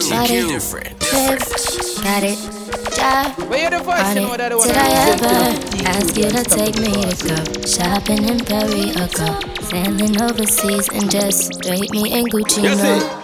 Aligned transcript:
got 0.00 0.30
it, 0.30 0.48
different. 0.48 0.98
bitch, 0.98 2.02
got 2.02 2.22
it, 2.22 2.38
yeah. 2.96 3.34
But 3.36 3.60
you're 3.60 3.70
the 3.70 3.78
first 3.78 4.04
On 4.04 4.14
to 4.14 4.20
know 4.20 4.36
that 4.36 4.52
I 4.52 4.56
it. 4.56 4.66
Did 4.66 4.76
I 4.76 4.90
ever 5.12 5.88
ask 5.88 6.16
you 6.16 6.30
to 6.30 6.42
take 6.44 6.78
me 6.78 6.92
to 6.92 7.14
go 7.26 7.36
shopping 7.66 8.24
in 8.28 8.38
Paris 8.44 8.96
or 8.96 9.08
go 9.18 9.40
sailing 9.62 10.20
overseas 10.20 10.88
and 10.92 11.10
just 11.10 11.60
drape 11.62 11.90
me 11.90 12.12
in 12.12 12.26
Gucci? 12.26 12.62
No. 12.62 13.23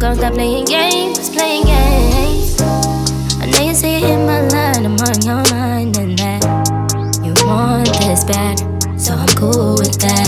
you 0.00 0.06
can 0.06 0.16
go 0.16 0.20
stop 0.20 0.32
playing 0.32 0.64
games, 0.64 1.28
playing 1.28 1.64
games. 1.64 2.56
I 3.36 3.46
know 3.52 3.60
you 3.60 3.74
see 3.74 3.96
it 3.96 4.04
in 4.04 4.24
my 4.24 4.40
line, 4.48 4.86
I'm 4.86 4.96
on 4.96 5.20
your 5.20 5.44
mind, 5.52 5.98
and 5.98 6.18
that 6.18 6.40
you 7.22 7.34
want 7.44 7.92
this 8.00 8.24
bad, 8.24 8.56
so 8.98 9.12
I'm 9.12 9.28
cool 9.36 9.76
with 9.76 10.00
that. 10.00 10.24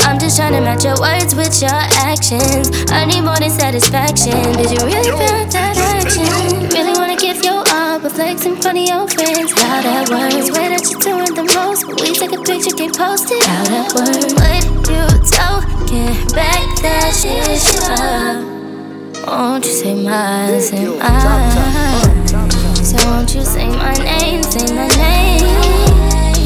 I'm 0.00 0.18
just 0.18 0.38
trying 0.38 0.54
to 0.54 0.60
match 0.62 0.84
your 0.84 0.96
words 0.98 1.34
with 1.34 1.60
your 1.60 1.76
actions. 2.00 2.70
I 2.90 3.04
need 3.04 3.20
more 3.20 3.36
than 3.36 3.50
satisfaction. 3.50 4.40
Did 4.56 4.72
you 4.72 4.80
really 4.86 5.12
feel 5.12 5.44
that 5.52 5.76
action? 5.76 6.70
Really 6.72 6.96
wanna 6.96 7.16
give 7.16 7.44
you 7.44 7.52
all, 7.52 8.00
but 8.00 8.12
flex 8.12 8.46
in 8.46 8.56
front 8.56 8.78
of 8.78 8.88
your 8.88 9.06
friends. 9.08 9.52
How 9.60 9.82
that 9.82 10.08
works? 10.08 10.56
Way 10.56 10.72
that 10.72 10.88
you're 10.88 11.04
doing 11.04 11.34
the 11.36 11.44
most, 11.52 11.84
but 11.84 12.00
we 12.00 12.14
take 12.16 12.32
a 12.32 12.40
picture, 12.40 12.74
get 12.76 12.96
posted. 12.96 13.42
How 13.44 13.64
that 13.76 13.92
works? 13.92 14.32
What 14.40 14.64
you 14.88 15.04
talking? 15.28 16.16
Back 16.32 16.64
that 16.80 17.12
shit 17.12 17.60
up. 17.92 18.59
Won't 19.26 19.64
you 19.64 19.72
say 19.72 19.94
my, 19.94 20.58
say 20.58 20.86
my? 20.86 20.98
Ah. 21.02 22.02
So 22.82 22.96
won't 23.08 23.34
you 23.34 23.42
say 23.44 23.68
my 23.68 23.92
name, 23.94 24.42
say 24.42 24.74
my 24.74 24.88
name? 24.96 25.44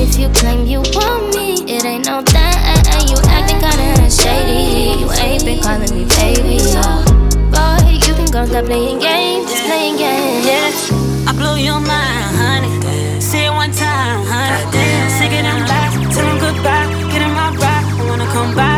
If 0.01 0.19
you 0.19 0.29
claim 0.31 0.67
you 0.67 0.81
want 0.95 1.35
me, 1.35 1.55
it 1.71 1.85
ain't 1.85 2.07
no 2.07 2.23
thing. 2.23 2.55
You 3.09 3.17
acting 3.29 3.61
kinda 3.61 4.11
shady. 4.11 5.01
You 5.01 5.11
ain't 5.13 5.45
been 5.45 5.61
calling 5.63 5.91
me 5.95 6.05
baby. 6.17 6.57
Yeah. 6.63 7.05
Boy, 7.55 7.91
you 8.07 8.15
can 8.15 8.31
go 8.31 8.45
stop 8.45 8.65
playing 8.67 8.99
games, 8.99 9.51
just 9.51 9.65
playing 9.65 9.97
games. 9.97 10.47
yeah. 10.47 11.29
I 11.29 11.33
blew 11.33 11.57
your 11.57 11.81
mind, 11.81 12.37
honey. 12.41 13.21
Say 13.21 13.47
it 13.47 13.51
one 13.51 13.73
time, 13.73 14.25
honey. 14.27 15.11
Sick 15.17 15.33
of 15.33 15.43
them 15.47 15.61
lies, 15.71 15.95
tell 16.15 16.27
them 16.27 16.39
goodbye. 16.39 16.87
Get 17.13 17.23
in 17.23 17.33
my 17.33 17.51
ride, 17.57 17.85
I 18.01 18.05
wanna 18.09 18.27
come 18.27 18.55
back. 18.55 18.74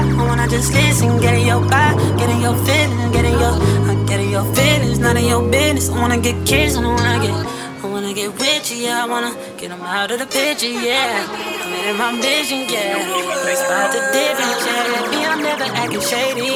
I 0.46 0.48
just 0.48 0.72
listen, 0.72 1.18
get 1.20 1.34
in 1.34 1.44
your 1.44 1.60
vibe, 1.60 2.18
get 2.18 2.30
in 2.30 2.40
your 2.40 2.54
feelings, 2.62 3.12
get 3.12 3.24
in 3.24 3.32
your, 3.32 3.50
I 3.90 4.04
get 4.06 4.20
in 4.20 4.30
your 4.30 4.44
feelings, 4.54 5.00
none 5.00 5.16
of 5.16 5.24
your 5.24 5.42
business. 5.50 5.90
I 5.90 5.98
wanna 5.98 6.18
get 6.20 6.46
kissed, 6.46 6.78
I 6.78 6.86
wanna 6.86 7.18
get, 7.18 7.34
I 7.82 7.86
wanna 7.88 8.14
get 8.14 8.30
with 8.30 8.70
you, 8.70 8.76
yeah. 8.86 9.02
I 9.02 9.08
wanna 9.08 9.34
get 9.58 9.70
them 9.70 9.82
out 9.82 10.12
of 10.12 10.20
the 10.20 10.26
picture, 10.26 10.68
yeah. 10.68 11.26
I'm 11.26 11.90
in 11.90 11.96
my 11.98 12.14
vision, 12.22 12.62
yeah. 12.70 12.94
Let's 13.42 13.58
spot 13.58 13.90
the 13.90 13.98
difference, 14.14 14.62
yeah. 14.70 15.10
Me, 15.10 15.26
I'm 15.26 15.42
never 15.42 15.64
acting 15.64 16.00
shady. 16.00 16.46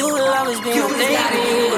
You 0.00 0.06
will 0.16 0.32
always 0.32 0.58
be 0.60 0.72
my 0.72 0.88
baby. 0.96 1.76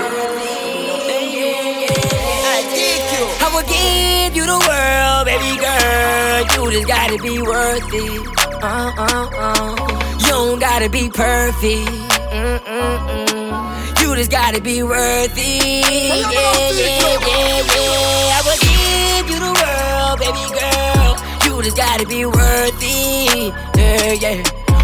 I 3.42 3.50
will 3.52 3.66
give 3.66 4.36
you 4.36 4.46
the 4.46 4.60
world, 4.62 5.26
baby 5.26 5.58
girl. 5.58 6.38
You 6.54 6.70
just 6.70 6.86
gotta 6.86 7.18
be 7.20 7.42
worth 7.42 7.82
it. 7.92 8.62
Uh, 8.62 8.92
uh, 8.96 9.30
uh. 9.34 10.07
Don't 10.28 10.58
gotta 10.60 10.88
be 10.88 11.08
perfect. 11.08 11.88
Mm-mm-mm. 12.30 14.00
You 14.00 14.14
just 14.16 14.30
gotta 14.30 14.60
be 14.60 14.82
worthy. 14.82 15.40
Yeah, 15.42 16.30
yeah, 16.30 16.68
yeah, 16.80 17.62
yeah. 17.74 18.36
I 18.36 18.40
will 18.44 18.58
give 18.62 19.26
you 19.32 19.38
the 19.40 19.52
world, 19.60 20.18
baby 20.20 20.44
girl. 20.58 21.16
You 21.44 21.62
just 21.62 21.76
gotta 21.76 22.06
be 22.06 22.24
worth 22.26 22.78
it. 22.80 23.54
Yeah, 23.76 24.12
yeah. 24.12 24.42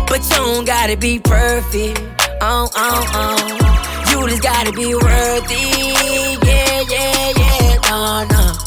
But 0.09 0.23
you 0.25 0.37
don't 0.37 0.65
gotta 0.65 0.97
be 0.97 1.19
perfect. 1.21 2.01
Oh, 2.41 2.69
oh, 2.75 3.05
oh. 3.15 3.37
You 4.11 4.29
just 4.29 4.43
gotta 4.43 4.73
be 4.73 4.95
worthy. 4.95 5.71
Yeah, 6.47 6.85
yeah, 6.89 7.33
yeah. 7.37 7.79
No, 7.91 8.25
no. 8.31 8.64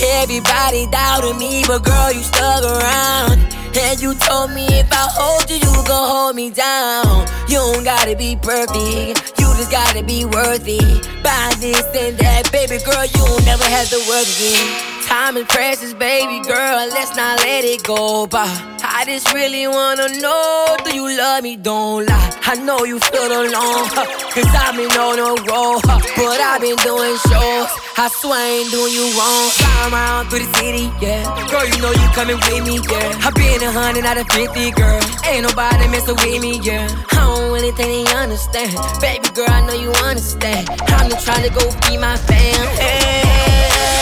Everybody 0.00 0.86
doubted 0.90 1.36
me, 1.36 1.64
but 1.66 1.84
girl, 1.84 2.12
you 2.12 2.22
stuck 2.22 2.62
around. 2.62 3.40
And 3.76 4.00
you 4.00 4.14
told 4.14 4.50
me 4.52 4.66
if 4.66 4.90
I 4.92 5.08
hold 5.10 5.48
you, 5.50 5.56
you 5.56 5.72
gon' 5.86 6.08
hold 6.10 6.36
me 6.36 6.50
down. 6.50 7.26
You 7.48 7.58
don't 7.58 7.84
gotta 7.84 8.16
be 8.16 8.36
perfect, 8.36 9.38
you 9.38 9.46
just 9.56 9.70
gotta 9.70 10.02
be 10.02 10.24
worthy. 10.24 10.78
Buy 11.22 11.52
this 11.58 11.82
and 11.94 12.18
that, 12.18 12.50
baby 12.52 12.78
girl, 12.84 13.06
you'll 13.06 13.40
never 13.44 13.64
have 13.64 13.88
to 13.90 13.98
work 14.08 14.26
again. 14.26 14.97
Time 15.08 15.36
is 15.38 15.44
precious, 15.48 15.94
baby 15.94 16.40
girl, 16.46 16.86
let's 16.92 17.16
not 17.16 17.38
let 17.40 17.64
it 17.64 17.82
go 17.82 18.26
by. 18.26 18.44
I 18.82 19.04
just 19.06 19.32
really 19.32 19.66
wanna 19.66 20.08
know, 20.20 20.76
do 20.84 20.94
you 20.94 21.16
love 21.16 21.42
me? 21.42 21.56
Don't 21.56 22.06
lie. 22.06 22.30
I 22.44 22.54
know 22.56 22.84
you 22.84 22.98
feel 23.00 23.24
alone, 23.24 23.88
cause 24.34 24.52
I've 24.52 24.76
been 24.76 24.92
on 24.92 25.18
a 25.18 25.32
roll, 25.48 25.80
but 25.80 26.40
I've 26.40 26.60
been 26.60 26.76
doing 26.84 27.16
shows. 27.28 27.70
I 27.96 28.08
swear 28.20 28.36
I 28.36 28.48
ain't 28.60 28.70
doing 28.70 28.92
you 28.92 29.06
wrong. 29.16 29.48
Fly 29.56 29.88
around 29.92 30.28
through 30.28 30.44
the 30.44 30.50
city, 30.60 30.92
yeah. 31.00 31.24
Girl, 31.50 31.64
you 31.64 31.78
know 31.80 31.92
you 31.92 32.08
coming 32.12 32.36
with 32.36 32.64
me, 32.68 32.76
yeah. 32.88 33.26
I've 33.26 33.34
been 33.34 33.62
a 33.62 33.72
hundred 33.72 34.04
out 34.04 34.18
of 34.18 34.28
fifty, 34.28 34.70
girl. 34.72 35.00
Ain't 35.24 35.48
nobody 35.48 35.88
messing 35.88 36.16
with 36.16 36.40
me, 36.40 36.60
yeah. 36.60 36.88
I 37.12 37.24
don't 37.24 37.52
really 37.52 37.72
think 37.72 37.88
they 38.06 38.12
understand. 38.14 38.76
Baby 39.00 39.28
girl, 39.34 39.48
I 39.48 39.64
know 39.66 39.74
you 39.74 39.90
understand. 40.04 40.68
I'm 40.68 41.10
just 41.10 41.24
trying 41.24 41.44
to 41.44 41.50
go 41.50 41.64
feed 41.84 41.98
my 41.98 42.16
fam. 42.16 42.66
Hey. 42.76 43.27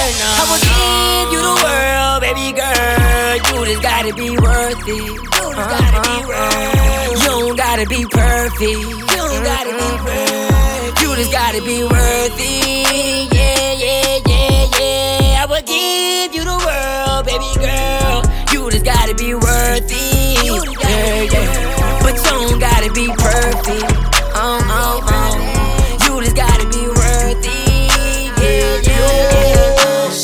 I 0.08 0.46
will 0.46 0.62
give 0.62 1.32
you 1.34 1.40
the 1.42 1.56
world, 1.66 2.22
baby 2.22 2.54
girl. 2.54 3.34
You 3.42 3.66
just 3.66 3.82
gotta 3.82 4.14
be 4.14 4.30
worth 4.38 4.86
it. 4.86 5.02
You 5.02 5.18
just 5.26 5.66
gotta 5.66 5.98
be 6.06 6.16
worth 6.30 7.10
You 7.10 7.26
don't 7.26 7.56
gotta 7.56 7.86
be 7.86 8.06
perfect. 8.06 8.62
You 8.62 9.02
don't 9.02 9.42
gotta 9.42 9.74
be 9.74 9.90
perfect. 10.06 11.02
You 11.02 11.16
just 11.16 11.32
gotta 11.32 11.60
be 11.62 11.82
worth 11.82 12.38
it. 12.38 13.34
Yeah, 13.34 13.72
yeah, 13.82 14.20
yeah, 14.30 14.78
yeah. 14.78 15.42
I 15.42 15.46
will 15.50 15.62
give 15.66 16.34
you 16.38 16.44
the 16.44 16.54
world, 16.54 17.26
baby 17.26 17.50
girl. 17.58 18.22
You 18.54 18.70
just 18.70 18.84
gotta 18.84 19.14
be 19.16 19.34
worth 19.34 19.90
it. 19.90 20.46
Yeah, 20.86 21.34
yeah. 21.34 21.98
But 22.02 22.14
you 22.14 22.30
don't 22.30 22.60
gotta 22.60 22.92
be 22.92 23.08
perfect. 23.08 23.90
Oh, 24.38 24.62
oh, 24.70 25.02
oh. 25.02 25.15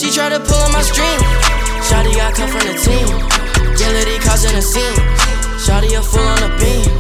She 0.02 0.10
tried 0.10 0.30
to 0.30 0.40
pull 0.40 0.58
on 0.58 0.72
my 0.72 0.82
string. 0.82 1.16
Shawty 1.86 2.16
got 2.16 2.34
come 2.34 2.50
from 2.50 2.66
the 2.66 2.74
team. 2.74 3.06
Guilty 3.78 4.18
causing 4.18 4.50
a 4.56 4.60
scene. 4.60 4.98
Shawty 5.62 5.96
a 5.96 6.02
full 6.02 6.18
on 6.18 6.42
a 6.42 6.50
beam. 6.58 6.90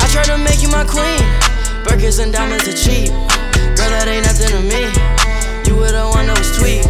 I 0.00 0.08
tried 0.10 0.32
to 0.32 0.38
make 0.38 0.62
you 0.62 0.70
my 0.70 0.82
queen. 0.82 1.20
Burgers 1.84 2.20
and 2.20 2.32
diamonds 2.32 2.66
are 2.66 2.72
cheap. 2.72 3.10
Girl, 3.76 3.92
that 3.92 4.08
ain't 4.08 4.24
nothing 4.24 4.48
to 4.48 4.62
me. 4.64 4.88
You 5.68 5.76
were 5.76 5.92
the 5.92 6.08
one 6.08 6.26
that 6.28 6.38
was 6.38 6.56
tweet. 6.56 6.88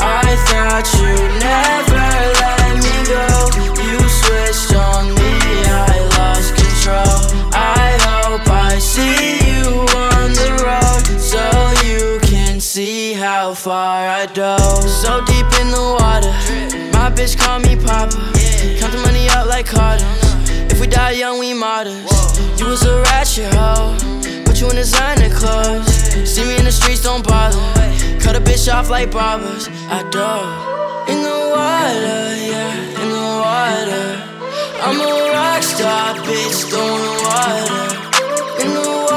I 0.00 0.32
thought 0.48 0.88
you'd 0.96 1.36
never 1.44 1.89
my 17.10 17.16
bitch 17.16 17.38
call 17.38 17.58
me 17.60 17.76
Papa. 17.76 18.16
Count 18.78 18.92
the 18.92 19.00
money 19.04 19.28
up 19.30 19.46
like 19.46 19.66
Carter. 19.66 20.04
If 20.70 20.80
we 20.80 20.86
die 20.86 21.12
young, 21.12 21.38
we 21.38 21.54
martyrs. 21.54 22.04
You 22.58 22.66
was 22.66 22.84
a 22.84 23.00
ratchet 23.02 23.52
hoe, 23.54 23.96
put 24.44 24.60
you 24.60 24.68
in 24.70 24.76
designer 24.76 25.30
clothes. 25.30 25.90
See 26.28 26.44
me 26.44 26.56
in 26.58 26.64
the 26.64 26.72
streets, 26.72 27.02
don't 27.02 27.26
bother. 27.26 27.58
Cut 28.20 28.36
a 28.36 28.40
bitch 28.40 28.72
off 28.72 28.90
like 28.90 29.10
barbers. 29.10 29.68
I 29.88 30.02
do. 30.14 30.30
in 31.12 31.22
the 31.22 31.38
water, 31.54 32.22
yeah, 32.50 33.02
in 33.02 33.08
the 33.16 33.26
water. 33.44 34.06
I'm 34.84 35.00
a 35.00 35.10
rock 35.34 35.62
star, 35.62 36.14
bitch, 36.26 36.68
throwing 36.70 37.16
water. 37.26 37.82
In 38.62 38.68
the 38.74 38.86
water, 38.88 39.09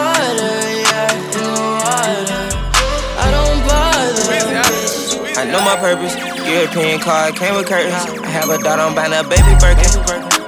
I 5.44 5.52
know 5.52 5.60
my 5.60 5.76
purpose. 5.76 6.16
European 6.48 7.02
car 7.02 7.30
came 7.34 7.54
with 7.56 7.68
curtains. 7.68 7.94
I 8.24 8.30
have 8.30 8.48
a 8.48 8.58
daughter, 8.64 8.82
I'm 8.82 8.96
buying 8.96 9.12
a 9.12 9.28
baby 9.28 9.60
Birkin. 9.60 9.92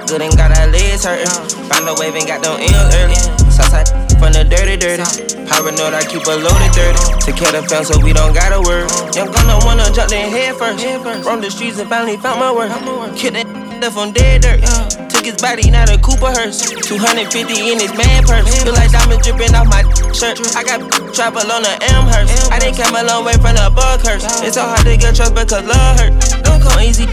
Good 0.06 0.22
and 0.22 0.34
got 0.34 0.56
our 0.56 0.68
legs 0.68 1.04
hurting. 1.04 1.28
Find 1.68 1.86
a 1.86 1.94
wave 2.00 2.14
and 2.14 2.26
got 2.26 2.42
them 2.42 2.56
M's 2.58 2.94
early. 2.96 3.45
Southside 3.56 3.88
from 4.20 4.36
the 4.36 4.44
dirty, 4.44 4.76
dirty. 4.76 5.00
Paranoid, 5.48 5.96
I 5.96 6.04
keep 6.04 6.28
a 6.28 6.36
loaded 6.36 6.72
30. 6.76 7.24
To 7.24 7.30
kill 7.32 7.52
the 7.56 7.64
fam, 7.64 7.88
so 7.88 7.96
we 8.04 8.12
don't 8.12 8.36
gotta 8.36 8.60
worry. 8.60 8.84
Young 9.16 9.32
gunner 9.32 9.56
wanna 9.64 9.88
jump 9.96 10.12
in 10.12 10.28
head 10.28 10.60
first. 10.60 10.84
From 11.24 11.40
the 11.40 11.50
streets 11.50 11.78
and 11.80 11.88
finally 11.88 12.20
found 12.20 12.40
my 12.40 12.52
work. 12.52 12.68
Kill 13.16 13.32
that 13.32 13.48
left 13.80 13.96
on 13.96 14.12
dead 14.12 14.42
dirt. 14.42 14.60
Took 15.08 15.24
his 15.24 15.40
body, 15.40 15.70
not 15.70 15.88
a 15.88 15.96
Cooper 15.96 16.36
hearse. 16.36 16.68
250 16.84 17.72
in 17.72 17.80
his 17.80 17.96
man 17.96 18.28
purse. 18.28 18.44
Feel 18.60 18.76
like 18.76 18.92
diamonds 18.92 19.24
dripping 19.24 19.54
off 19.56 19.68
my 19.72 19.80
shirt. 20.12 20.36
I 20.52 20.60
got 20.60 20.84
travel 21.16 21.48
on 21.48 21.64
the 21.64 21.72
Amherst. 21.96 22.52
I 22.52 22.60
didn't 22.60 22.76
come 22.76 22.92
a 22.92 23.04
long 23.08 23.24
way 23.24 23.40
from 23.40 23.56
the 23.56 23.72
bug 23.72 24.04
curse. 24.04 24.24
It's 24.44 24.60
so 24.60 24.68
hard 24.68 24.84
to 24.84 24.96
get 24.96 25.16
trust 25.16 25.32
because 25.32 25.64
love 25.64 25.96
hurt. 25.96 26.12
Don't 26.44 26.60
come 26.60 26.80
easy 26.80 27.08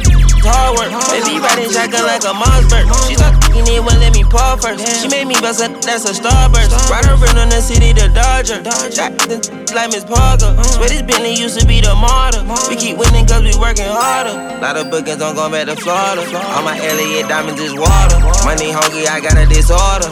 hard 0.45 0.77
work. 0.77 0.91
Baby 1.09 1.39
riding 1.39 1.71
shotgun 1.71 2.05
like 2.05 2.23
a 2.23 2.33
Mossberg. 2.35 2.85
She 3.07 3.15
thought 3.15 3.35
fucking 3.43 3.67
it 3.67 3.81
wouldn't 3.81 4.03
let 4.03 4.13
me 4.13 4.23
paw 4.23 4.55
first. 4.59 4.83
She 5.01 5.07
made 5.07 5.27
me 5.27 5.35
bust 5.39 5.63
a 5.63 5.71
that's 5.83 6.05
a 6.05 6.13
starburst. 6.13 6.71
Ride 6.91 7.07
around 7.07 7.37
on 7.39 7.49
the 7.49 7.61
city, 7.61 7.93
the 7.93 8.11
Dodger. 8.11 8.63
Shot 8.91 9.15
the 9.25 9.39
like 9.73 9.89
Miss 9.89 10.05
Parker. 10.05 10.53
Swear 10.75 10.89
this 10.89 11.01
Bentley 11.01 11.33
used 11.33 11.59
to 11.59 11.65
be 11.65 11.81
the 11.81 11.95
martyr. 11.95 12.43
We 12.69 12.75
keep 12.75 12.97
winning 12.97 13.25
cause 13.25 13.41
we 13.41 13.55
working 13.57 13.89
harder. 13.89 14.35
Lot 14.61 14.77
of 14.77 14.91
bookings 14.91 15.21
on 15.21 15.35
going 15.35 15.51
back 15.51 15.67
to 15.67 15.75
Florida. 15.75 16.23
All 16.53 16.63
my 16.63 16.77
Elliott 16.77 17.27
diamonds 17.27 17.61
is 17.61 17.73
water. 17.73 18.19
Money 18.45 18.71
hungry, 18.71 19.07
I 19.07 19.19
got 19.19 19.37
a 19.37 19.45
disorder. 19.45 20.11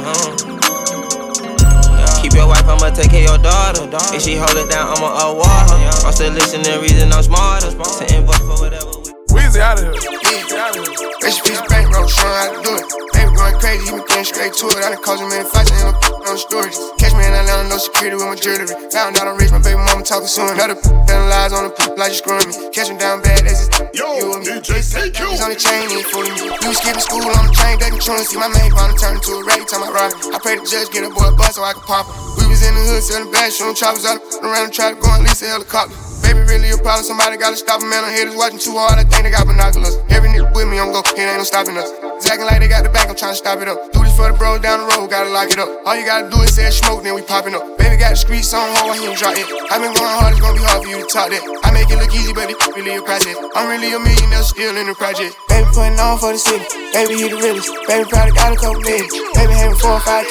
Keep 2.21 2.33
your 2.33 2.47
wife, 2.47 2.67
I'ma 2.67 2.93
take 2.93 3.09
care 3.09 3.25
of 3.25 3.29
your 3.29 3.37
daughter. 3.39 3.89
If 4.15 4.21
she 4.21 4.35
hold 4.35 4.55
it 4.57 4.69
down, 4.69 4.93
I'ma 4.95 5.09
award 5.25 5.47
her. 5.47 6.05
I'm 6.05 6.13
still 6.13 6.31
listening, 6.31 6.79
reason 6.81 7.11
I'm 7.11 7.23
smarter. 7.23 7.71
Sitting 7.71 8.25
for 8.27 8.61
whatever. 8.61 8.91
Weezy 8.91 9.20
out 9.59 9.81
of 9.81 9.83
here. 9.83 9.95
Weezy 9.97 10.55
out 10.55 10.77
of 10.77 10.87
here. 10.87 11.11
Rest 11.21 11.43
piece 11.43 11.61
bankroll, 11.67 12.07
showing 12.07 12.37
how 12.39 12.47
to 12.53 12.59
do 12.63 12.71
it. 12.79 12.85
Baby 13.11 13.31
going 13.35 13.57
crazy, 13.59 13.83
he 13.83 13.91
been 13.91 14.05
getting 14.07 14.27
straight 14.27 14.53
to 14.55 14.65
it. 14.71 14.79
I 14.79 14.95
done 14.95 15.03
caused 15.03 15.21
him 15.21 15.29
many 15.29 15.43
fights, 15.43 15.71
ain't 15.71 15.83
no 15.83 16.11
on 16.31 16.37
stories. 16.37 16.77
Catch 16.97 17.13
me 17.17 17.27
in 17.27 17.33
Atlanta, 17.35 17.67
no 17.67 17.77
security 17.77 18.15
with 18.15 18.29
my 18.31 18.37
jewelry. 18.39 18.67
Found 18.67 19.19
out 19.19 19.27
I'm 19.27 19.35
rich, 19.35 19.51
my 19.51 19.59
baby 19.59 19.81
mama 19.81 20.03
talking 20.05 20.31
soon. 20.31 20.55
Another 20.55 20.79
telling 20.79 21.27
lies 21.27 21.51
on 21.51 21.67
the 21.67 21.71
like 21.99 22.15
you 22.15 22.19
screwing 22.23 22.47
me. 22.47 22.55
Catch 22.71 22.89
him 22.89 22.97
down 22.97 23.19
bad, 23.21 23.43
that's 23.43 23.67
his 23.67 23.69
Yo, 23.91 24.07
you 24.15 24.27
and 24.31 24.41
me. 24.45 24.61
DJ 24.63 24.79
He's 25.11 25.41
on 25.43 25.51
the 25.51 25.59
chain, 25.59 25.89
he 25.91 25.99
ain't 25.99 26.07
fooling 26.07 26.35
me. 26.37 26.47
You 26.47 26.67
was 26.71 26.79
skipping 26.79 27.03
school 27.03 27.25
on 27.25 27.43
the 27.49 27.53
train, 27.53 27.75
they 27.81 27.91
been 27.91 28.01
see 28.01 28.39
my 28.39 28.47
main 28.55 28.71
partner 28.71 28.95
turn 28.95 29.19
into 29.19 29.35
a 29.35 29.43
rag 29.43 29.67
time 29.67 29.83
I 29.83 29.89
ride. 29.91 30.13
I 30.31 30.39
pray 30.39 30.55
the 30.55 30.63
judge 30.63 30.87
get 30.95 31.03
a 31.03 31.11
boy 31.11 31.27
a 31.27 31.35
bus 31.35 31.59
so 31.59 31.63
I 31.63 31.73
can 31.73 31.83
pop 31.83 32.07
it. 32.07 32.15
We 32.39 32.47
was 32.47 32.63
in 32.63 32.73
the 32.73 32.81
hood 32.87 33.03
selling 33.03 33.31
bags, 33.31 33.57
showing 33.57 33.75
choppers 33.75 34.05
out 34.05 34.21
around 34.41 34.71
and 34.71 34.73
try 34.73 34.93
to 34.93 34.97
go 34.99 35.11
and 35.11 35.23
lease 35.23 35.43
a 35.43 35.51
helicopter. 35.51 36.10
Baby, 36.21 36.41
really 36.47 36.69
a 36.71 36.77
problem. 36.77 37.03
Somebody 37.03 37.37
gotta 37.37 37.57
stop 37.57 37.81
him, 37.81 37.89
man. 37.89 38.03
I'm 38.03 38.13
haters 38.13 38.35
watching 38.35 38.59
too 38.59 38.77
hard. 38.77 38.97
I 38.97 39.03
think 39.03 39.23
they 39.25 39.31
got 39.31 39.45
binoculars. 39.45 39.97
Every 40.09 40.29
nigga 40.29 40.53
with 40.53 40.67
me, 40.69 40.79
I'm 40.79 40.91
go. 40.93 41.01
It 41.01 41.19
ain't 41.19 41.37
no 41.37 41.43
stopping 41.43 41.77
us. 41.77 41.89
It's 42.21 42.29
like 42.29 42.59
they 42.61 42.69
got 42.69 42.83
the 42.83 42.93
back. 42.93 43.09
I'm 43.09 43.15
trying 43.15 43.33
to 43.33 43.41
stop 43.41 43.59
it 43.59 43.67
up. 43.67 43.91
Do 43.91 44.03
this 44.05 44.15
for 44.15 44.29
the 44.29 44.37
bros 44.37 44.61
down 44.61 44.85
the 44.85 44.87
road. 44.93 45.09
Gotta 45.09 45.29
lock 45.33 45.49
it 45.49 45.57
up. 45.57 45.69
All 45.85 45.97
you 45.97 46.05
gotta 46.05 46.29
do 46.29 46.37
is 46.45 46.53
say 46.53 46.69
smoke, 46.69 47.03
then 47.03 47.15
we 47.15 47.21
popping 47.25 47.55
up. 47.55 47.65
Baby 47.77 47.97
got 47.97 48.13
the 48.13 48.21
streets 48.21 48.53
on 48.53 48.69
hold. 48.77 48.95
He 48.95 49.09
ain't 49.09 49.17
drop 49.17 49.33
it. 49.33 49.49
I 49.73 49.81
been 49.81 49.89
going 49.91 50.13
hard. 50.13 50.31
It's 50.33 50.41
gonna 50.41 50.53
be 50.53 50.63
hard 50.63 50.85
for 50.85 50.89
you 50.89 51.01
to 51.01 51.09
talk 51.09 51.33
that. 51.33 51.41
I 51.65 51.73
make 51.73 51.89
it 51.89 51.97
look 51.97 52.13
easy, 52.13 52.31
but 52.31 52.49
it 52.49 52.57
really 52.77 52.95
a 52.95 53.01
process. 53.01 53.35
I'm 53.57 53.65
really 53.67 53.89
a 53.93 53.99
millionaire 53.99 54.45
still 54.45 54.77
in 54.77 54.85
the 54.85 54.95
project. 54.95 55.33
Baby 55.49 55.67
putting 55.73 55.97
on 55.97 56.21
for 56.21 56.31
the 56.31 56.39
city. 56.39 56.63
Baby 56.93 57.13
he 57.17 57.25
the 57.33 57.37
realest. 57.41 57.67
Baby 57.89 58.05
probably 58.05 58.33
got 58.37 58.53
a 58.53 58.57
couple 58.57 58.81
million. 58.85 59.09
Baby 59.33 59.53
having 59.57 59.79
four 59.81 59.97
or 59.97 60.03
five. 60.05 60.25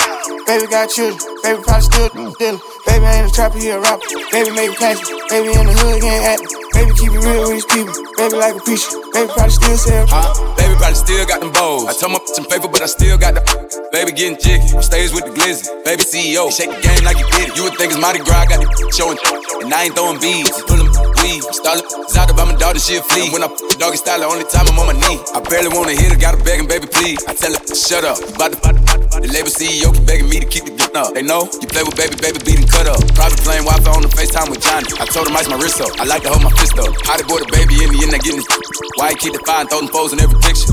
Baby 0.46 0.66
got 0.70 0.90
children. 0.90 1.18
Baby 1.42 1.58
probably 1.62 1.86
still 1.90 2.08
dealing. 2.38 2.60
Baby 2.86 3.06
ain't 3.06 3.28
a 3.28 3.32
trapper, 3.34 3.58
he 3.58 3.70
a 3.70 3.78
rapper. 3.78 4.06
Baby 4.30 4.50
making 4.54 4.78
passes. 4.78 5.06
Baby 5.30 5.52
in 5.58 5.66
the 5.66 5.74
hood, 5.80 6.02
can't 6.02 6.40
act. 6.42 6.69
Baby 6.80 6.96
keep 6.96 7.12
it 7.12 7.20
real 7.20 7.44
with 7.44 7.60
his 7.60 7.68
people. 7.68 7.92
Baby 8.16 8.36
like 8.40 8.56
a 8.56 8.62
preacher. 8.64 8.96
Baby 9.12 9.28
probably 9.36 9.52
still 9.52 9.76
sell. 9.76 10.06
Huh? 10.08 10.32
Baby 10.56 10.72
probably 10.80 10.96
still 10.96 11.26
got 11.28 11.44
them 11.44 11.52
bows. 11.52 11.84
I 11.84 11.92
told 11.92 12.16
my 12.16 12.20
some 12.24 12.48
paper, 12.48 12.72
but 12.72 12.80
I 12.80 12.88
still 12.88 13.18
got 13.20 13.36
the. 13.36 13.44
Baby 13.92 14.16
getting 14.16 14.40
jiggy. 14.40 14.80
Stays 14.80 15.12
with 15.12 15.28
the 15.28 15.32
glizzy. 15.36 15.68
Baby 15.84 16.08
CEO. 16.08 16.48
Shake 16.48 16.72
the 16.72 16.80
game 16.80 17.04
like 17.04 17.20
he 17.20 17.24
did 17.36 17.52
it. 17.52 17.56
You 17.60 17.68
would 17.68 17.76
think 17.76 17.92
it's 17.92 18.00
Mardi 18.00 18.24
Gras. 18.24 18.48
I 18.48 18.56
got 18.56 18.64
the 18.64 18.72
showing. 18.96 19.20
And 19.60 19.68
I 19.74 19.84
ain't 19.84 19.94
throwing 19.94 20.16
beads. 20.24 20.56
Pullin' 20.64 20.88
weed. 21.20 21.44
Starlin' 21.52 21.84
out 22.16 22.30
about 22.32 22.48
my 22.48 22.56
daughter, 22.56 22.80
she'll 22.80 23.04
flee. 23.12 23.28
And 23.28 23.32
when 23.36 23.44
I 23.44 23.48
doggy 23.76 24.00
style, 24.00 24.20
the 24.20 24.24
only 24.24 24.48
time 24.48 24.64
I'm 24.72 24.78
on 24.80 24.88
my 24.88 24.96
knee. 24.96 25.20
I 25.36 25.40
barely 25.44 25.68
wanna 25.68 25.92
hit 25.92 26.08
her. 26.08 26.16
Gotta 26.16 26.40
beg 26.42 26.64
baby, 26.64 26.88
please. 26.88 27.20
I 27.28 27.36
tell 27.36 27.52
her, 27.52 27.60
shut 27.76 28.08
up. 28.08 28.16
You 28.24 28.32
bout 28.40 28.56
to. 28.56 28.80
The 29.20 29.28
label 29.36 29.52
CEO 29.52 29.92
keep 29.92 30.06
begging 30.08 30.30
me 30.32 30.40
to 30.40 30.48
keep 30.48 30.64
the 30.64 30.72
gun 30.72 30.96
up. 31.02 31.12
They 31.12 31.20
know 31.20 31.44
you 31.60 31.68
play 31.68 31.84
with 31.84 31.92
baby, 31.92 32.16
baby, 32.24 32.40
beating 32.40 32.64
cut 32.64 32.88
up. 32.88 33.04
Private 33.12 33.42
plane 33.44 33.68
Wi-Fi 33.68 33.90
on 33.92 34.00
the 34.00 34.08
FaceTime 34.08 34.48
with 34.48 34.64
Johnny. 34.64 34.88
I 34.96 35.04
told 35.04 35.28
him 35.28 35.36
ice 35.36 35.44
my 35.44 35.60
wrist 35.60 35.76
up. 35.84 35.92
I 36.00 36.08
like 36.08 36.24
to 36.24 36.32
hold 36.32 36.40
my 36.40 36.52
fist 36.56 36.69
up. 36.78 36.94
How 37.06 37.16
they 37.16 37.24
boy 37.24 37.40
the 37.40 37.50
baby 37.50 37.82
in 37.82 37.90
the 37.90 37.98
end, 38.04 38.14
I 38.14 38.18
getting 38.18 38.38
this. 38.38 38.48
Why 38.94 39.10
he 39.10 39.16
keep 39.16 39.32
the 39.32 39.42
fire 39.42 39.64
and 39.64 39.68
throw 39.70 39.80
them 39.80 39.90
foes 39.90 40.12
in 40.12 40.20
every 40.20 40.38
picture? 40.38 40.70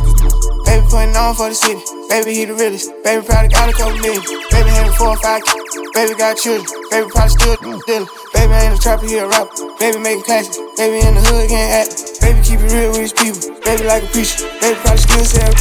Baby 0.68 0.84
putting 0.92 1.16
on 1.16 1.34
for 1.34 1.50
the 1.50 1.58
city. 1.58 1.80
Baby, 2.12 2.32
he 2.36 2.44
the 2.46 2.54
realest. 2.54 2.92
Baby 3.02 3.24
probably 3.24 3.50
got 3.50 3.72
a 3.72 3.74
couple 3.74 3.98
million. 4.04 4.22
Baby 4.52 4.70
having 4.76 4.94
four 5.00 5.16
or 5.16 5.22
five 5.24 5.42
kids. 5.42 5.64
Baby 5.96 6.14
got 6.20 6.36
children. 6.38 6.68
Baby 6.92 7.08
probably 7.08 7.34
still 7.34 7.56
dealing. 7.88 8.08
Baby 8.36 8.54
ain't 8.54 8.76
a 8.76 8.80
trapper, 8.84 9.08
he 9.08 9.18
a 9.18 9.26
rapper. 9.26 9.54
Baby 9.80 9.98
making 10.04 10.28
classes. 10.28 10.60
Baby 10.76 11.02
in 11.08 11.16
the 11.16 11.24
hood, 11.24 11.48
can't 11.50 11.72
act. 11.72 11.92
Baby 12.20 12.40
keep 12.44 12.60
it 12.60 12.70
real 12.70 12.92
with 12.92 13.08
his 13.08 13.16
people. 13.16 13.42
Baby 13.64 13.84
like 13.88 14.04
a 14.04 14.10
preacher. 14.12 14.44
Baby 14.60 14.78
probably 14.84 15.02
still 15.02 15.26
sell. 15.26 15.52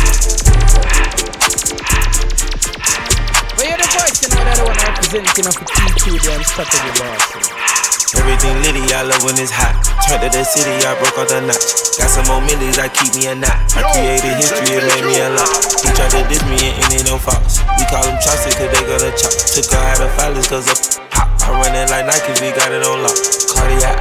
But 3.55 3.65
you're 3.65 3.79
the 3.79 3.89
voice, 3.95 4.19
you 4.21 4.29
know 4.35 4.43
that 4.43 4.59
one 4.61 4.75
representing 4.75 5.47
of 5.47 5.55
the 5.55 5.67
TQ, 5.71 6.05
the 6.19 6.31
unstoppable 6.35 6.95
boss. 6.99 7.76
Everything 8.15 8.55
litty, 8.63 8.87
I 8.95 9.03
love 9.03 9.19
when 9.27 9.35
it's 9.35 9.51
hot. 9.51 9.75
Turned 10.07 10.23
to 10.23 10.31
the 10.31 10.47
city, 10.47 10.71
I 10.87 10.95
broke 11.03 11.19
all 11.19 11.27
the 11.27 11.43
knots. 11.43 11.99
Got 11.99 12.07
some 12.07 12.23
more 12.31 12.39
millies, 12.39 12.79
I 12.79 12.87
keep 12.87 13.11
me 13.19 13.27
a 13.27 13.35
knot. 13.35 13.59
I 13.75 13.83
created 13.91 14.39
history, 14.39 14.79
it 14.79 14.87
made 14.87 15.03
me 15.11 15.19
a 15.19 15.35
lot. 15.35 15.51
He 15.83 15.91
tried 15.91 16.15
to 16.15 16.23
diss 16.31 16.45
me 16.47 16.71
and 16.71 16.87
it 16.87 17.03
ain't 17.03 17.11
no 17.11 17.19
fox. 17.19 17.59
We 17.75 17.83
call 17.91 18.07
him 18.07 18.15
Chaucer, 18.23 18.55
cause 18.55 18.71
they 18.71 18.83
gonna 18.87 19.11
chop. 19.11 19.35
Took 19.35 19.67
her 19.75 19.83
out 19.83 19.99
of 20.07 20.11
filers, 20.15 20.47
cause 20.47 20.71
of 20.71 20.79
hot. 21.11 21.35
I 21.43 21.51
run 21.51 21.75
it 21.75 21.91
like 21.91 22.07
Nike, 22.07 22.31
we 22.39 22.55
got 22.55 22.71
it 22.71 22.87
on 22.87 23.03
lock. 23.03 23.19
Cardiac. 23.51 23.99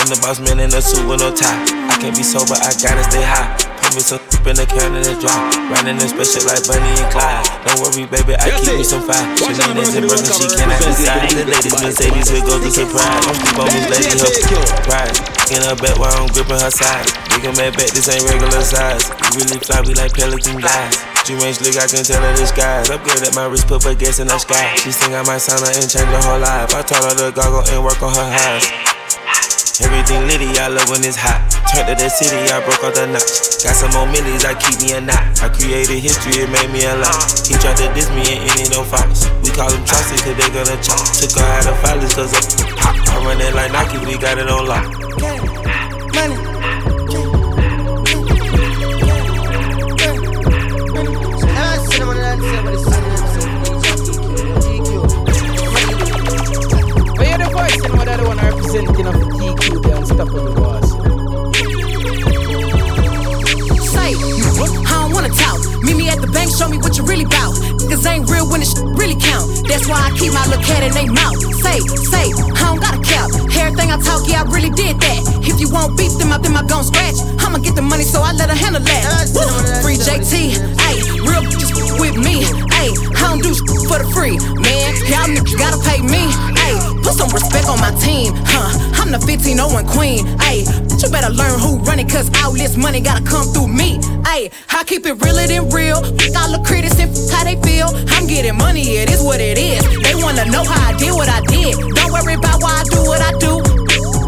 I'm 0.00 0.08
the 0.08 0.16
boss 0.24 0.40
man 0.40 0.56
in 0.56 0.72
a 0.72 0.80
suit 0.80 1.04
with 1.04 1.20
no 1.20 1.28
tie. 1.28 1.52
I 1.92 2.00
can't 2.00 2.16
be 2.16 2.24
sober, 2.24 2.56
I 2.56 2.72
gotta 2.80 3.04
stay 3.04 3.20
high. 3.20 3.71
Put 3.92 4.00
me 4.00 4.08
some 4.08 4.48
in 4.48 4.56
the 4.56 4.64
can 4.64 4.96
and 4.96 5.04
dry. 5.20 5.36
Riding 5.68 6.00
in 6.00 6.08
special 6.08 6.48
like 6.48 6.64
Bonnie 6.64 6.96
and 6.96 7.12
Clyde. 7.12 7.44
Don't 7.60 7.76
worry, 7.84 8.08
baby, 8.08 8.32
I 8.40 8.48
keep 8.56 8.80
me 8.80 8.88
some 8.88 9.04
fire. 9.04 9.20
She 9.36 9.52
needs 9.52 9.92
and 9.92 10.08
broken, 10.08 10.32
she 10.32 10.48
cannot 10.48 10.80
decide. 10.80 11.28
The 11.28 11.44
ladies 11.44 11.76
Mercedes 11.76 12.32
will 12.32 12.40
go 12.40 12.56
to 12.56 12.72
surprise. 12.72 13.20
I'm 13.28 13.36
keep 13.36 13.60
on 13.60 13.68
this 13.68 13.84
lady, 13.92 14.16
her 14.16 14.80
pride. 14.88 15.12
In 15.52 15.60
her 15.60 15.76
back 15.76 16.00
while 16.00 16.08
I'm 16.08 16.24
gripping 16.32 16.56
her 16.56 16.72
side. 16.72 17.04
We 17.36 17.44
can 17.44 17.52
make 17.60 17.76
back, 17.76 17.92
this 17.92 18.08
ain't 18.08 18.24
regular 18.24 18.64
size. 18.64 19.12
We 19.36 19.44
really 19.44 19.60
fly, 19.60 19.84
we 19.84 19.92
like 19.92 20.16
pelican 20.16 20.56
guys. 20.64 20.96
She 21.28 21.36
ain't 21.36 21.60
slick, 21.60 21.76
I 21.76 21.84
can 21.84 22.00
tell 22.00 22.24
her 22.24 22.32
the 22.32 22.48
skies. 22.48 22.88
Upgrade 22.88 23.28
at 23.28 23.36
my 23.36 23.44
wrist, 23.44 23.68
put 23.68 23.84
her 23.84 23.92
gas 23.92 24.24
in 24.24 24.32
the 24.32 24.40
sky. 24.40 24.72
She 24.80 24.88
think 24.96 25.12
I 25.12 25.20
might 25.28 25.44
sign 25.44 25.60
her 25.60 25.68
and 25.68 25.84
change 25.84 26.08
her 26.08 26.22
whole 26.24 26.40
life. 26.40 26.72
I 26.72 26.80
told 26.80 27.12
her 27.12 27.28
to 27.28 27.28
goggle 27.28 27.68
and 27.68 27.84
work 27.84 28.00
on 28.00 28.16
her 28.16 28.24
eyes. 28.24 28.64
Everything 29.80 30.28
litty, 30.28 30.52
I 30.60 30.68
love 30.68 30.84
when 30.92 31.00
it's 31.00 31.16
hot. 31.16 31.48
Turned 31.72 31.88
to 31.88 31.94
the 31.96 32.12
city, 32.12 32.36
I 32.52 32.60
broke 32.60 32.84
all 32.84 32.92
the 32.92 33.08
knots. 33.08 33.64
Got 33.64 33.72
some 33.72 33.88
more 33.96 34.04
millies, 34.04 34.44
I 34.44 34.52
keep 34.52 34.76
me 34.84 34.92
a 34.92 35.00
knot. 35.00 35.40
I 35.40 35.48
created 35.48 35.96
history, 35.96 36.44
it 36.44 36.50
made 36.52 36.68
me 36.68 36.84
a 36.84 36.92
lot. 37.00 37.16
He 37.48 37.56
tried 37.56 37.80
to 37.80 37.88
diss 37.96 38.12
me 38.12 38.20
and 38.20 38.52
ain't 38.60 38.68
no 38.68 38.84
fox. 38.84 39.24
We 39.40 39.48
call 39.48 39.72
them 39.72 39.80
Chaucer, 39.88 40.20
cause 40.20 40.36
they 40.36 40.48
gonna 40.52 40.76
chop. 40.84 41.00
Took 41.16 41.40
her 41.40 41.48
out 41.48 41.72
of 41.72 41.76
filers, 41.80 42.12
cause. 42.12 42.36
I 42.84 43.16
run 43.24 43.40
it 43.40 43.54
like 43.56 43.72
Nike, 43.72 43.96
we 44.04 44.20
got 44.20 44.36
it 44.36 44.48
on 44.48 44.68
lock. 44.68 45.01
Representing 58.72 59.06
of 59.06 59.14
TQ, 59.36 59.82
the 59.82 59.96
unstoppable 59.96 60.54
boss. 60.54 60.88
Say, 63.92 64.16
I 64.16 64.94
don't 64.96 65.12
wanna 65.12 65.28
talk. 65.28 65.60
Meet 65.82 65.96
me 65.96 66.08
at 66.08 66.20
the 66.20 66.28
bank, 66.28 66.50
show 66.50 66.68
me 66.68 66.78
what 66.78 66.96
you 66.96 67.04
really 67.04 67.26
bout. 67.26 67.52
Cause 67.88 68.06
ain't 68.06 68.30
real 68.30 68.48
when 68.48 68.62
it 68.62 68.72
really 68.96 69.16
count. 69.16 69.68
That's 69.68 69.86
why 69.88 70.00
I 70.00 70.10
keep 70.16 70.32
my 70.32 70.46
little 70.48 70.64
cat 70.64 70.82
in 70.82 70.92
they 70.96 71.08
mouth. 71.08 71.36
Say, 71.60 71.80
say, 72.08 72.32
I 72.32 72.72
don't 72.72 72.80
got 72.80 72.96
a 72.96 73.02
cap. 73.04 73.28
Everything 73.52 73.92
I 73.92 74.00
talk, 74.00 74.24
yeah, 74.28 74.42
I 74.42 74.44
really 74.48 74.70
did 74.70 74.96
that. 75.00 75.20
If 75.44 75.60
you 75.60 75.68
want 75.68 75.98
beef, 75.98 76.16
then 76.16 76.28
my, 76.28 76.38
then 76.38 76.52
my 76.52 76.64
gon' 76.64 76.84
scratch. 76.84 77.20
I'ma 77.44 77.58
get 77.58 77.74
the 77.76 77.82
money, 77.82 78.04
so 78.04 78.22
I 78.22 78.32
let 78.32 78.48
her 78.48 78.56
handle 78.56 78.80
that. 78.80 79.02
Woo, 79.36 79.44
free 79.84 80.00
JT, 80.00 80.56
ayy, 80.88 81.00
real 81.20 81.44
bitches 81.44 82.00
with 82.00 82.16
me, 82.16 82.48
ayy. 82.80 82.96
I 83.20 83.36
don't 83.36 83.42
do 83.44 83.52
for 83.84 84.00
the 84.00 84.08
free, 84.16 84.40
man. 84.64 84.96
Y'all 85.12 85.28
niggas 85.28 85.58
gotta 85.60 85.78
pay 85.84 86.00
me, 86.00 86.32
ayy. 86.64 86.78
Put 87.02 87.14
some 87.14 87.30
respect 87.30 87.66
on 87.68 87.78
my 87.80 87.90
team, 87.98 88.32
huh? 88.46 88.70
I'm 89.00 89.10
the 89.10 89.18
1501 89.18 89.86
queen, 89.86 90.26
ayy. 90.48 90.64
But 90.88 91.02
you 91.02 91.08
better 91.10 91.32
learn 91.32 91.58
who 91.58 91.78
run 91.82 91.98
cause 92.08 92.30
all 92.42 92.52
this 92.52 92.76
money 92.76 93.00
gotta 93.00 93.24
come 93.24 93.46
through 93.52 93.68
me, 93.68 93.98
ayy. 94.32 94.52
I 94.70 94.84
keep 94.84 95.06
it 95.06 95.20
realer 95.22 95.46
than 95.46 95.68
real. 95.70 96.02
Fuck 96.02 96.36
all 96.36 96.50
the 96.52 96.62
critics 96.64 96.98
and 96.98 97.10
how 97.30 97.44
they 97.44 97.56
feel. 97.62 97.88
I'm 98.14 98.26
getting 98.26 98.56
money, 98.56 98.98
it 99.02 99.10
is 99.10 99.22
what 99.22 99.40
it 99.40 99.58
is. 99.58 99.82
They 100.02 100.14
wanna 100.14 100.46
know 100.46 100.64
how 100.64 100.90
I 100.90 100.96
did 100.96 101.12
what 101.12 101.28
I 101.28 101.40
did. 101.46 101.76
Don't 101.94 102.12
worry 102.12 102.34
about 102.34 102.62
why 102.62 102.82
I 102.82 102.84
do 102.84 103.00
what 103.04 103.20
I 103.20 103.32
do, 103.38 103.62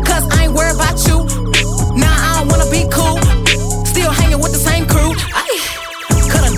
cause 0.04 0.24
I 0.34 0.44
ain't 0.44 0.54
worried 0.54 0.76
about 0.76 0.98
you. 1.06 1.24
Nah, 1.96 2.10
I 2.10 2.30
don't 2.38 2.48
wanna 2.48 2.70
be 2.70 2.86
cool. 2.90 3.18
Still 3.86 4.10
hanging 4.10 4.40
with 4.40 4.52
the 4.52 4.62
same 4.62 4.86
crew. 4.86 5.12
I 5.32 5.44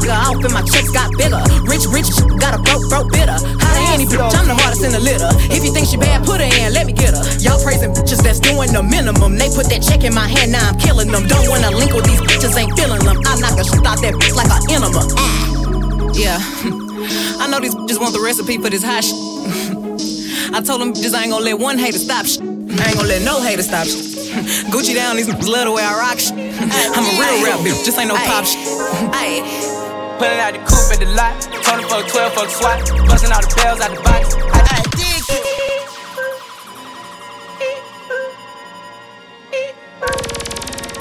nigga 0.06 0.30
off 0.30 0.44
and 0.44 0.54
my 0.54 0.62
checks 0.62 0.90
got 0.90 1.10
bigger. 1.18 1.42
Rich, 1.66 1.90
rich, 1.90 2.08
got 2.38 2.54
a 2.54 2.60
broke, 2.62 2.86
broke 2.88 3.10
bitter. 3.10 3.34
How 3.34 3.72
the 3.74 3.82
any 3.90 4.06
bitch, 4.06 4.22
I'm 4.38 4.46
the 4.46 4.54
hardest 4.54 4.84
in 4.84 4.92
the 4.92 5.00
litter. 5.00 5.28
If 5.50 5.64
you 5.64 5.72
think 5.72 5.86
she 5.86 5.96
bad, 5.96 6.24
put 6.24 6.40
her 6.40 6.46
in, 6.46 6.72
let 6.72 6.86
me 6.86 6.92
get 6.92 7.14
her. 7.14 7.22
Y'all 7.42 7.58
praising 7.62 7.90
bitches 7.90 8.22
that's 8.22 8.38
doing 8.38 8.72
the 8.72 8.82
minimum. 8.82 9.36
They 9.36 9.50
put 9.50 9.66
that 9.70 9.82
check 9.82 10.04
in 10.04 10.14
my 10.14 10.28
hand, 10.28 10.52
now 10.52 10.70
I'm 10.70 10.78
killing 10.78 11.10
them. 11.10 11.26
Don't 11.26 11.48
wanna 11.48 11.70
link 11.74 11.92
with 11.92 12.06
these 12.06 12.22
bitches, 12.22 12.54
ain't 12.54 12.72
feeling 12.78 13.02
them. 13.02 13.18
I 13.26 13.34
knock 13.42 13.58
a 13.58 13.64
shit 13.66 13.82
out 13.82 13.98
that 14.02 14.14
bitch 14.14 14.34
like 14.38 14.50
an 14.50 14.62
enema. 14.70 15.02
Ah. 15.18 16.14
Yeah, 16.14 16.38
I 17.42 17.50
know 17.50 17.60
these 17.60 17.74
bitches 17.74 18.00
want 18.00 18.14
the 18.14 18.22
recipe 18.22 18.58
for 18.58 18.70
this 18.70 18.84
hot 18.84 19.02
shit. 19.02 19.18
I 20.54 20.62
told 20.62 20.80
them 20.80 20.94
bitches 20.94 21.14
I 21.14 21.26
ain't 21.26 21.32
gonna 21.32 21.44
let 21.44 21.58
one 21.58 21.78
hater 21.78 21.98
stop 21.98 22.26
shit. 22.26 22.42
I 22.42 22.94
ain't 22.94 22.96
gonna 22.96 23.08
let 23.08 23.22
no 23.22 23.42
hater 23.42 23.62
stop 23.62 23.86
shit. 23.86 24.14
Gucci 24.70 24.94
down, 24.94 25.16
these 25.16 25.28
love 25.28 25.66
the 25.66 25.72
way 25.72 25.82
I 25.82 25.98
rock 25.98 26.18
shit. 26.18 26.36
I'm 26.36 27.04
a 27.04 27.12
real 27.18 27.42
rap 27.42 27.60
bitch, 27.60 27.84
just 27.84 27.98
ain't 27.98 28.08
no 28.08 28.14
pop 28.14 28.44
shit. 28.44 29.75
Pulling 30.16 30.40
out 30.40 30.56
the 30.56 30.64
coupe 30.64 30.96
at 30.96 30.98
the 30.98 31.12
lot. 31.12 31.36
Tony 31.60 31.84
for 31.84 32.00
12 32.00 32.32
for 32.32 32.48
the 32.48 32.52
SWAT. 32.56 32.80
Busting 33.04 33.32
all 33.36 33.44
the 33.44 33.52
bells 33.52 33.80
out 33.84 33.92
the 33.92 34.00
box. 34.00 34.32
I, 34.48 34.64
I 34.64 34.80
dig 34.96 35.28
it. 35.28 35.44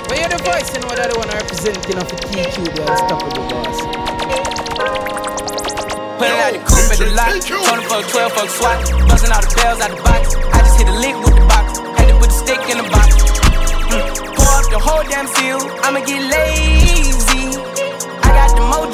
But 0.03 0.19
you're 0.19 0.27
the 0.36 0.43
voice, 0.43 0.67
you 0.75 0.84
know 0.84 0.91
that 1.00 1.07
the 1.07 1.15
one 1.15 1.31
representing 1.31 1.95
of 1.95 2.12
the 2.12 2.17
TQ, 2.27 2.75
the 2.75 2.84
unstoppable 2.84 3.48
boss. 3.48 3.79
Pulling 6.19 6.41
out 6.43 6.51
the 6.51 6.60
coupe 6.67 6.91
at 6.91 7.00
the 7.00 7.07
lot. 7.15 7.39
Tony 7.39 7.88
for 7.88 8.03
12 8.03 8.36
for 8.36 8.43
the 8.43 8.51
SWAT. 8.51 8.84
Busting 9.07 9.31
all 9.31 9.39
the 9.39 9.51
bells 9.55 9.79
out 9.79 9.95
the 9.95 10.00
box. 10.03 10.36
I 10.51 10.60
just 10.60 10.75
hit 10.75 10.91
a 10.91 10.95
lick 11.00 11.15
with 11.24 11.39
the 11.39 11.45
box. 11.48 11.79
Had 11.95 12.12
to 12.12 12.19
put 12.19 12.27
the 12.27 12.39
stick 12.43 12.60
in 12.67 12.84
the 12.84 12.88
box. 12.91 13.15
Mm. 13.95 14.12
Pour 14.36 14.60
up 14.60 14.67
the 14.67 14.79
whole 14.84 15.07
damn 15.07 15.24
seal. 15.39 15.63
I'ma 15.88 16.03
get 16.03 16.19
lazy. 16.19 16.75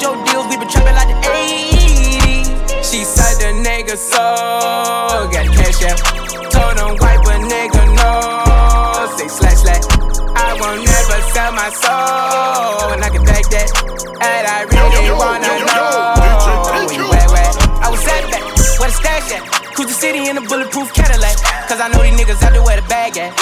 I 0.02 0.10
got 0.10 0.14
the 0.14 0.18
mojo 0.18 0.26
deals. 0.26 0.46
We 0.50 0.56
been 0.58 0.68
trapping 0.68 0.94
like 0.94 1.08
the 1.08 1.18
80s. 1.22 2.82
She 2.82 3.04
said 3.04 3.38
the 3.38 3.54
nigga 3.62 3.96
so 3.96 4.18
got 5.30 5.46
cash 5.54 5.82
out. 5.86 5.98
Told 6.50 6.74
him 6.78 6.98
wipe 6.98 7.22
a 7.22 7.38
nigga 7.46 7.82
no. 7.94 9.16
Say 9.16 9.28
slash 9.28 9.62
slash. 9.62 9.84
I 10.34 10.58
won't 10.58 10.82
never 10.82 11.18
sell 11.30 11.52
my 11.52 11.70
soul. 11.70 12.92
And 12.92 13.04
I 13.04 13.10
can 13.10 13.24
take 13.24 13.48
that. 13.54 13.70
And 14.22 14.46
I 14.46 14.66
really 14.66 15.14
wanna 15.14 15.54
know. 15.70 16.18
Where, 17.08 17.28
where? 17.30 17.52
I 17.78 17.88
was 17.88 18.02
at 18.06 18.26
back. 18.30 18.42
Where 18.78 18.90
the 18.90 18.96
stash 18.98 19.32
at? 19.32 19.42
Cruise 19.74 19.88
the 19.88 19.94
city 19.94 20.28
in 20.28 20.36
a 20.36 20.42
bulletproof 20.42 20.92
Cadillac. 20.92 21.36
Cause 21.68 21.80
I 21.80 21.88
know 21.88 22.02
these 22.02 22.18
niggas 22.18 22.42
out 22.42 22.52
there 22.52 22.62
where 22.62 22.76
the 22.76 22.86
bag 22.88 23.16
at. 23.18 23.32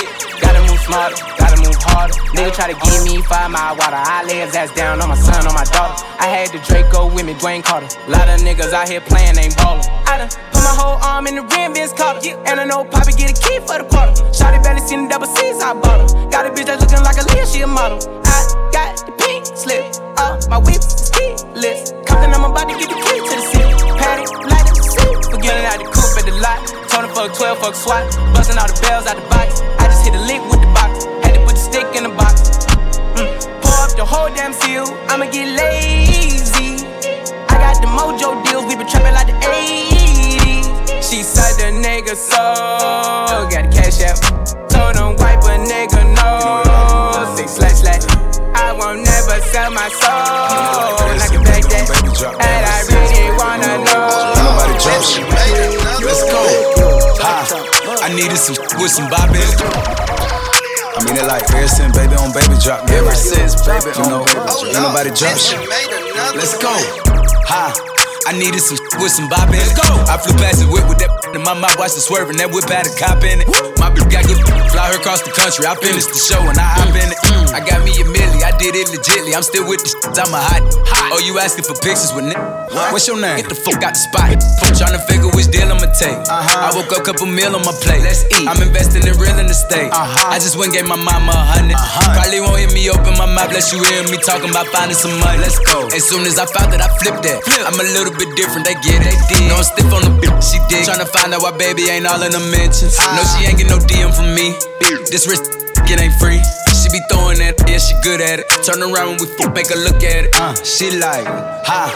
Gotta 0.40 0.60
move 0.68 0.80
smarter, 0.80 1.16
gotta 1.38 1.49
harder. 1.82 2.14
Nigga 2.36 2.52
try 2.54 2.66
to 2.72 2.78
give 2.78 3.04
me 3.04 3.22
five 3.22 3.50
mile 3.50 3.76
water. 3.76 3.96
I 3.96 4.24
lay 4.24 4.40
his 4.40 4.54
ass 4.54 4.72
down 4.74 5.00
on 5.00 5.08
my 5.08 5.16
son, 5.16 5.46
on 5.46 5.54
my 5.54 5.64
daughter. 5.64 5.96
I 6.18 6.26
had 6.26 6.52
the 6.52 6.58
Draco 6.66 7.12
with 7.12 7.26
me, 7.26 7.34
Dwayne 7.34 7.64
Carter. 7.64 7.88
Lot 8.08 8.28
of 8.28 8.40
niggas 8.40 8.72
out 8.72 8.88
here 8.88 9.00
playing, 9.00 9.38
ain't 9.38 9.56
ballin'. 9.56 9.84
I 10.06 10.18
done 10.18 10.30
put 10.52 10.62
my 10.62 10.74
whole 10.76 10.98
arm 11.02 11.26
in 11.26 11.36
the 11.36 11.42
rim, 11.42 11.74
Vince 11.74 11.92
Carter. 11.92 12.36
And 12.46 12.60
I 12.60 12.64
know 12.64 12.84
Poppy 12.84 13.12
get 13.12 13.30
a 13.30 13.36
key 13.36 13.58
for 13.64 13.78
the 13.80 13.86
quarter. 13.88 14.12
Shotty 14.34 14.62
barely 14.62 14.80
seen 14.80 15.04
the 15.04 15.08
double 15.10 15.26
C's, 15.26 15.60
I 15.62 15.74
bought 15.74 16.00
her. 16.00 16.30
Got 16.30 16.46
a 16.46 16.50
bitch 16.50 16.66
that's 16.66 16.80
looking 16.82 17.02
like 17.04 17.16
a 17.16 17.24
Leah, 17.32 17.46
she 17.46 17.60
a 17.62 17.66
model. 17.66 17.98
I 18.24 18.38
got 18.72 19.00
the 19.06 19.12
pink 19.18 19.46
slip, 19.46 19.84
uh, 20.16 20.38
my 20.48 20.58
whip 20.58 20.82
is 20.82 21.10
keyless. 21.10 21.92
Compton, 22.06 22.32
I'm 22.34 22.44
about 22.44 22.68
to 22.68 22.76
get 22.78 22.88
the 22.88 22.98
key 23.00 23.18
to 23.18 23.32
the 23.34 23.46
city. 23.52 23.72
Patty, 23.98 24.24
light 24.46 24.66
up 24.68 24.76
the 24.76 24.84
seat. 24.84 25.16
Forgetting 25.32 25.66
out 25.66 25.78
the 25.80 25.88
coupe 25.88 26.16
at 26.20 26.24
the 26.28 26.36
lot. 26.38 26.60
Tony 26.90 27.08
fuck 27.14 27.32
12, 27.34 27.58
fuck 27.58 27.74
SWAT. 27.74 28.04
Busting 28.34 28.58
all 28.58 28.68
the 28.68 28.78
bells 28.82 29.06
out 29.06 29.16
the 29.16 29.26
box. 29.32 29.62
I 29.80 29.86
just 29.88 30.04
hit 30.04 30.14
a 30.14 30.22
lick 30.28 30.42
with 30.50 30.59
stick 31.70 31.94
in 31.94 32.02
the 32.02 32.10
box. 32.10 32.66
Mm. 33.14 33.30
Pour 33.62 33.78
up 33.86 33.94
the 33.94 34.04
whole 34.04 34.28
damn 34.34 34.52
seal. 34.52 34.86
I'ma 35.06 35.30
get 35.30 35.46
lazy. 35.54 36.82
I 37.46 37.54
got 37.62 37.78
the 37.78 37.86
mojo 37.86 38.42
deals. 38.44 38.66
We 38.66 38.74
been 38.74 38.88
trapping 38.90 39.14
like 39.14 39.30
the 39.30 39.38
80s. 39.38 40.66
She 40.98 41.22
said 41.22 41.54
the 41.62 41.70
nigga 41.78 42.14
so 42.18 42.42
got 43.50 43.62
the 43.62 43.70
cash 43.70 44.02
out. 44.02 44.18
Told 44.70 44.98
him 44.98 45.14
wipe 45.22 45.46
a 45.46 45.56
nigga 45.62 46.02
no. 46.18 47.36
Six 47.36 47.54
slash 47.58 47.78
slash. 47.82 48.04
I 48.54 48.72
won't 48.72 49.06
never 49.06 49.38
sell 49.54 49.70
my 49.70 49.88
soul. 50.02 51.06
And 51.06 51.22
I 51.22 51.28
can 51.30 51.42
take 51.46 51.66
that. 51.70 51.86
And 52.50 52.62
I 52.66 52.78
really 52.90 53.30
wanna 53.38 53.72
know. 53.86 54.10
Nobody 54.42 54.74
jump 54.82 55.02
shit. 55.06 55.26
Let's 56.02 56.22
go. 56.26 56.42
Ha. 57.22 58.00
I 58.02 58.08
needed 58.14 58.38
some 58.38 58.58
with 58.80 58.90
some 58.90 59.06
it. 59.10 60.29
I 61.00 61.04
mean 61.04 61.16
it 61.16 61.26
like 61.26 61.48
ever 61.54 61.66
since 61.66 61.96
baby 61.96 62.14
on 62.16 62.30
baby 62.32 62.60
drop. 62.62 62.84
Ever 62.90 63.14
since 63.14 63.56
baby 63.66 63.88
you 63.96 64.04
know, 64.04 64.20
ain't 64.20 64.84
nobody 64.84 65.10
jump 65.10 65.38
shit. 65.38 65.58
Let's 66.36 66.58
go. 66.58 66.68
Ha. 67.48 67.89
I 68.26 68.32
needed 68.32 68.60
some 68.60 68.78
with 69.00 69.12
some 69.12 69.28
bop 69.28 69.48
in 69.48 69.54
it. 69.54 69.64
Let's 69.64 69.76
go. 69.76 69.88
I 70.08 70.18
flew 70.18 70.36
past 70.36 70.60
the 70.60 70.68
whip 70.68 70.88
with 70.88 70.98
that 70.98 71.10
in 71.34 71.42
my 71.42 71.54
mouth, 71.54 71.78
watched 71.78 71.96
it 71.96 72.02
swerving. 72.02 72.36
That 72.42 72.50
whip 72.50 72.66
had 72.66 72.90
a 72.90 72.92
cop 72.98 73.22
in 73.22 73.40
it. 73.40 73.46
My 73.78 73.86
bitch 73.86 74.10
got 74.10 74.26
good, 74.26 74.38
fly 74.74 74.90
her 74.90 74.98
across 74.98 75.22
the 75.22 75.30
country. 75.30 75.62
I 75.62 75.78
finished 75.78 76.10
the 76.10 76.18
show 76.18 76.42
and 76.42 76.58
I 76.58 76.66
hop 76.66 76.90
in 76.90 77.06
it. 77.06 77.18
Mm. 77.22 77.40
Mm. 77.50 77.54
I 77.54 77.60
got 77.62 77.80
me 77.86 77.92
a 77.98 78.04
milli, 78.06 78.42
I 78.42 78.54
did 78.58 78.74
it 78.74 78.90
legitly. 78.90 79.34
I'm 79.34 79.46
still 79.46 79.66
with 79.66 79.82
the 79.82 79.90
shit, 79.94 80.18
I'm 80.18 80.34
a 80.34 80.40
hot. 80.42 80.62
Oh, 81.10 81.18
you 81.22 81.38
asking 81.38 81.66
for 81.66 81.74
pictures 81.78 82.14
with 82.14 82.26
nigga? 82.26 82.92
What's 82.94 83.06
your 83.06 83.18
name? 83.18 83.42
Get 83.42 83.50
the 83.50 83.58
fuck 83.58 83.82
out 83.82 83.94
the 83.94 84.02
spot. 84.02 84.38
Trying 84.78 84.94
to 84.94 85.02
figure 85.10 85.28
which 85.34 85.50
deal 85.50 85.66
I'ma 85.66 85.90
take. 85.92 86.14
Uh-huh. 86.14 86.66
I 86.66 86.70
woke 86.72 86.94
up, 86.94 87.02
couple 87.02 87.26
meal 87.26 87.52
on 87.52 87.62
my 87.66 87.74
plate. 87.82 88.00
Let's 88.00 88.24
eat. 88.30 88.46
I'm 88.46 88.62
investing 88.62 89.02
in 89.02 89.12
real 89.18 89.34
estate. 89.42 89.90
Uh-huh. 89.90 90.30
I 90.30 90.38
just 90.38 90.54
went 90.54 90.72
and 90.72 90.82
gave 90.82 90.88
my 90.88 90.96
mama 90.96 91.34
a 91.34 91.66
100 91.66 91.74
uh-huh. 91.74 92.14
Probably 92.14 92.40
won't 92.40 92.58
hear 92.62 92.70
me 92.70 92.86
open 92.90 93.18
my 93.18 93.26
mouth, 93.26 93.50
bless 93.50 93.74
you 93.74 93.82
hear 93.82 94.06
me 94.06 94.16
talking 94.22 94.50
about 94.50 94.70
finding 94.70 94.96
some 94.96 95.12
money. 95.18 95.42
Let's 95.42 95.58
go. 95.58 95.90
As 95.90 96.06
soon 96.06 96.24
as 96.24 96.38
I 96.38 96.46
found 96.46 96.70
that, 96.72 96.80
I 96.80 96.88
flipped 97.02 97.26
that. 97.26 97.42
I'm 97.66 97.76
a 97.78 97.86
little 97.94 98.09
bit 98.16 98.30
different, 98.36 98.66
they 98.66 98.74
get 98.80 99.02
it. 99.02 99.14
No, 99.48 99.60
I'm 99.60 99.66
stiff 99.66 99.90
on 99.92 100.02
the 100.02 100.12
bitch, 100.20 100.40
she 100.42 100.58
dig. 100.68 100.86
Tryna 100.86 101.08
find 101.08 101.34
out 101.34 101.42
why 101.42 101.52
baby 101.56 101.88
ain't 101.90 102.06
all 102.06 102.22
in 102.22 102.32
the 102.32 102.42
mentions. 102.50 102.98
No, 102.98 103.22
she 103.34 103.46
ain't 103.46 103.58
get 103.58 103.68
no 103.68 103.78
DM 103.78 104.14
from 104.14 104.34
me. 104.34 104.54
This 105.10 105.26
wrist, 105.26 105.46
it 105.90 105.98
ain't 106.00 106.14
free. 106.22 106.40
She 106.80 106.88
be 106.88 107.00
throwing 107.10 107.38
that, 107.44 107.60
yeah, 107.68 107.78
she 107.78 107.94
good 108.02 108.20
at 108.20 108.40
it. 108.40 108.46
Turn 108.64 108.80
around 108.80 109.18
when 109.18 109.18
we 109.22 109.26
fuck, 109.36 109.54
make 109.54 109.68
her 109.68 109.80
look 109.80 110.00
at 110.02 110.26
it. 110.26 110.30
Uh, 110.34 110.54
she 110.64 110.90
like, 110.96 111.26
ha. 111.66 111.92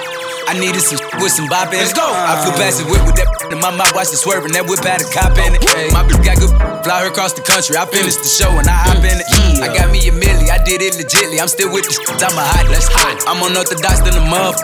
I 0.46 0.52
needed 0.60 0.84
some 0.84 1.00
with 1.24 1.32
some 1.32 1.48
bop 1.48 1.72
in. 1.72 1.80
Let's 1.80 1.96
go. 1.96 2.04
I 2.04 2.36
flew 2.44 2.52
past 2.60 2.76
the 2.76 2.84
whip 2.84 3.00
with 3.08 3.16
that 3.16 3.34
in 3.48 3.60
my 3.60 3.72
mouth, 3.72 3.94
watched 3.96 4.12
it 4.12 4.20
swerving. 4.20 4.52
That 4.52 4.68
whip 4.68 4.84
had 4.84 5.00
a 5.00 5.08
cop 5.08 5.38
in 5.40 5.56
it. 5.56 5.62
My 5.92 6.04
bitch 6.04 6.20
got 6.20 6.36
good, 6.36 6.52
fly 6.84 7.00
her 7.00 7.08
across 7.08 7.32
the 7.32 7.40
country. 7.40 7.80
I 7.80 7.88
finished 7.88 8.20
the 8.20 8.28
show 8.28 8.52
and 8.60 8.68
I 8.68 8.76
hop 8.76 9.00
in 9.00 9.16
it. 9.16 9.26
Yeah. 9.30 9.64
I 9.64 9.68
got 9.72 9.88
me 9.88 10.04
a 10.04 10.12
milli, 10.12 10.52
I 10.52 10.60
did 10.60 10.84
it 10.84 11.00
legitly. 11.00 11.40
I'm 11.40 11.48
still 11.48 11.72
with 11.72 11.88
the 11.88 11.94
I'm 12.20 12.36
a 12.36 12.44
hot. 12.44 12.68
Let's 12.68 12.88
hot. 12.92 13.24
I'm 13.24 13.40
unorthodox 13.40 14.04
than 14.04 14.20
a 14.20 14.24
muff. 14.28 14.60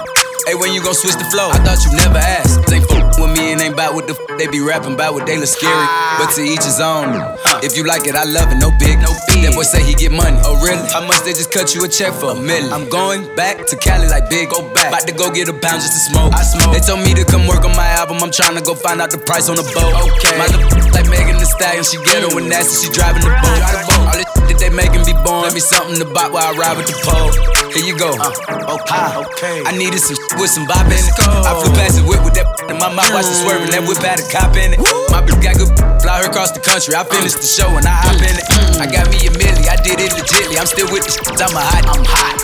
Hey, 0.51 0.59
when 0.59 0.75
you 0.75 0.83
gon' 0.83 0.99
switch 0.99 1.15
the 1.15 1.23
flow? 1.31 1.47
I 1.55 1.63
thought 1.63 1.79
you 1.87 1.95
never 1.95 2.19
asked. 2.19 2.67
They 2.67 2.83
fuck 2.83 3.15
with 3.23 3.31
me 3.39 3.55
and 3.55 3.63
ain't 3.63 3.79
bout 3.79 3.95
what 3.95 4.11
the 4.11 4.19
f- 4.19 4.35
they 4.35 4.51
be 4.51 4.59
rapping 4.59 4.99
about 4.99 5.15
what 5.15 5.23
they 5.23 5.39
look 5.39 5.47
scary. 5.47 5.71
Ah. 5.71 6.19
But 6.19 6.35
to 6.35 6.43
each 6.43 6.67
his 6.67 6.83
own. 6.83 7.23
If 7.63 7.79
you 7.79 7.87
like 7.87 8.11
it, 8.11 8.19
I 8.19 8.27
love 8.27 8.51
it. 8.51 8.59
No 8.59 8.75
big, 8.75 8.99
no 8.99 9.15
big. 9.31 9.47
That 9.47 9.55
boy 9.55 9.63
say 9.63 9.79
he 9.79 9.95
get 9.95 10.11
money. 10.11 10.43
Oh 10.43 10.59
really? 10.59 10.83
How 10.91 11.07
much 11.07 11.23
they 11.23 11.39
just 11.39 11.55
cut 11.55 11.71
you 11.71 11.87
a 11.87 11.89
check 11.89 12.11
for? 12.19 12.35
A 12.35 12.35
million. 12.35 12.67
I'm 12.75 12.91
going 12.91 13.31
back 13.39 13.63
to 13.71 13.79
Cali 13.79 14.11
like 14.11 14.27
big. 14.27 14.51
Go 14.51 14.67
back. 14.75 14.91
About 14.91 15.07
to 15.07 15.15
go 15.15 15.31
get 15.31 15.47
a 15.47 15.55
pound 15.55 15.87
just 15.87 15.95
to 15.95 16.03
smoke. 16.11 16.35
I 16.35 16.43
smoke. 16.43 16.75
They 16.75 16.83
told 16.83 16.99
me 17.07 17.15
to 17.15 17.23
come 17.23 17.47
work 17.47 17.63
on 17.63 17.79
my 17.79 17.87
album. 17.95 18.19
I'm 18.19 18.35
trying 18.35 18.59
to 18.59 18.65
go 18.67 18.75
find 18.75 18.99
out 18.99 19.15
the 19.15 19.23
price 19.23 19.47
on 19.47 19.55
the 19.55 19.63
boat. 19.71 19.95
Okay. 20.19 20.35
My 20.35 20.51
little 20.51 20.67
like 20.91 21.07
Megan 21.07 21.39
Thee 21.39 21.47
Stallion. 21.47 21.87
She 21.87 21.95
ghetto 22.03 22.27
and 22.35 22.51
nasty. 22.51 22.75
She 22.75 22.91
driving 22.91 23.23
the 23.23 23.31
boat. 23.39 23.63
All 23.87 24.19
this 24.19 24.40
they 24.61 24.69
making 24.69 25.09
be 25.09 25.17
born. 25.25 25.49
Let 25.49 25.57
me 25.57 25.61
something 25.61 25.97
to 25.97 26.05
bop 26.05 26.37
while 26.37 26.45
I 26.45 26.53
ride 26.53 26.77
with 26.77 26.87
the 26.87 26.97
pole. 27.01 27.33
Here 27.73 27.85
you 27.85 27.97
go. 27.97 28.13
Uh, 28.13 28.77
okay. 28.77 29.09
okay. 29.25 29.57
I 29.65 29.73
needed 29.73 30.05
some 30.05 30.21
with 30.37 30.53
some 30.53 30.69
bop 30.69 30.85
in 30.87 31.01
it. 31.01 31.17
I 31.17 31.57
flew 31.57 31.73
past 31.73 31.97
the 31.97 32.05
whip 32.05 32.21
with 32.21 32.37
that 32.37 32.45
in 32.71 32.77
my 32.77 32.93
mouth, 32.93 33.09
watched 33.17 33.33
it 33.33 33.41
swerving. 33.41 33.73
That 33.73 33.89
whip 33.89 33.99
had 34.05 34.21
a 34.21 34.27
cop 34.29 34.53
in 34.61 34.77
it. 34.77 34.81
My 35.09 35.25
bitch 35.25 35.41
got 35.41 35.57
good, 35.57 35.73
fly 36.05 36.21
her 36.21 36.29
across 36.29 36.53
the 36.53 36.61
country. 36.61 36.93
I 36.93 37.09
finished 37.09 37.41
the 37.41 37.49
show 37.49 37.73
and 37.73 37.89
I 37.89 37.97
hop 37.97 38.21
in 38.21 38.37
it. 38.37 38.47
I 38.77 38.87
got 38.87 39.09
me 39.09 39.25
a 39.25 39.33
milli, 39.33 39.65
I 39.65 39.81
did 39.81 39.97
it 39.97 40.13
legitly. 40.13 40.61
I'm 40.61 40.69
still 40.69 40.93
with 40.93 41.09
the 41.09 41.13
shit, 41.17 41.41
I'm 41.47 41.57
a 41.57 41.63
hot, 41.65 41.85
I'm 41.89 42.05
hot. 42.05 42.37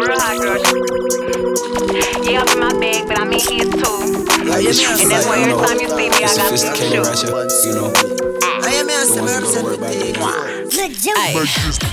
Real 0.00 0.16
hot 0.16 0.36
girl. 0.40 0.62
Yeah, 2.24 2.40
I'm 2.40 2.48
in 2.48 2.58
my 2.64 2.72
bag, 2.80 3.04
but 3.06 3.20
I'm 3.20 3.28
in 3.28 3.40
here 3.44 3.68
too. 3.68 4.24
Like, 4.48 4.64
And 4.64 5.10
that's 5.12 5.28
why 5.28 5.44
every 5.44 5.60
time 5.60 5.80
you 5.80 5.88
see 5.92 6.08
me, 6.08 6.16
I 6.16 6.20
got 6.20 6.30
some 6.32 6.56
sophisticated 6.56 7.04
shoes. 7.04 7.28
right 7.28 7.50
you 7.64 7.74
know. 7.76 8.23
I 9.14 9.20
am 9.20 9.26
The 9.26 9.32
ones 9.32 9.54
that 9.54 9.62
don't 9.62 9.64
worry 9.64 9.76
about 9.76 9.94
that. 9.94 11.14
Ay, 11.16 11.34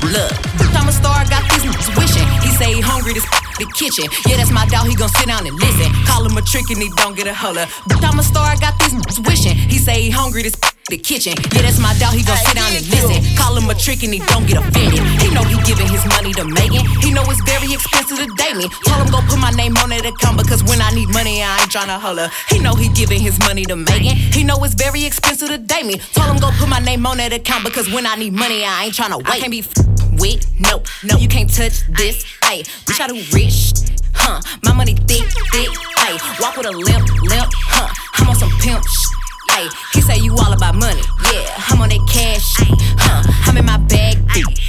look, 0.09 0.75
I'm 0.75 0.87
a 0.87 0.91
star, 0.91 1.23
got 1.29 1.43
these 1.51 1.63
niggas 1.63 1.93
wishing. 1.97 2.27
He 2.41 2.49
say 2.57 2.73
he 2.73 2.81
hungry, 2.81 3.13
this 3.13 3.25
the 3.59 3.65
kitchen. 3.77 4.09
Yeah, 4.27 4.37
that's 4.37 4.51
my 4.51 4.65
dog, 4.65 4.87
he 4.87 4.95
gon' 4.95 5.09
sit 5.09 5.27
down 5.27 5.45
and 5.45 5.55
listen. 5.59 5.93
Call 6.05 6.25
him 6.25 6.35
a 6.37 6.41
trick 6.41 6.69
and 6.71 6.81
he 6.81 6.89
don't 6.97 7.15
get 7.15 7.27
a 7.27 7.33
holler. 7.33 7.67
I'm 8.01 8.17
a 8.17 8.23
star, 8.23 8.57
got 8.57 8.79
these 8.79 8.93
niggas 8.93 9.27
wishing. 9.27 9.55
He 9.55 9.77
say 9.77 10.01
he 10.01 10.09
hungry, 10.09 10.41
this 10.41 10.55
the 10.89 10.97
kitchen. 10.97 11.33
Yeah, 11.53 11.61
that's 11.61 11.79
my 11.79 11.93
dog, 11.99 12.13
he 12.13 12.23
gon' 12.23 12.37
sit 12.37 12.55
down 12.55 12.71
and 12.73 12.85
listen. 12.89 13.21
Call 13.37 13.55
him 13.55 13.69
a 13.69 13.75
trick 13.75 14.03
and 14.03 14.13
he 14.13 14.19
don't 14.31 14.45
get 14.47 14.57
offended. 14.57 14.99
He 15.21 15.29
know 15.31 15.43
he 15.43 15.55
giving 15.63 15.87
his 15.87 16.03
money 16.07 16.33
to 16.33 16.43
Megan. 16.45 16.85
He 17.01 17.11
know 17.11 17.23
it's 17.27 17.41
very 17.43 17.71
expensive 17.73 18.17
to 18.17 18.27
date 18.35 18.55
me. 18.57 18.67
Told 18.85 19.05
him 19.05 19.11
go 19.11 19.19
put 19.27 19.39
my 19.39 19.51
name 19.51 19.77
on 19.77 19.89
that 19.89 20.05
account 20.05 20.37
because 20.37 20.63
when 20.63 20.81
I 20.81 20.91
need 20.91 21.09
money, 21.09 21.43
I 21.43 21.61
ain't 21.61 21.71
tryna 21.71 21.99
holler. 21.99 22.29
He 22.49 22.59
know 22.59 22.73
he 22.75 22.89
giving 22.89 23.19
his 23.21 23.37
money 23.39 23.63
to 23.65 23.75
Megan. 23.75 24.15
He 24.15 24.43
know 24.43 24.57
it's 24.63 24.73
very 24.73 25.05
expensive 25.05 25.49
to 25.49 25.57
date 25.57 25.85
me. 25.85 25.97
Told 26.13 26.29
him 26.31 26.37
go 26.37 26.49
put 26.57 26.67
my 26.67 26.79
name 26.79 27.05
on 27.05 27.17
that 27.17 27.33
account 27.33 27.63
because 27.63 27.91
when 27.91 28.05
I 28.05 28.15
need 28.15 28.33
money, 28.33 28.63
I 28.65 28.85
ain't 28.85 28.93
tryna 28.93 29.17
wait. 29.17 29.27
I 29.27 29.39
can't 29.39 29.51
be 29.51 29.59
f- 29.59 29.73
wet. 30.19 30.45
No, 30.59 30.83
no, 31.03 31.17
you 31.17 31.27
can't 31.27 31.49
touch 31.49 31.85
this. 31.87 32.23
Ayy, 32.43 32.65
bitch, 32.85 32.99
I 32.99 33.07
do 33.07 33.15
rich. 33.31 33.71
Huh, 34.13 34.41
my 34.63 34.73
money 34.73 34.95
thick, 34.95 35.23
thick. 35.51 35.69
Ayy, 36.03 36.41
walk 36.41 36.57
with 36.57 36.67
a 36.67 36.71
limp, 36.71 37.07
limp. 37.23 37.49
Huh, 37.53 37.87
I'm 38.15 38.29
on 38.29 38.35
some 38.35 38.51
pimp 38.59 38.83
shit. 38.85 39.20
Ayy, 39.57 39.69
he 39.93 40.01
say 40.01 40.17
you 40.17 40.33
all 40.35 40.53
about 40.53 40.75
money. 40.75 41.01
Yeah, 41.31 41.53
I'm 41.69 41.81
on 41.81 41.89
that 41.89 42.03
cash. 42.09 42.55
Huh, 42.97 43.23
I'm 43.45 43.57
in 43.57 43.65
my 43.65 43.77
bag. 43.77 44.17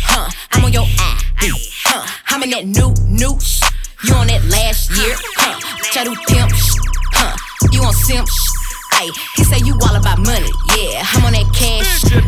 Huh, 0.05 0.31
I'm 0.53 0.65
on 0.65 0.73
your 0.73 0.87
eye. 0.99 1.21
Huh, 1.85 2.07
I'm 2.29 2.43
in 2.43 2.51
that 2.51 2.67
new, 2.67 2.95
new. 3.07 3.39
You 4.05 4.15
on 4.15 4.27
that 4.27 4.45
last 4.51 4.91
year. 4.91 5.15
Huh, 5.37 5.59
I 5.95 6.05
do 6.05 6.15
pimp 6.27 6.51
Huh, 7.13 7.37
you 7.71 7.83
on 7.83 7.93
simp 7.93 8.27
Ay, 9.03 9.11
he 9.35 9.43
say 9.43 9.59
you 9.67 9.75
all 9.83 9.97
about 9.99 10.23
money. 10.23 10.47
Yeah, 10.79 11.03
I'm 11.03 11.27
on 11.27 11.35
that 11.35 11.51
cash. 11.51 12.07
Uh. 12.07 12.23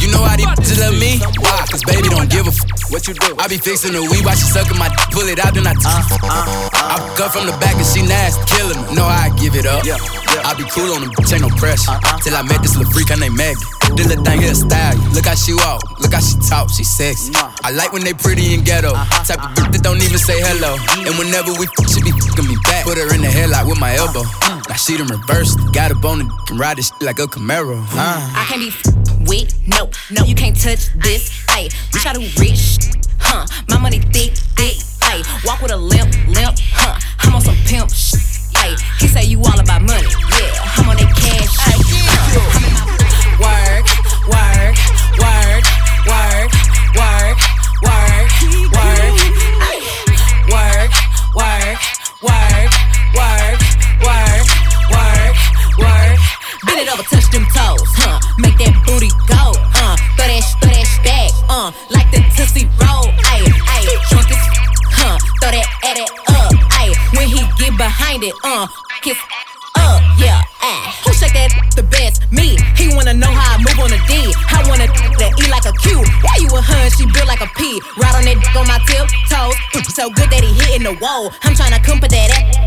You 0.00 0.08
know 0.08 0.24
how 0.24 0.36
these 0.40 0.48
bitches 0.56 0.80
love 0.80 0.96
me? 0.96 1.20
Why? 1.36 1.68
Cause 1.68 1.84
baby 1.84 2.08
don't 2.08 2.30
give 2.32 2.48
a 2.48 2.52
f. 2.52 2.64
What 2.88 3.04
you 3.04 3.12
do? 3.12 3.36
I 3.36 3.44
be 3.48 3.60
fixing 3.60 3.92
the 3.92 4.00
weed 4.00 4.24
while 4.24 4.32
she 4.32 4.48
sucking 4.48 4.78
my 4.80 4.88
d- 4.88 4.96
pull 5.12 5.28
it 5.28 5.36
out, 5.36 5.52
then 5.52 5.68
I 5.68 5.76
t- 5.76 5.84
uh, 5.84 6.00
uh, 6.24 6.32
uh. 6.32 6.92
I 6.96 6.96
cut 7.20 7.32
from 7.36 7.44
the 7.44 7.52
back 7.60 7.76
and 7.76 7.84
she 7.84 8.00
nasty, 8.08 8.40
killing 8.56 8.80
me. 8.88 8.96
No, 8.96 9.04
I 9.04 9.28
give 9.36 9.52
it 9.52 9.68
up. 9.68 9.84
Yeah, 9.84 10.00
yeah. 10.32 10.48
I 10.48 10.56
be 10.56 10.64
cool 10.72 10.96
on 10.96 11.04
them, 11.04 11.12
bitch, 11.12 11.32
ain't 11.32 11.44
no 11.44 11.52
pressure. 11.60 11.92
Uh-uh. 11.92 12.20
Till 12.24 12.32
I 12.36 12.40
met 12.40 12.64
this 12.64 12.72
little 12.76 12.88
freak, 12.92 13.12
her 13.12 13.20
name 13.20 13.36
Maggie. 13.36 13.60
This 13.92 14.08
little 14.08 14.24
thing 14.24 14.40
here 14.40 14.56
style. 14.56 14.96
Look 15.12 15.28
how 15.28 15.36
she 15.36 15.52
walk, 15.52 15.84
look 16.00 16.12
how 16.16 16.24
she 16.24 16.40
talk, 16.48 16.72
she 16.72 16.84
sexy. 16.88 17.32
I 17.36 17.68
like 17.72 17.92
when 17.92 18.00
they 18.04 18.16
pretty 18.16 18.54
and 18.56 18.64
ghetto. 18.64 18.96
Uh-huh. 18.96 19.28
Type 19.28 19.44
of 19.44 19.52
bitch 19.60 19.72
that 19.76 19.82
don't 19.84 20.00
even 20.00 20.16
say 20.16 20.40
hello. 20.40 20.80
And 21.04 21.16
whenever 21.20 21.52
we 21.60 21.68
f- 21.68 21.88
she 21.92 22.00
be 22.00 22.12
fucking 22.16 22.48
me 22.48 22.56
back. 22.64 22.84
Put 22.88 22.96
her 22.96 23.12
in 23.12 23.20
the 23.20 23.28
headlock 23.32 23.68
with 23.68 23.80
my 23.80 23.92
elbow. 23.96 24.24
Now 24.68 24.76
see 24.76 24.96
them 24.96 25.08
reversed. 25.08 25.58
Got 25.72 25.90
a 25.90 25.94
bone 25.94 26.20
and 26.22 26.58
ride 26.58 26.78
this 26.78 26.92
like 27.00 27.18
a 27.18 27.26
Camaro. 27.26 27.84
I 27.92 28.44
can't 28.48 28.60
be 28.60 28.72
with, 29.26 29.52
no, 29.68 29.90
no, 30.10 30.24
you 30.24 30.34
can't 30.34 30.56
touch 30.56 30.92
this. 30.94 31.30
Ayy, 31.48 31.72
we 31.92 32.00
try 32.00 32.12
to 32.12 32.20
rich. 32.40 32.78
Huh, 33.18 33.46
my 33.68 33.78
money 33.78 33.98
thick, 33.98 34.32
thick. 34.56 34.76
Ayy, 35.00 35.22
walk 35.44 35.60
with 35.60 35.72
a 35.72 35.76
limp, 35.76 36.12
limp. 36.28 36.58
Huh, 36.72 36.98
I'm 37.20 37.34
on 37.34 37.40
some 37.40 37.56
pimp 37.66 37.90
shit. 37.90 38.20
Ayy, 38.54 38.80
he 39.00 39.08
say 39.08 39.24
you 39.24 39.38
all 39.40 39.60
about 39.60 39.82
money. 39.82 40.08
Yeah, 40.32 40.76
I'm 40.76 40.88
on 40.88 40.96
that 40.96 41.12
cash. 41.14 41.56
Ay, 41.60 41.76
uh, 41.76 42.56
I'm 42.56 42.64
in 42.64 42.74
my 42.74 42.94
work, 43.44 43.86
work, 44.30 44.76
work, 45.20 45.64
work, 46.08 46.52
work, 46.96 47.28
work, 47.84 48.28
work, 48.72 49.12
work, 50.48 50.90
work, 51.36 51.80
work, 52.22 52.70
work, 53.14 53.60
work. 54.04 54.23
Bend 56.66 56.80
it 56.80 56.88
over, 56.92 57.02
touch 57.02 57.28
them 57.30 57.44
toes, 57.52 57.82
huh? 57.94 58.18
Make 58.38 58.56
that 58.58 58.74
booty 58.86 59.10
go, 59.28 59.52
uh. 59.76 59.96
Throw 60.16 60.28
that, 60.28 60.44
throw 60.60 60.72
that 60.72 60.88
back, 61.04 61.32
uh. 61.48 61.70
Like 61.90 62.08
the 62.10 62.24
Tootsie 62.36 62.68
Roll, 62.80 63.10
ayy, 63.32 63.48
ayy. 63.76 63.92
Drunk 64.08 64.30
as, 64.32 64.40
huh? 64.92 65.18
Throw 65.40 65.50
that, 65.52 65.66
add 65.84 65.98
it 66.00 66.10
up, 66.32 66.52
ayy. 66.80 66.94
When 67.16 67.28
he 67.28 67.44
get 67.58 67.76
behind 67.76 68.24
it, 68.24 68.34
uh. 68.44 68.66
Kiss 69.02 69.18
up, 69.76 70.00
yeah, 70.16 70.40
ah. 70.62 70.94
Who 71.04 71.12
shake 71.12 71.34
that 71.34 71.52
the 71.76 71.82
best? 71.82 72.24
Me. 72.32 72.56
He 72.76 72.88
wanna 72.96 73.12
know 73.12 73.28
how 73.28 73.54
I 73.54 73.58
move 73.60 73.78
on 73.84 73.92
a 73.92 74.00
D. 74.08 74.32
I 74.48 74.64
wanna 74.64 74.88
that 75.20 75.36
E 75.36 75.44
like 75.50 75.66
a 75.68 75.74
Q. 75.84 76.00
Why 76.24 76.40
you 76.40 76.48
a 76.48 76.62
hun? 76.62 76.88
She 76.96 77.04
built 77.04 77.28
like 77.28 77.42
a 77.44 77.50
P. 77.58 77.82
Ride 78.00 78.16
on 78.16 78.24
that 78.24 78.40
dick 78.40 78.56
on 78.56 78.66
my 78.66 78.80
tiptoes. 78.88 79.54
So 79.92 80.10
good 80.10 80.30
that 80.30 80.42
he 80.42 80.50
hitting 80.64 80.88
the 80.88 80.96
wall. 80.98 81.30
I'm 81.44 81.54
tryna 81.54 81.82
come 81.84 82.00
put 82.00 82.10
that. 82.10 82.32
I 82.32 82.63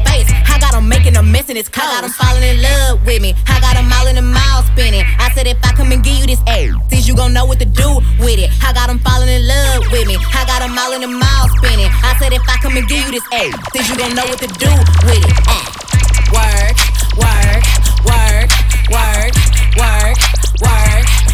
got 0.71 0.81
him 0.81 0.89
making 0.89 1.15
a 1.15 1.23
mess 1.23 1.49
in 1.49 1.55
his 1.55 1.69
clothes. 1.69 1.87
I 1.87 2.01
got 2.01 2.03
him 2.03 2.11
falling 2.11 2.43
in 2.43 2.61
love 2.61 3.05
with 3.05 3.21
me. 3.21 3.33
I 3.47 3.59
got 3.59 3.75
him 3.77 3.91
all 3.91 4.07
in 4.07 4.15
the 4.15 4.21
mouth 4.21 4.65
spinning. 4.71 5.03
I 5.19 5.31
said 5.33 5.47
if 5.47 5.57
I 5.63 5.71
come 5.73 5.91
and 5.91 6.03
give 6.03 6.17
you 6.17 6.27
this 6.27 6.41
ass, 6.47 6.75
since 6.89 7.07
you 7.07 7.15
gon' 7.15 7.33
know 7.33 7.45
what 7.45 7.59
to 7.59 7.65
do 7.65 7.89
with 8.19 8.39
it. 8.39 8.51
I 8.63 8.73
got 8.73 8.89
him 8.89 8.99
falling 8.99 9.29
in 9.29 9.47
love 9.47 9.83
with 9.91 10.07
me. 10.07 10.17
I 10.19 10.43
got 10.45 10.61
him 10.61 10.77
all 10.77 10.91
in 10.93 11.01
the 11.01 11.07
mouth 11.07 11.51
spinning. 11.57 11.89
I 12.03 12.15
said 12.19 12.33
if 12.33 12.43
I 12.47 12.57
come 12.59 12.75
and 12.75 12.87
give 12.87 13.05
you 13.05 13.11
this 13.11 13.27
ass, 13.31 13.53
since 13.73 13.89
you 13.89 13.95
gon' 13.97 14.15
know 14.15 14.25
what 14.25 14.39
to 14.39 14.47
do 14.59 14.71
with 15.07 15.23
it. 15.23 15.35
Uh. 15.47 15.63
Work, 16.35 16.75
work, 17.15 17.63
work, 18.03 18.49
work, 18.91 19.33
work, 19.79 20.17
work. 20.61 21.26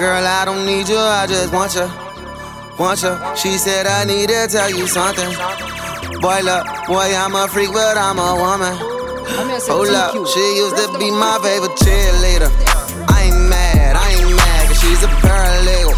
Girl, 0.00 0.24
I 0.24 0.46
don't 0.46 0.64
need 0.64 0.88
you, 0.88 0.96
I 0.96 1.26
just 1.28 1.52
want 1.52 1.76
you. 1.76 1.84
Want 2.80 3.04
you. 3.04 3.12
She 3.36 3.60
said, 3.60 3.84
I 3.86 4.08
need 4.08 4.32
to 4.32 4.48
tell 4.48 4.72
you 4.72 4.88
something. 4.88 5.28
Boy, 6.24 6.40
look, 6.40 6.64
boy, 6.88 7.12
I'm 7.12 7.36
a 7.36 7.44
freak, 7.44 7.68
but 7.68 8.00
I'm 8.00 8.16
a 8.16 8.32
woman. 8.32 8.72
Hold 9.68 9.92
up, 9.92 10.16
she 10.24 10.40
used 10.56 10.80
to 10.80 10.88
be 10.96 11.12
my 11.12 11.36
favorite 11.44 11.76
cheerleader. 11.84 12.48
I 13.12 13.28
ain't 13.28 13.44
mad, 13.52 13.92
I 13.92 14.16
ain't 14.16 14.32
mad, 14.32 14.68
cause 14.68 14.80
she's 14.80 15.04
a 15.04 15.10
paralegal. 15.20 15.92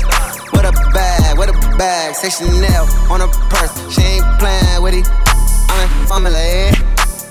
With 0.50 0.66
a 0.66 0.74
bag, 0.90 1.38
with 1.38 1.54
a 1.54 1.78
bag, 1.78 2.16
say 2.16 2.30
Chanel 2.30 2.90
on 3.06 3.20
her 3.22 3.30
purse. 3.54 3.70
She 3.94 4.02
ain't 4.02 4.26
playing 4.42 4.82
with 4.82 4.98
it. 4.98 5.06
I'm 5.70 5.78
in 5.78 6.06
family. 6.10 6.74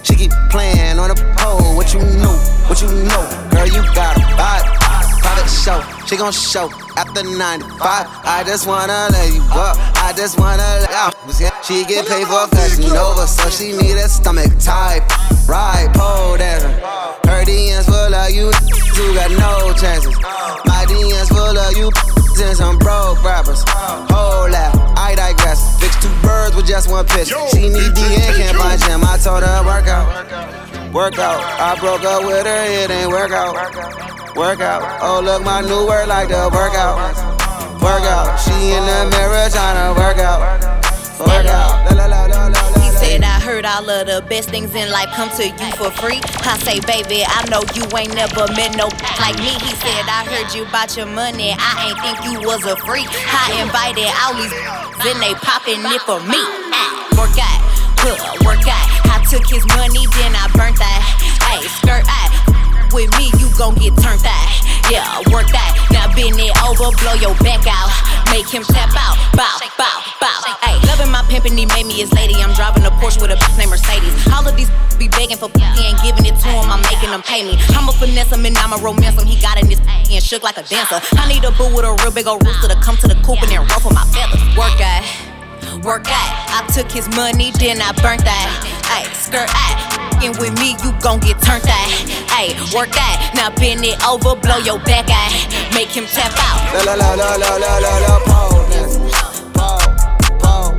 She 0.04 0.16
keep 0.16 0.32
playing 0.50 1.00
on 1.00 1.10
the 1.12 1.20
pole. 1.36 1.76
What 1.76 1.94
you 1.94 2.00
know? 2.00 2.40
What 2.72 2.82
you 2.82 2.88
know? 2.88 3.24
Girl, 3.52 3.68
you 3.68 3.84
got 3.92 4.16
a 4.16 4.24
vibe. 4.40 4.80
Private 5.20 5.52
show, 5.52 5.84
she 6.12 6.18
gon' 6.18 6.34
show 6.34 6.70
after 6.98 7.24
95. 7.24 7.80
I 7.80 8.44
just 8.46 8.68
wanna 8.68 9.08
let 9.16 9.32
you 9.32 9.40
go. 9.48 9.72
I 9.96 10.12
just 10.14 10.38
wanna 10.38 10.84
let 10.84 11.40
you 11.40 11.48
out. 11.48 11.64
She 11.64 11.86
get 11.86 12.06
paid 12.06 12.28
for 12.28 12.48
fashion 12.52 12.84
over, 12.92 13.26
so 13.26 13.50
she 13.50 13.72
need 13.72 13.96
a 13.96 14.10
stomach 14.10 14.52
type. 14.60 15.08
Right, 15.48 15.88
pole 15.96 16.36
dancing. 16.36 16.76
Her 17.32 17.48
DMs 17.48 17.86
full 17.88 18.14
of 18.14 18.30
you, 18.30 18.52
you 19.00 19.16
got 19.16 19.32
no 19.40 19.72
chances. 19.80 20.12
My 20.68 20.84
DMs 20.92 21.30
full 21.32 21.58
of 21.58 21.78
you, 21.80 21.88
and 22.44 22.58
some 22.58 22.78
broke 22.78 23.24
rappers. 23.24 23.64
Hold 24.12 24.52
up, 24.52 24.76
I 25.00 25.16
digress. 25.16 25.80
Fix 25.80 25.96
two 26.04 26.12
birds 26.28 26.58
with 26.58 26.68
just 26.68 26.92
one 26.92 27.06
pitch. 27.08 27.32
She 27.56 27.70
need 27.72 27.96
DN, 27.96 28.36
can't 28.36 28.58
buy 28.58 28.76
gym. 28.76 29.00
I 29.06 29.16
told 29.16 29.44
her 29.44 29.64
work 29.64 29.88
out, 29.88 30.92
work 30.92 31.18
out. 31.20 31.40
I 31.40 31.80
broke 31.80 32.04
up 32.04 32.26
with 32.26 32.46
her, 32.46 32.84
it 32.84 32.92
ain't 32.92 33.10
work 33.10 33.32
out, 34.32 34.38
work 34.38 34.60
out. 34.60 35.00
Oh 35.02 35.22
look, 35.24 35.44
my 35.44 35.62
new 35.62 35.88
word 35.88 36.08
like 36.08 36.30
the 36.30 36.50
workout, 36.54 36.98
work 37.82 38.04
out. 38.04 38.38
She 38.40 38.52
in 38.52 38.84
the 38.86 39.10
mirror 39.12 39.48
tryna 39.50 39.96
work 39.96 40.18
out, 40.18 40.40
work 41.20 41.46
out. 41.46 41.92
La, 41.92 42.06
la, 42.06 42.06
la, 42.06 42.26
la, 42.26 42.48
la, 42.48 42.48
la. 42.48 42.82
He 42.82 42.90
said, 42.92 43.24
I 43.24 43.40
heard 43.40 43.66
all 43.66 43.90
of 43.90 44.08
the 44.08 44.26
best 44.30 44.50
things 44.50 44.74
in 44.76 44.92
life 44.92 45.10
come 45.10 45.30
to 45.38 45.48
you 45.48 45.72
for 45.76 45.92
free. 45.92 46.22
I 46.46 46.58
say, 46.60 46.80
baby, 46.82 47.24
I 47.26 47.44
know 47.50 47.62
you 47.76 47.84
ain't 47.98 48.14
never 48.16 48.48
met 48.54 48.78
no 48.78 48.88
like 49.20 49.38
me. 49.40 49.54
He 49.60 49.74
said, 49.82 50.06
I 50.08 50.24
heard 50.26 50.54
you 50.54 50.64
about 50.66 50.96
your 50.96 51.08
money. 51.08 51.56
I 51.58 51.90
ain't 51.90 52.00
think 52.00 52.18
you 52.26 52.48
was 52.48 52.64
a 52.66 52.76
freak. 52.86 53.08
I 53.10 53.62
invited 53.62 54.10
all 54.22 54.36
these 54.36 54.54
then 55.04 55.20
they 55.20 55.34
popping 55.42 55.82
it 55.82 56.02
for 56.02 56.20
me. 56.22 56.42
Work 57.18 57.38
out, 57.38 57.60
huh, 58.02 58.16
work 58.46 58.66
out. 58.66 58.88
I 59.12 59.24
took 59.30 59.46
his 59.46 59.66
money, 59.76 60.08
then 60.18 60.34
I 60.36 60.48
burnt 60.56 60.78
that. 60.78 61.02
Hey, 61.44 61.68
skirt 61.68 62.06
out. 62.08 62.51
With 62.92 63.08
me, 63.16 63.32
you 63.40 63.48
gon' 63.56 63.76
get 63.80 63.96
turned 64.04 64.20
out. 64.28 64.52
Yeah, 64.92 65.24
work 65.32 65.48
that. 65.56 65.72
Now 65.96 66.12
bend 66.12 66.36
it 66.36 66.52
over, 66.60 66.92
blow 67.00 67.16
your 67.16 67.32
back 67.40 67.64
out. 67.64 67.88
Make 68.28 68.52
him 68.52 68.68
tap 68.68 68.92
out. 69.00 69.16
Bow, 69.32 69.64
bow, 69.80 70.04
bow. 70.20 70.40
Hey, 70.60 70.76
loving 70.92 71.08
my 71.08 71.24
pimpin', 71.32 71.56
he 71.56 71.64
made 71.72 71.88
me 71.88 72.04
his 72.04 72.12
lady. 72.12 72.36
I'm 72.44 72.52
driving 72.52 72.84
a 72.84 72.92
Porsche 73.00 73.24
with 73.24 73.32
a 73.32 73.40
bitch 73.40 73.56
named 73.56 73.72
Mercedes. 73.72 74.12
All 74.36 74.44
of 74.44 74.60
these 74.60 74.68
be 75.00 75.08
begging 75.08 75.40
for 75.40 75.48
he 75.56 75.88
ain't 75.88 76.04
giving 76.04 76.28
it 76.28 76.36
to 76.44 76.50
him. 76.52 76.68
I'm 76.68 76.84
making 76.92 77.16
him 77.16 77.24
pay 77.24 77.48
me. 77.48 77.56
I'm 77.72 77.88
a 77.88 77.96
finesse 77.96 78.28
him 78.28 78.44
and 78.44 78.58
I'm 78.60 78.76
a 78.76 78.80
romance 78.84 79.16
him. 79.16 79.24
He 79.24 79.40
got 79.40 79.56
in 79.56 79.72
his 79.72 79.80
and 80.12 80.20
shook 80.20 80.44
like 80.44 80.60
a 80.60 80.64
dancer. 80.68 81.00
I 81.16 81.32
need 81.32 81.48
a 81.48 81.52
boo 81.56 81.72
with 81.72 81.88
a 81.88 81.96
real 82.04 82.12
big 82.12 82.28
old 82.28 82.44
rooster 82.44 82.68
to 82.68 82.76
come 82.84 83.00
to 83.00 83.08
the 83.08 83.16
coop 83.24 83.40
and 83.40 83.48
then 83.48 83.64
ruffle 83.72 83.96
my 83.96 84.04
feathers. 84.12 84.44
Work 84.60 84.84
out. 84.84 85.08
Work 85.88 86.12
out. 86.12 86.32
I 86.52 86.68
took 86.76 86.92
his 86.92 87.08
money, 87.16 87.56
then 87.56 87.80
I 87.80 87.96
burnt 88.04 88.28
that. 88.28 88.52
Ay, 88.92 89.08
skirt. 89.16 89.48
And 90.20 90.36
with 90.38 90.54
me, 90.60 90.76
you 90.84 90.92
gon' 91.00 91.20
get 91.24 91.42
turned 91.42 91.66
out. 91.66 92.21
Ay, 92.42 92.58
work 92.74 92.98
out. 92.98 93.36
Now 93.36 93.50
bend 93.54 93.86
it 93.86 94.02
over, 94.02 94.34
blow 94.34 94.58
your 94.58 94.80
back 94.80 95.06
out. 95.14 95.30
Make 95.76 95.90
him 95.94 96.06
tap 96.08 96.34
out. 96.34 96.74
La 96.74 96.96
la 96.96 97.14
la 97.14 97.14
la 97.14 97.36
la 97.38 97.52
la 97.62 97.78
la 97.78 97.94
la 98.02 98.18
pole 98.26 98.66
dance. 98.74 98.98
Pole, 99.54 99.86
pole. 100.42 100.74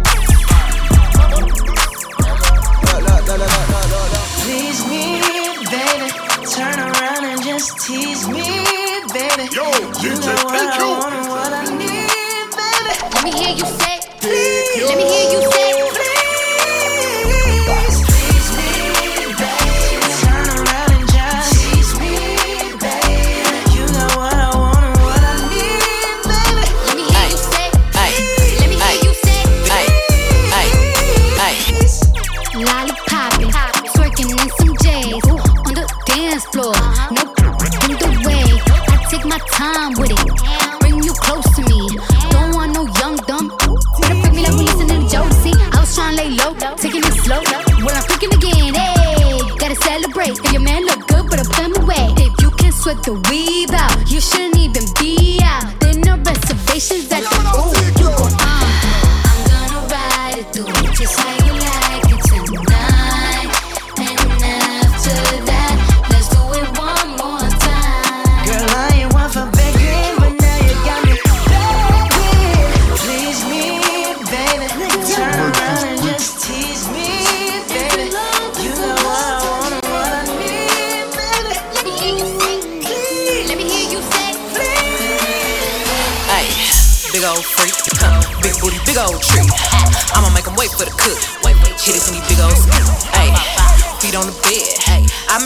La 2.82 2.98
la 3.06 3.14
la 3.22 3.34
la 3.38 3.46
la 3.46 3.80
la 3.94 4.02
la. 4.10 4.18
Please 4.42 4.82
me, 4.90 5.22
baby, 5.70 6.10
turn 6.50 6.78
around. 6.82 7.22
And 7.30 7.40
just 7.44 7.78
tease 7.78 8.26
me, 8.26 8.66
baby. 9.14 9.46
Yo, 9.54 9.70
you 10.02 10.18
know 10.18 10.34
what 10.42 10.66
I 10.66 10.82
want 10.98 11.14
and 11.14 11.28
what 11.30 11.52
I 11.52 11.62
need, 11.78 12.10
baby. 12.58 12.90
Let 13.14 13.22
me 13.22 13.30
hear 13.38 13.54
you 13.54 13.66
say, 13.78 14.01
the 53.04 53.14
weave 53.30 53.70
out, 53.70 54.10
you 54.10 54.20
shouldn't 54.20 54.61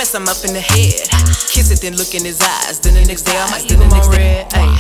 Hey, 0.07 0.19
I'm 0.19 0.29
up 0.29 0.45
in 0.45 0.53
the 0.55 0.61
head. 0.61 1.03
Kiss 1.51 1.73
it, 1.75 1.81
then 1.81 1.97
look 1.97 2.15
in 2.15 2.25
his 2.25 2.41
eyes. 2.41 2.79
Then 2.79 2.95
the 2.95 3.05
next 3.05 3.23
day 3.23 3.35
I 3.35 3.51
might 3.51 3.67
give 3.67 3.81
him 3.81 3.91
on 3.91 4.07
red. 4.11 4.47
Ay, 4.55 4.71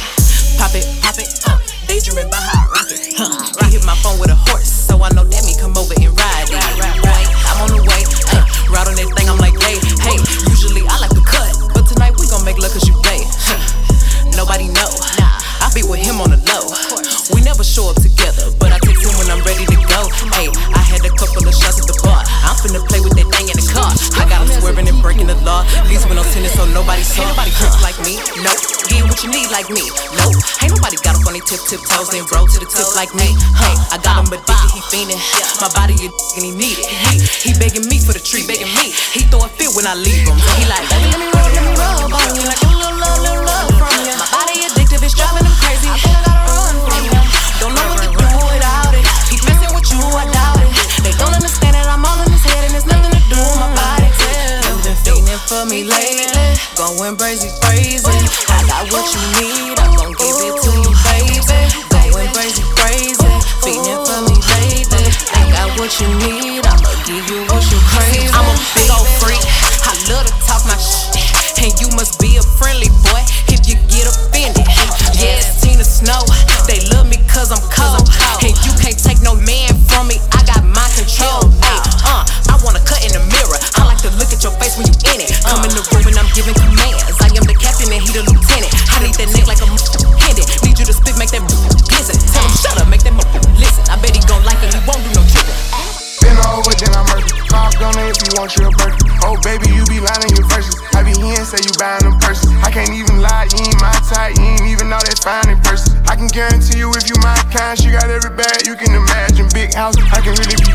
pop 0.54 0.70
it, 0.70 0.86
pop 1.02 1.18
it. 1.18 1.26
Uh, 1.42 1.58
daydreaming 1.90 2.30
behind 2.30 2.70
rocket. 2.70 3.02
Huh, 3.18 3.34
I 3.58 3.66
hit 3.66 3.84
my 3.84 3.96
phone 4.06 4.20
with 4.20 4.30
a 4.30 4.38
horse, 4.38 4.70
so 4.70 5.02
I 5.02 5.10
know 5.18 5.24
that 5.24 5.42
me 5.42 5.58
come 5.58 5.74
over 5.74 5.94
and 5.98 6.14
ride 6.14 6.46
it. 6.46 6.54
Right, 6.78 6.95
like 29.56 29.72
me. 29.72 29.88
Nope. 30.20 30.36
Ain't 30.60 30.76
nobody 30.76 31.00
got 31.00 31.16
up 31.16 31.24
on 31.24 31.32
tip 31.40 31.60
tip 31.64 31.80
toes 31.88 32.12
and 32.12 32.28
roll 32.28 32.44
to 32.44 32.58
the 32.60 32.68
tip 32.68 32.92
like 32.92 33.08
me. 33.16 33.32
Hey, 33.56 33.72
I 33.88 33.96
got 34.04 34.20
him 34.20 34.28
addicted, 34.28 34.70
he 34.76 34.80
fiending. 34.92 35.16
My 35.64 35.72
body 35.72 35.96
a 35.96 36.12
and 36.36 36.44
he 36.44 36.52
need 36.52 36.76
it. 36.76 36.84
He, 36.84 37.24
he 37.40 37.50
begging 37.58 37.88
me 37.88 37.96
for 37.96 38.12
the 38.12 38.20
treat, 38.20 38.46
begging 38.46 38.68
me. 38.76 38.92
He 39.16 39.24
throw 39.32 39.40
a 39.44 39.48
fit 39.48 39.72
when 39.72 39.86
I 39.86 39.94
leave 39.94 40.28
him. 40.28 40.36
He 40.60 40.68
like, 40.68 40.84
let 40.92 41.00
me 41.00 41.35
for 55.46 55.64
me 55.66 55.84
lately, 55.84 56.58
going 56.74 57.16
crazy, 57.16 57.50
crazy. 57.62 58.02
I 58.50 58.66
got 58.66 58.90
what 58.90 59.06
you 59.14 59.22
need, 59.38 59.78
I'm 59.78 59.94
gon' 59.94 60.12
give 60.18 60.34
it 60.42 60.54
to 60.58 60.70
you, 60.82 60.92
baby. 61.06 61.38
Going 62.10 62.30
crazy, 62.34 62.62
crazy, 62.74 63.30
feeling 63.62 64.02
for 64.02 64.20
me 64.26 64.34
lately. 64.58 65.06
I 65.38 65.40
got 65.54 65.70
what 65.78 65.94
you 66.02 66.10
need, 66.26 66.66
I'ma 66.66 66.90
give 67.06 67.30
you 67.30 67.46
what 67.46 67.62
you 67.70 67.78
crave. 67.94 68.30
I'm 68.34 68.42
a 68.42 68.54
big 68.74 68.90
old 68.90 69.06
freak, 69.22 69.42
I 69.86 69.94
love 70.10 70.26
to 70.26 70.45
Oh, 98.46 99.34
baby, 99.42 99.66
you 99.74 99.82
be 99.90 99.98
lying 99.98 100.30
your 100.38 100.46
verses. 100.46 100.78
I 100.94 101.02
be 101.02 101.10
here 101.18 101.34
and 101.34 101.46
say 101.46 101.58
you 101.66 101.74
buying 101.82 102.06
them 102.06 102.14
purses. 102.22 102.46
I 102.62 102.70
can't 102.70 102.94
even 102.94 103.18
lie, 103.18 103.50
you 103.50 103.58
ain't 103.58 103.80
my 103.82 103.90
type. 104.06 104.38
You 104.38 104.44
ain't 104.44 104.70
even 104.70 104.88
know 104.88 105.02
that 105.02 105.18
fine 105.18 105.50
in 105.50 105.58
person. 105.66 105.98
I 106.06 106.14
can 106.14 106.28
guarantee 106.28 106.78
you 106.78 106.94
if 106.94 107.10
you 107.10 107.18
my 107.26 107.34
kind, 107.50 107.74
she 107.74 107.90
got 107.90 108.06
every 108.06 108.30
bag 108.38 108.62
you 108.62 108.76
can 108.76 108.94
imagine. 108.94 109.50
Big 109.50 109.74
house, 109.74 109.98
I 110.14 110.22
can 110.22 110.38
really. 110.38 110.65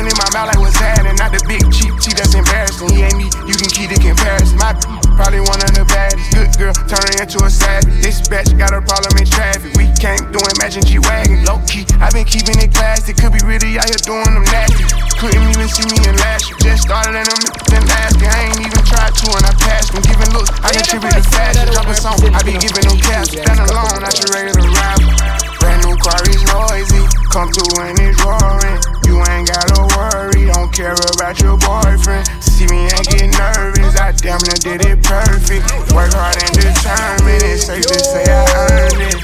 Thousand 0.00 0.16
in 0.16 0.32
my 0.32 0.32
mouth, 0.32 0.48
like 0.48 0.60
what's 0.64 0.80
happening? 0.80 1.16
Not 1.20 1.28
the 1.28 1.44
big 1.44 1.60
cheap 1.68 1.92
tea 2.00 2.16
that's 2.16 2.32
embarrassing. 2.32 2.88
He 2.88 3.04
ain't 3.04 3.20
me, 3.20 3.28
you 3.44 3.52
can 3.52 3.68
keep 3.68 3.92
the 3.92 4.00
comparison. 4.00 4.56
My 4.56 4.72
probably 5.12 5.44
one 5.44 5.60
of 5.60 5.76
the 5.76 5.84
baddest. 5.84 6.24
Good 6.32 6.48
girl, 6.56 6.72
turning 6.88 7.20
into 7.20 7.36
a 7.44 7.52
savage. 7.52 8.00
This 8.00 8.24
batch 8.24 8.48
got 8.56 8.72
a 8.72 8.80
problem 8.80 9.12
in 9.20 9.28
traffic. 9.28 9.76
We 9.76 9.92
can't 10.00 10.32
do 10.32 10.40
imagine 10.56 10.88
G 10.88 11.04
wagon. 11.04 11.44
Low 11.44 11.60
key, 11.68 11.84
i 12.00 12.08
been 12.16 12.24
keeping 12.24 12.56
it 12.56 12.72
classy. 12.72 13.12
Could 13.12 13.36
be 13.36 13.44
really 13.44 13.76
out 13.76 13.92
here 13.92 14.00
doing 14.00 14.24
them 14.24 14.46
nasty. 14.48 14.88
Couldn't 15.20 15.44
even 15.44 15.68
see 15.68 15.84
me 15.92 16.00
in 16.08 16.16
last 16.16 16.48
year. 16.48 16.72
Just 16.72 16.88
started 16.88 17.12
in 17.12 17.26
them 17.28 17.42
then 17.68 17.84
last 17.84 18.16
year. 18.16 18.32
I 18.32 18.48
ain't 18.48 18.60
even 18.64 18.82
tried 18.88 19.12
to 19.12 19.26
and 19.36 19.44
I 19.44 19.52
passed 19.60 19.92
them. 19.92 20.00
Giving 20.00 20.32
looks, 20.32 20.48
I 20.64 20.72
contribute 20.80 21.12
to 21.12 21.24
fashion. 21.28 21.68
Drop 21.76 21.92
a 21.92 21.92
song, 21.92 22.16
I 22.32 22.40
be 22.40 22.56
giving 22.56 22.88
them 22.88 22.96
cash. 23.04 23.36
Stand 23.36 23.60
alone, 23.68 24.00
not 24.00 24.16
your 24.16 24.32
regular 24.32 24.64
rapper. 24.64 25.49
Brand 25.60 25.84
new 25.84 25.96
car 26.00 26.20
is 26.26 26.42
noisy. 26.48 27.04
Come 27.30 27.52
through 27.52 27.84
and 27.84 27.94
it's 28.00 28.18
roaring. 28.24 28.80
You 29.06 29.22
ain't 29.30 29.46
gotta 29.46 29.86
worry, 29.94 30.50
don't 30.50 30.72
care 30.72 30.96
about 31.14 31.38
your 31.40 31.56
boyfriend. 31.58 32.26
See 32.42 32.66
me 32.66 32.90
and 32.90 33.04
get 33.06 33.30
nervous, 33.38 33.94
I 34.00 34.12
damn 34.18 34.40
near 34.42 34.58
did 34.58 34.82
it 34.86 34.98
perfect. 35.02 35.66
Work 35.94 36.12
hard 36.14 36.36
and 36.42 36.54
determined, 36.58 37.42
it's 37.46 37.66
safe 37.66 37.86
to 37.86 37.98
say 37.98 38.24
I 38.26 38.42
earned 38.70 39.02
it. 39.02 39.18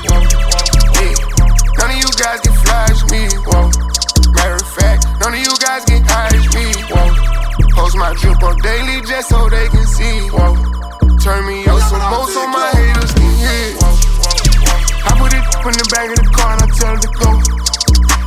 None 1.79 1.91
of 1.91 1.99
you 1.99 2.11
guys 2.19 2.41
can 2.41 2.55
flash 2.65 2.99
me, 3.11 3.29
whoa. 3.47 3.71
Matter 4.33 4.59
of 4.59 4.69
fact, 4.75 5.07
none 5.21 5.35
of 5.35 5.41
you 5.41 5.55
guys 5.61 5.85
can 5.85 6.03
hide 6.03 6.35
me, 6.55 6.73
whoa. 6.91 7.15
Post 7.75 7.97
my 7.97 8.15
drip 8.15 8.43
up 8.43 8.61
daily 8.63 9.01
just 9.07 9.29
so 9.29 9.49
they 9.49 9.69
can 9.69 9.87
see, 9.87 10.29
whoa. 10.33 10.57
Turn 11.23 11.47
me 11.47 11.67
up 11.67 11.81
some 11.89 12.03
more 12.11 12.29
so 12.29 12.47
my 12.49 12.76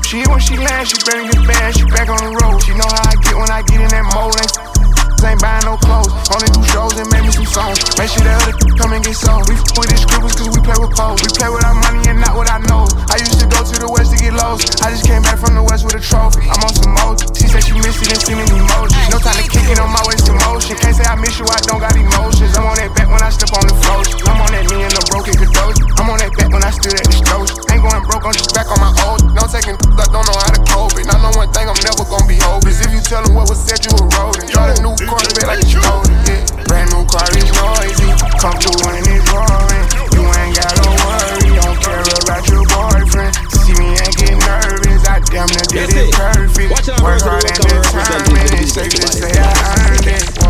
She 0.10 0.26
when 0.26 0.40
she 0.40 0.58
lands, 0.58 0.90
she 0.90 0.98
better 1.06 1.22
get 1.22 1.46
bad, 1.46 1.78
she 1.78 1.86
back 1.86 2.10
on 2.10 2.18
the 2.18 2.34
road. 2.42 2.58
She 2.64 2.74
know 2.74 2.90
how 2.90 3.10
I 3.10 3.16
get 3.22 3.36
when 3.38 3.52
I 3.52 3.62
get 3.62 3.80
in 3.80 3.90
that 3.94 4.10
mode. 4.10 4.34
Ain't, 4.42 4.79
ain't 5.24 5.42
buying 5.42 5.66
no 5.66 5.76
clothes, 5.78 6.12
only 6.32 6.50
do 6.54 6.62
shows 6.72 6.96
and 7.00 7.08
make 7.12 7.26
me 7.26 7.32
some 7.32 7.50
songs. 7.50 7.80
Make 7.98 8.10
sure 8.12 8.24
the 8.24 8.34
other 8.34 8.54
come 8.78 8.94
and 8.94 9.04
get 9.04 9.16
sold. 9.16 9.48
We 9.50 9.56
f 9.56 9.64
with 9.76 9.90
these 9.92 10.04
scribbles 10.04 10.36
cause 10.36 10.50
we 10.52 10.60
play 10.62 10.78
with 10.80 10.94
pose. 10.96 11.20
We 11.24 11.30
play 11.34 11.50
with 11.50 11.66
our 11.66 11.76
money 11.76 12.04
and 12.08 12.20
not 12.20 12.36
what 12.36 12.48
I 12.48 12.60
know. 12.70 12.88
I 13.10 13.20
used 13.20 13.40
to 13.42 13.48
go 13.48 13.60
to 13.64 13.76
the 13.76 13.90
west 13.90 14.16
to 14.16 14.18
get 14.20 14.34
lost. 14.34 14.80
I 14.86 14.92
just 14.92 15.04
came 15.04 15.22
back 15.24 15.40
from 15.40 15.56
the 15.56 15.64
west 15.64 15.84
with 15.84 15.96
a 15.98 16.02
trophy. 16.04 16.46
I'm 16.48 16.62
on 16.64 16.74
some 16.74 16.94
mode. 16.96 17.20
She 17.36 17.52
said 17.52 17.64
she 17.66 17.76
missed 17.80 18.02
it 18.04 18.14
and 18.14 18.22
seen 18.22 18.40
an 18.40 18.48
emoji. 18.48 19.00
No 19.12 19.18
time 19.20 19.36
to 19.40 19.46
kick 19.48 19.68
it 19.68 19.80
on 19.80 19.92
my 19.92 20.04
waist 20.08 20.28
emotion. 20.30 20.78
Can't 20.80 20.96
say 20.96 21.06
I 21.08 21.16
miss 21.20 21.40
you, 21.40 21.48
I 21.50 21.60
don't 21.68 21.82
got 21.82 21.96
emotions. 21.96 22.56
I'm 22.56 22.66
on 22.70 22.78
that 22.80 22.92
back 22.96 23.10
when 23.10 23.22
I 23.24 23.30
step 23.34 23.52
on 23.58 23.66
the 23.66 23.76
floor. 23.84 24.06
I'm 24.30 24.40
on 24.40 24.52
that 24.54 24.70
me 24.70 24.86
and 24.86 24.94
the 24.94 25.04
broken 25.10 25.34
Kadoji. 25.36 25.82
I'm 26.00 26.08
on 26.08 26.18
that 26.22 26.32
back 26.38 26.50
when 26.54 26.64
I 26.64 26.72
stood 26.72 26.96
at 26.96 27.06
the 27.06 27.16
stove. 27.16 27.50
Ain't 27.74 27.82
going 27.82 28.04
broke, 28.06 28.26
I'm 28.26 28.36
just 28.36 28.54
back 28.54 28.70
on 28.70 28.80
my 28.80 28.92
old. 29.08 29.26
No 29.34 29.44
taking, 29.50 29.76
I 29.76 30.06
don't 30.08 30.26
know 30.26 30.38
how 30.38 30.52
to 30.54 30.62
cope 30.70 30.96
it. 30.96 31.10
I 31.10 31.18
know 31.20 31.34
one 31.36 31.52
thing, 31.52 31.68
I'm 31.68 31.80
never 31.84 32.06
gonna 32.06 32.28
be 32.30 32.38
hopeless. 32.40 32.80
If 32.80 32.92
you 32.94 33.02
tell 33.02 33.24
them 33.26 33.36
what 33.36 33.50
was 33.50 33.60
said, 33.60 33.82
you 33.84 33.92
a 33.98 34.04
rodent. 34.16 34.52
Draw 34.52 34.64
the 34.72 34.78
new 34.86 34.96
quarter 35.10 35.48
like 35.50 35.66
you 35.74 35.82
own 35.90 36.06
it. 36.30 36.46
Brand 36.70 36.94
new 36.94 37.04
car 37.10 37.26
is 37.34 37.50
noisy. 37.58 38.10
Come 38.38 38.58
through 38.62 38.78
when 38.86 39.02
it's 39.02 39.26
roaring. 39.34 39.88
You 40.14 40.22
ain't 40.38 40.54
gotta 40.54 40.86
worry. 41.02 41.50
Don't 41.58 41.78
care 41.82 42.06
about 42.22 42.46
your 42.46 42.64
boyfriend. 42.70 43.34
See 43.66 43.74
me 43.74 43.98
and 43.98 44.14
get 44.22 44.38
nervous. 44.38 45.02
I 45.10 45.18
damn 45.34 45.50
near 45.50 45.66
did 45.66 45.90
it 45.98 46.14
perfect. 46.14 47.02
Work 47.02 47.26
hard 47.26 47.42
and 47.42 47.58
determined. 47.58 48.54
It's 48.62 48.74
safe 48.78 48.94
to 48.94 49.08
say 49.10 49.34
I 49.34 49.50
earned 49.90 50.06
it. 50.06 50.49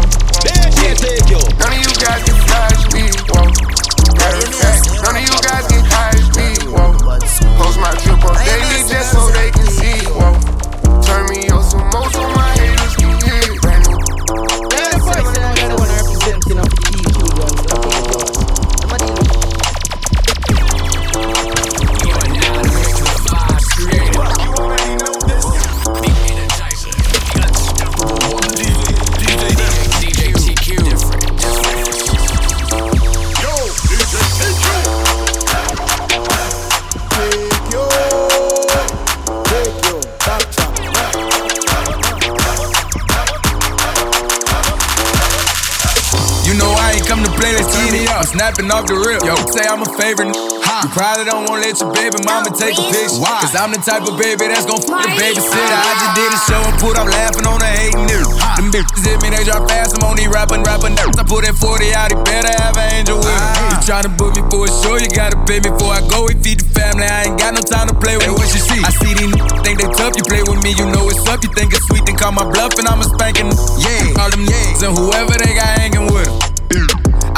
Favorite. 50.10 50.34
Huh. 50.66 50.82
You 50.82 50.90
probably 50.90 51.26
don't 51.30 51.46
wanna 51.46 51.62
let 51.62 51.78
your 51.78 51.94
baby 51.94 52.18
mama 52.26 52.50
take 52.50 52.74
a 52.74 52.86
picture. 52.90 53.22
Why? 53.22 53.46
Cause 53.46 53.54
I'm 53.54 53.70
the 53.70 53.78
type 53.78 54.02
of 54.10 54.18
baby 54.18 54.50
that's 54.50 54.66
gon' 54.66 54.82
fuck 54.82 55.06
the 55.06 55.14
babysitter. 55.14 55.78
I 55.78 55.94
just 56.02 56.14
did 56.18 56.30
a 56.34 56.40
show 56.50 56.62
and 56.66 56.78
put 56.82 56.98
up 56.98 57.06
laughing 57.06 57.46
on 57.46 57.62
the 57.62 57.70
hating 57.70 58.10
niggas. 58.10 58.34
Them 58.58 58.74
bitches 58.74 59.06
hit 59.06 59.22
me, 59.22 59.30
they 59.30 59.46
drop 59.46 59.70
fast. 59.70 59.94
I'm 59.94 60.04
on 60.10 60.18
these 60.18 60.32
rapping, 60.34 60.66
rapping 60.66 60.98
nerves. 60.98 61.14
I 61.14 61.24
put 61.24 61.46
that 61.46 61.54
40 61.54 61.94
out, 61.94 62.10
he 62.10 62.18
better 62.26 62.50
have 62.58 62.74
an 62.74 62.90
angel 62.98 63.22
with 63.22 63.30
him. 63.30 63.38
Ah. 63.38 63.70
You 63.70 63.78
tryna 63.86 64.12
book 64.18 64.34
me 64.34 64.42
for 64.50 64.66
a 64.66 64.72
show, 64.82 64.98
you 64.98 65.10
gotta 65.14 65.38
pay 65.46 65.62
me 65.62 65.70
before 65.70 65.94
I 65.94 66.02
go. 66.10 66.26
We 66.26 66.34
feed 66.42 66.66
the 66.66 66.70
family, 66.74 67.06
I 67.06 67.30
ain't 67.30 67.38
got 67.38 67.54
no 67.54 67.62
time 67.62 67.86
to 67.94 67.96
play 67.96 68.18
with. 68.18 68.26
Hey, 68.26 68.34
what 68.34 68.50
you 68.50 68.62
see? 68.62 68.82
I 68.82 68.90
see 68.90 69.14
these 69.14 69.30
n- 69.30 69.62
think 69.62 69.78
they 69.78 69.90
tough. 69.94 70.18
You 70.18 70.26
play 70.26 70.42
with 70.42 70.58
me, 70.66 70.74
you 70.74 70.90
know 70.90 71.06
it's 71.06 71.22
up. 71.30 71.46
You 71.46 71.54
think 71.54 71.70
it's 71.78 71.86
sweet, 71.86 72.10
then 72.10 72.18
call 72.18 72.34
my 72.34 72.50
bluff, 72.50 72.74
and 72.82 72.90
I'm 72.90 72.98
a 72.98 73.06
spanking. 73.06 73.54
Yeah, 73.78 74.10
call 74.18 74.34
them 74.34 74.42
yeah, 74.50 74.86
and 74.90 74.92
whoever 74.98 75.38
they 75.38 75.54
got 75.54 75.70
hanging 75.78 76.10
with 76.10 76.26
them. 76.26 76.50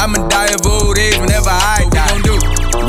I'ma 0.01 0.25
die 0.31 0.55
of 0.55 0.65
old 0.65 0.97
age 0.97 1.19
whenever 1.19 1.51
I 1.51 1.85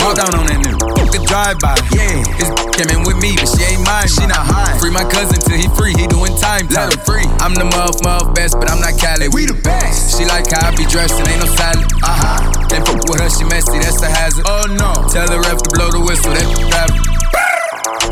what 0.05 0.17
die. 0.17 0.27
What 0.27 0.33
we 0.33 0.33
gon' 0.33 0.33
do? 0.33 0.33
Walk 0.33 0.33
down 0.33 0.33
on 0.35 0.47
that 0.51 0.59
nigga. 0.63 0.77
Fuck 0.99 1.15
a 1.15 1.21
drive 1.27 1.59
by. 1.63 1.75
Yeah, 1.95 2.23
his 2.39 2.49
came 2.75 2.91
in 2.91 3.03
with 3.07 3.19
me, 3.23 3.37
but 3.39 3.47
she 3.47 3.63
ain't 3.63 3.85
mine. 3.87 4.09
She 4.09 4.25
not 4.27 4.43
high. 4.43 4.75
Free 4.79 4.91
my 4.91 5.07
cousin 5.07 5.39
till 5.39 5.59
he 5.59 5.69
free. 5.79 5.95
He 5.95 6.07
doing 6.11 6.35
time. 6.39 6.67
Let 6.75 6.91
him 6.91 7.01
free. 7.07 7.27
I'm 7.39 7.55
the 7.55 7.67
muff, 7.69 8.03
muff 8.03 8.35
best, 8.35 8.59
but 8.59 8.71
I'm 8.71 8.81
not 8.81 8.99
Cali. 8.99 9.29
We 9.31 9.47
the 9.47 9.59
best. 9.63 10.19
She 10.19 10.25
like 10.27 10.51
how 10.51 10.69
I 10.69 10.75
be 10.75 10.85
dressed 10.87 11.19
and 11.19 11.29
ain't 11.29 11.41
no 11.45 11.49
salad. 11.55 11.87
Uh 12.03 12.11
huh. 12.11 12.39
Then 12.67 12.83
fuck 12.83 13.05
with 13.07 13.21
her, 13.21 13.31
she 13.31 13.45
messy. 13.47 13.79
That's 13.79 14.01
a 14.03 14.11
hazard. 14.11 14.45
Oh 14.49 14.67
no. 14.67 15.07
Tell 15.13 15.29
the 15.29 15.39
ref 15.39 15.63
to 15.63 15.71
blow 15.71 15.91
the 15.93 16.03
whistle. 16.03 16.33
That 16.35 16.47
rap. 16.73 16.91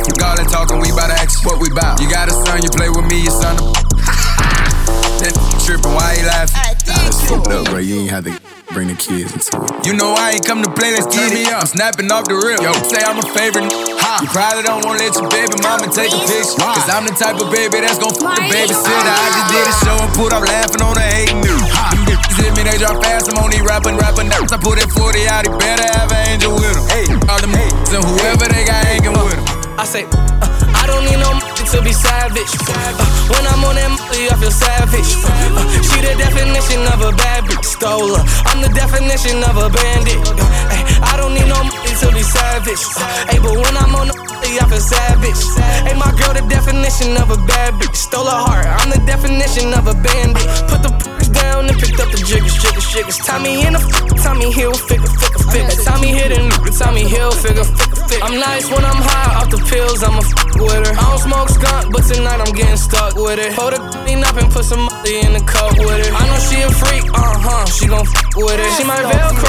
Fuck 0.07 0.23
all 0.23 0.37
that 0.37 0.49
talking, 0.49 0.81
we 0.81 0.91
bout 0.93 1.09
to 1.09 1.17
ask 1.19 1.45
what 1.45 1.61
we 1.61 1.69
bout. 1.71 2.01
You 2.01 2.09
got 2.09 2.29
a 2.29 2.33
son, 2.33 2.63
you 2.63 2.71
play 2.71 2.89
with 2.89 3.05
me, 3.05 3.27
your 3.27 3.35
son. 3.35 3.57
A... 3.59 3.61
that 5.21 5.35
trippin', 5.65 5.93
why 5.93 6.17
he 6.17 6.23
laughing? 6.25 6.57
Nah, 6.87 7.05
that's 7.05 7.21
fucked 7.29 7.49
up, 7.49 7.67
bro. 7.67 7.79
You 7.79 8.01
ain't 8.01 8.11
have 8.11 8.25
to 8.25 8.60
bring 8.73 8.89
the 8.89 8.99
kids 8.99 9.35
into 9.35 9.59
it. 9.59 9.87
You 9.87 9.95
know 9.95 10.15
I 10.15 10.39
ain't 10.39 10.47
come 10.47 10.63
to 10.63 10.71
play, 10.71 10.95
let's 10.95 11.11
get 11.11 11.35
me 11.35 11.47
up. 11.51 11.67
I'm 11.67 11.71
snapping 11.71 12.11
off 12.11 12.27
the 12.31 12.39
rip. 12.39 12.63
Yo, 12.63 12.71
say 12.87 13.03
I'm 13.03 13.19
a 13.19 13.27
favorite. 13.35 13.67
Ha. 13.71 14.23
You 14.23 14.29
probably 14.31 14.63
don't 14.63 14.83
wanna 14.87 15.03
let 15.03 15.15
your 15.19 15.27
baby 15.31 15.55
mama 15.63 15.91
take 15.91 16.15
a 16.15 16.21
picture. 16.23 16.59
Cause 16.59 16.89
I'm 16.91 17.07
the 17.07 17.15
type 17.15 17.39
of 17.43 17.51
baby 17.51 17.83
that's 17.83 17.99
gon' 17.99 18.15
fuck 18.15 18.39
the 18.39 18.47
babysitter. 18.47 19.15
I 19.15 19.27
just 19.35 19.49
did 19.51 19.65
a 19.67 19.75
show 19.83 19.97
and 19.99 20.13
put 20.15 20.31
up 20.31 20.47
laughing 20.47 20.83
on 20.83 20.95
the 20.95 21.05
hating 21.05 21.43
news. 21.43 21.67
Them 21.67 22.03
bitches 22.07 22.37
hit 22.39 22.53
me, 22.55 22.63
they 22.63 22.79
drop 22.79 23.03
fast. 23.03 23.31
I'm 23.31 23.39
on 23.43 23.51
these 23.51 23.65
rapping, 23.67 23.99
rapping 23.99 24.31
nerves. 24.31 24.55
I 24.55 24.59
put 24.59 24.79
that 24.79 24.91
40 24.95 25.27
out, 25.27 25.43
he 25.47 25.51
better 25.59 25.87
have 25.99 26.11
an 26.11 26.23
angel 26.31 26.55
with 26.55 26.75
him. 26.75 26.85
Hey, 26.91 27.07
all 27.27 27.41
them 27.43 27.55
haters 27.55 27.91
and 27.91 28.05
whoever 28.07 28.47
they 28.47 28.63
got 28.65 28.81
hanging 28.87 29.15
with 29.15 29.35
him. 29.35 29.45
I 29.75 29.85
say, 29.85 30.07
uh, 30.07 30.47
I 30.79 30.87
don't 30.87 31.03
need 31.05 31.19
no 31.19 31.33
money 31.35 31.50
to 31.71 31.83
be 31.83 31.93
savage. 31.93 32.51
Uh, 32.67 33.31
when 33.31 33.47
I'm 33.47 33.63
on 33.63 33.79
that 33.79 33.95
money, 33.95 34.27
I 34.27 34.35
feel 34.43 34.51
savage. 34.51 35.07
Uh, 35.23 35.63
she 35.87 36.03
the 36.03 36.19
definition 36.19 36.83
of 36.91 36.99
a 37.07 37.15
bad 37.15 37.47
bitch, 37.47 37.63
stole 37.63 38.11
her. 38.11 38.25
I'm 38.51 38.59
the 38.59 38.73
definition 38.75 39.39
of 39.47 39.55
a 39.55 39.71
bandit. 39.71 40.19
Uh, 40.35 41.07
I 41.07 41.15
don't 41.15 41.31
need 41.31 41.47
no 41.47 41.63
money 41.63 41.95
to 42.03 42.09
be 42.11 42.27
savage. 42.27 42.83
Hey, 43.31 43.39
but 43.39 43.55
when 43.55 43.75
I'm 43.79 43.95
on 43.95 44.11
the 44.11 44.17
money, 44.19 44.59
I 44.59 44.67
feel 44.67 44.83
savage. 44.83 45.43
Hey, 45.87 45.95
my 45.95 46.11
girl, 46.19 46.35
the 46.35 46.43
definition 46.51 47.15
of 47.23 47.31
a 47.31 47.39
bad 47.47 47.79
bitch, 47.79 47.95
stole 47.95 48.27
her 48.27 48.41
heart. 48.51 48.67
I'm 48.67 48.91
the 48.91 49.03
definition 49.07 49.71
of 49.71 49.87
a 49.87 49.95
bandit. 49.95 50.51
Put 50.67 50.83
the 50.83 51.20
down 51.33 51.69
and 51.69 51.77
picked 51.79 52.01
up 52.01 52.11
the 52.11 52.19
jiggers, 52.19 52.55
jiggers, 52.61 52.87
jiggers. 52.91 53.19
Tommy 53.19 53.63
in 53.67 53.73
the 53.75 53.83
f- 53.83 54.23
Tommy 54.23 54.51
Hilfiger, 54.53 55.09
figure, 55.09 55.47
figure. 55.51 55.85
Tommy 55.85 56.11
hit 56.13 56.33
a 56.33 56.41
nigga, 56.41 56.71
Tommy 56.77 57.05
Hilfiger, 57.05 57.65
figure, 57.65 58.05
figure. 58.09 58.25
I'm 58.25 58.37
nice 58.39 58.69
when 58.71 58.85
I'm 58.85 59.01
high 59.01 59.41
off 59.41 59.51
the 59.51 59.59
pills, 59.71 60.03
I'm 60.03 60.19
a 60.19 60.25
f 60.25 60.29
with 60.61 60.85
her. 60.87 60.93
I 60.93 61.03
don't 61.09 61.19
smoke 61.23 61.49
skunk, 61.49 61.93
but 61.93 62.03
tonight 62.05 62.41
I'm 62.43 62.53
getting 62.53 62.77
stuck 62.77 63.15
with 63.17 63.39
it. 63.39 63.53
Hold 63.55 63.75
the 63.75 63.81
clean 64.05 64.23
up 64.25 64.37
and 64.37 64.51
put 64.53 64.65
some 64.65 64.85
money 64.91 65.21
in 65.25 65.33
the 65.33 65.43
cup 65.47 65.73
with 65.79 66.05
it. 66.05 66.13
I 66.13 66.27
know 66.29 66.39
she 66.43 66.61
a 66.63 66.71
freak, 66.71 67.07
uh 67.15 67.39
huh, 67.39 67.65
she 67.71 67.87
gon' 67.87 68.05
f 68.05 68.13
with 68.37 68.59
it. 68.61 68.71
She 68.77 68.85
my 68.85 69.01
Velcro, 69.01 69.40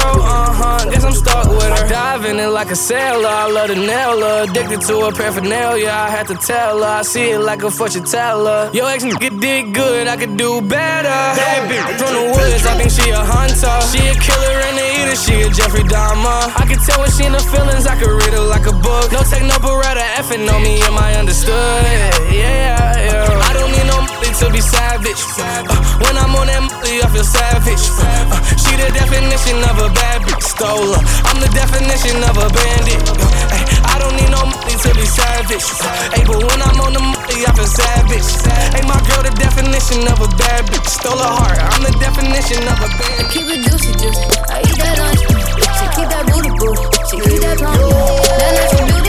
like 2.62 2.70
a 2.70 2.76
sailor, 2.76 3.26
I 3.26 3.50
love 3.50 3.68
the 3.68 3.74
nail 3.74 4.20
her. 4.20 4.44
Addicted 4.44 4.82
to 4.82 4.94
her 5.02 5.10
paraphernalia, 5.10 5.90
I 5.90 6.08
had 6.08 6.28
to 6.28 6.36
tell 6.36 6.78
her. 6.78 7.00
I 7.00 7.02
see 7.02 7.30
it 7.34 7.40
like 7.40 7.64
a 7.64 7.70
fortune 7.72 8.04
teller. 8.04 8.70
Yo, 8.72 8.86
ex 8.86 9.02
nigga 9.02 9.30
did 9.40 9.74
good, 9.74 10.06
I 10.06 10.16
could 10.16 10.36
do 10.36 10.60
better. 10.60 11.18
Bad 11.42 11.60
bitch 11.66 11.98
from 11.98 12.14
the 12.14 12.24
woods, 12.30 12.64
I 12.64 12.78
think 12.78 12.90
she 12.94 13.10
a 13.10 13.18
hunter. 13.18 13.76
She 13.90 14.00
a 14.06 14.14
killer 14.14 14.56
and 14.68 14.78
a 14.78 14.86
eater, 14.94 15.16
she 15.24 15.42
a 15.42 15.50
Jeffrey 15.50 15.82
Dahmer. 15.82 16.40
I 16.54 16.64
can 16.70 16.78
tell 16.86 17.00
when 17.00 17.10
she 17.10 17.24
in 17.26 17.32
the 17.32 17.42
feelings, 17.50 17.84
I 17.84 17.98
could 17.98 18.14
read 18.22 18.32
her 18.32 18.46
like 18.54 18.66
a 18.70 18.76
book. 18.86 19.10
No 19.10 19.22
take 19.26 19.42
no 19.42 19.58
beretta, 19.58 20.06
effing 20.22 20.46
on 20.46 20.62
me, 20.62 20.82
am 20.82 20.96
I 20.98 21.18
understood? 21.18 21.82
Yeah, 22.30 22.30
yeah. 22.30 23.42
I 23.42 23.52
don't 23.58 23.72
need 23.72 23.88
no 23.90 24.21
money 24.32 24.46
to 24.46 24.52
be 24.52 24.60
savage. 24.60 25.22
Uh, 25.38 25.62
when 26.04 26.16
I'm 26.16 26.34
on 26.36 26.46
that 26.46 26.62
money, 26.64 27.00
I 27.02 27.08
feel 27.12 27.24
savage. 27.24 27.84
Uh, 28.00 28.40
she 28.56 28.76
the 28.76 28.88
definition 28.92 29.60
of 29.68 29.76
a 29.78 29.88
bad 29.92 30.22
bitch, 30.24 30.42
stole 30.42 30.92
her. 30.94 31.02
I'm 31.28 31.38
the 31.40 31.50
definition 31.52 32.22
of 32.24 32.36
a 32.40 32.48
bandit. 32.48 33.02
Uh, 33.08 33.52
ay, 33.52 33.64
I 33.92 33.98
don't 34.00 34.14
need 34.16 34.30
no 34.32 34.44
money 34.48 34.76
to 34.76 34.90
be 34.96 35.04
savage. 35.04 35.64
Hey, 36.16 36.24
but 36.24 36.38
when 36.40 36.60
I'm 36.62 36.78
on 36.80 36.92
the 36.92 37.02
money, 37.02 37.44
I 37.44 37.52
feel 37.52 37.68
savage. 37.68 38.28
Hey, 38.72 38.84
my 38.88 38.98
girl, 39.08 39.22
the 39.22 39.32
definition 39.36 40.06
of 40.08 40.18
a 40.20 40.28
bad 40.40 40.64
bitch, 40.70 40.88
stole 40.88 41.18
her 41.18 41.32
heart. 41.32 41.58
I'm 41.60 41.82
the 41.84 41.92
definition 42.00 42.64
of 42.64 42.78
a 42.80 42.88
bandit. 42.88 43.20
I 43.20 43.32
keep 43.32 43.46
it 43.52 43.60
juicy, 43.68 43.92
juicy. 44.00 44.24
I 44.48 44.64
eat 44.64 44.76
that 44.80 44.96
lunch. 44.96 45.22
She 45.76 45.84
keep 45.92 46.08
that 46.08 46.24
booty, 46.30 46.52
booty. 46.56 46.84
She 47.08 47.16
keep 47.20 47.40
that 47.44 47.58
plump. 47.58 47.76
That 47.76 48.52
natural 48.56 48.84
beauty, 48.88 49.01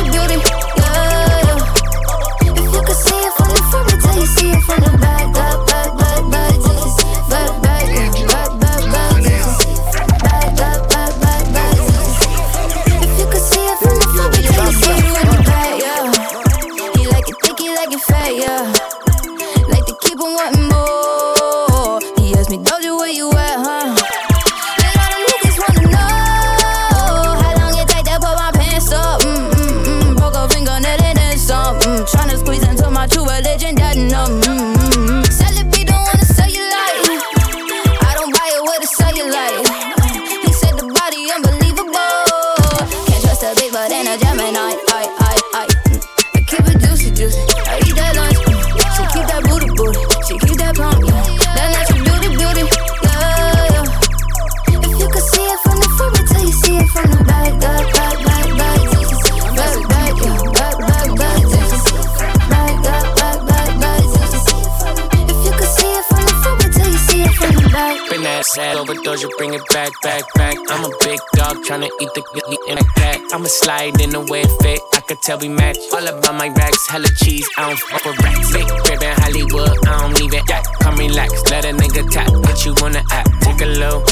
bring 69.43 69.60
it 69.60 69.67
back, 69.73 69.91
back, 70.01 70.23
back. 70.36 70.56
I'm 70.69 70.86
a 70.86 70.91
big 71.03 71.19
dog 71.36 71.58
tryna 71.67 71.89
eat 71.99 72.12
the 72.15 72.23
eat 72.49 72.60
in 72.69 72.77
a 72.77 72.84
cat. 72.95 73.19
I'ma 73.34 73.47
slide 73.47 73.99
in 73.99 74.12
the 74.12 74.21
way 74.32 74.41
it 74.41 74.53
fit. 74.62 74.79
I 74.93 75.01
could 75.01 75.21
tell 75.21 75.38
we 75.38 75.49
match. 75.49 75.77
All 75.91 76.08
about 76.08 76.36
my 76.36 76.47
racks, 76.47 76.88
hella 76.88 77.10
cheese. 77.17 77.47
I 77.58 77.67
don't 77.67 77.79
fuck 77.79 78.06
with 78.06 78.23
rats. 78.23 78.53
Big 78.53 78.67
crib 78.67 79.03
in 79.03 79.15
Hollywood, 79.19 79.75
I 79.88 79.99
don't 79.99 80.13
it. 80.34 80.43
Yeah, 80.47 80.63
come 80.82 80.95
relax, 80.95 81.32
let 81.51 81.65
a 81.65 81.73
nigga 81.75 82.10
tap. 82.10 82.32
Get 82.45 82.65
you 82.65 82.73
the 82.93 83.03
app, 83.12 83.27
take 83.41 83.60
a 83.62 83.69
low 83.79 84.03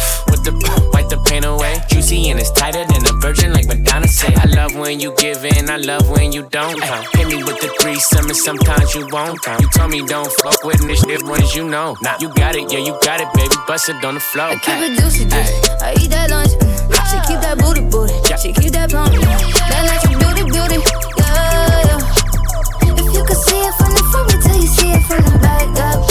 with 0.43 0.59
the 0.59 0.89
wipe 0.93 1.09
the 1.09 1.17
pain 1.29 1.43
away. 1.43 1.79
Juicy 1.89 2.29
and 2.29 2.39
it's 2.39 2.51
tighter 2.51 2.85
than 2.85 3.05
a 3.05 3.13
virgin, 3.19 3.53
like 3.53 3.67
Madonna 3.67 4.07
say. 4.07 4.33
I 4.35 4.45
love 4.45 4.75
when 4.75 4.99
you 4.99 5.13
give 5.17 5.43
in, 5.45 5.69
I 5.69 5.77
love 5.77 6.09
when 6.09 6.31
you 6.31 6.43
don't. 6.49 6.81
Uh, 6.81 7.03
hit 7.13 7.27
me 7.27 7.43
with 7.43 7.59
the 7.59 7.69
threesome 7.81 8.25
and 8.25 8.35
sometimes 8.35 8.93
you 8.95 9.07
won't. 9.11 9.39
You 9.59 9.69
told 9.69 9.91
me 9.91 10.05
don't 10.05 10.31
fuck 10.43 10.63
with 10.63 10.81
this 10.87 11.01
shit 11.01 11.23
ones 11.23 11.55
you 11.55 11.67
know. 11.67 11.95
Nah, 12.01 12.17
you 12.19 12.29
got 12.33 12.55
it, 12.55 12.71
yeah, 12.71 12.79
you 12.79 12.97
got 13.03 13.21
it, 13.21 13.27
baby. 13.33 13.55
Bust 13.67 13.89
it 13.89 14.03
on 14.03 14.15
the 14.15 14.19
floor. 14.19 14.47
I 14.47 14.55
Keep 14.57 14.81
it 14.81 14.99
juicy, 14.99 15.25
juicy. 15.25 15.53
I 15.81 15.93
eat 16.01 16.09
that 16.11 16.29
lunch. 16.29 16.51
Mm. 16.51 16.71
She 17.11 17.17
keep 17.27 17.39
that 17.41 17.57
booty, 17.59 17.81
booty. 17.81 18.13
She 18.41 18.53
keep 18.53 18.71
that 18.73 18.89
plump. 18.89 19.13
That 19.13 19.83
natural 19.85 20.17
beauty, 20.19 20.43
beauty. 20.49 20.77
Yeah, 21.17 21.89
yeah. 21.89 22.97
If 22.97 23.07
you 23.13 23.23
could 23.25 23.37
see 23.37 23.59
it 23.61 23.73
from 23.75 23.91
the 23.93 24.03
front, 24.11 24.25
wait 24.31 24.41
till 24.41 24.57
you 24.57 24.67
see 24.67 24.91
it 24.91 25.03
from 25.05 25.21
the 25.23 25.37
back, 25.39 25.67
back, 25.75 26.10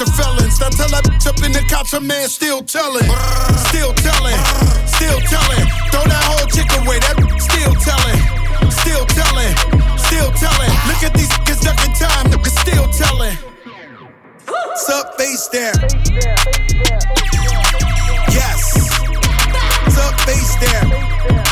to 0.00 0.06
felons. 0.12 0.58
Now 0.60 0.70
tell 0.70 0.88
that 0.88 1.04
bitch 1.04 1.26
up 1.28 1.36
in 1.44 1.52
the 1.52 1.60
cops, 1.68 1.92
a 1.92 2.00
man 2.00 2.28
still 2.28 2.62
telling. 2.64 3.04
Still 3.68 3.92
telling, 4.00 4.40
still 4.88 5.20
telling. 5.28 5.64
Throw 5.92 6.04
that 6.08 6.24
whole 6.24 6.48
chick 6.48 6.72
away, 6.80 6.96
that 7.04 7.20
still 7.36 7.74
telling. 7.84 8.20
Still 8.80 9.04
telling, 9.12 9.52
still 10.00 10.30
telling. 10.40 10.72
Look 10.88 11.04
at 11.04 11.12
these 11.12 11.28
niggas 11.28 11.60
ducking 11.60 11.92
time, 12.00 12.32
niggas 12.32 12.56
still 12.64 12.88
telling. 12.96 13.36
Sup 14.76 15.20
face 15.20 15.48
there. 15.52 15.76
Yes. 18.32 18.72
Sup 19.92 20.14
face 20.24 20.54
there. 20.64 21.49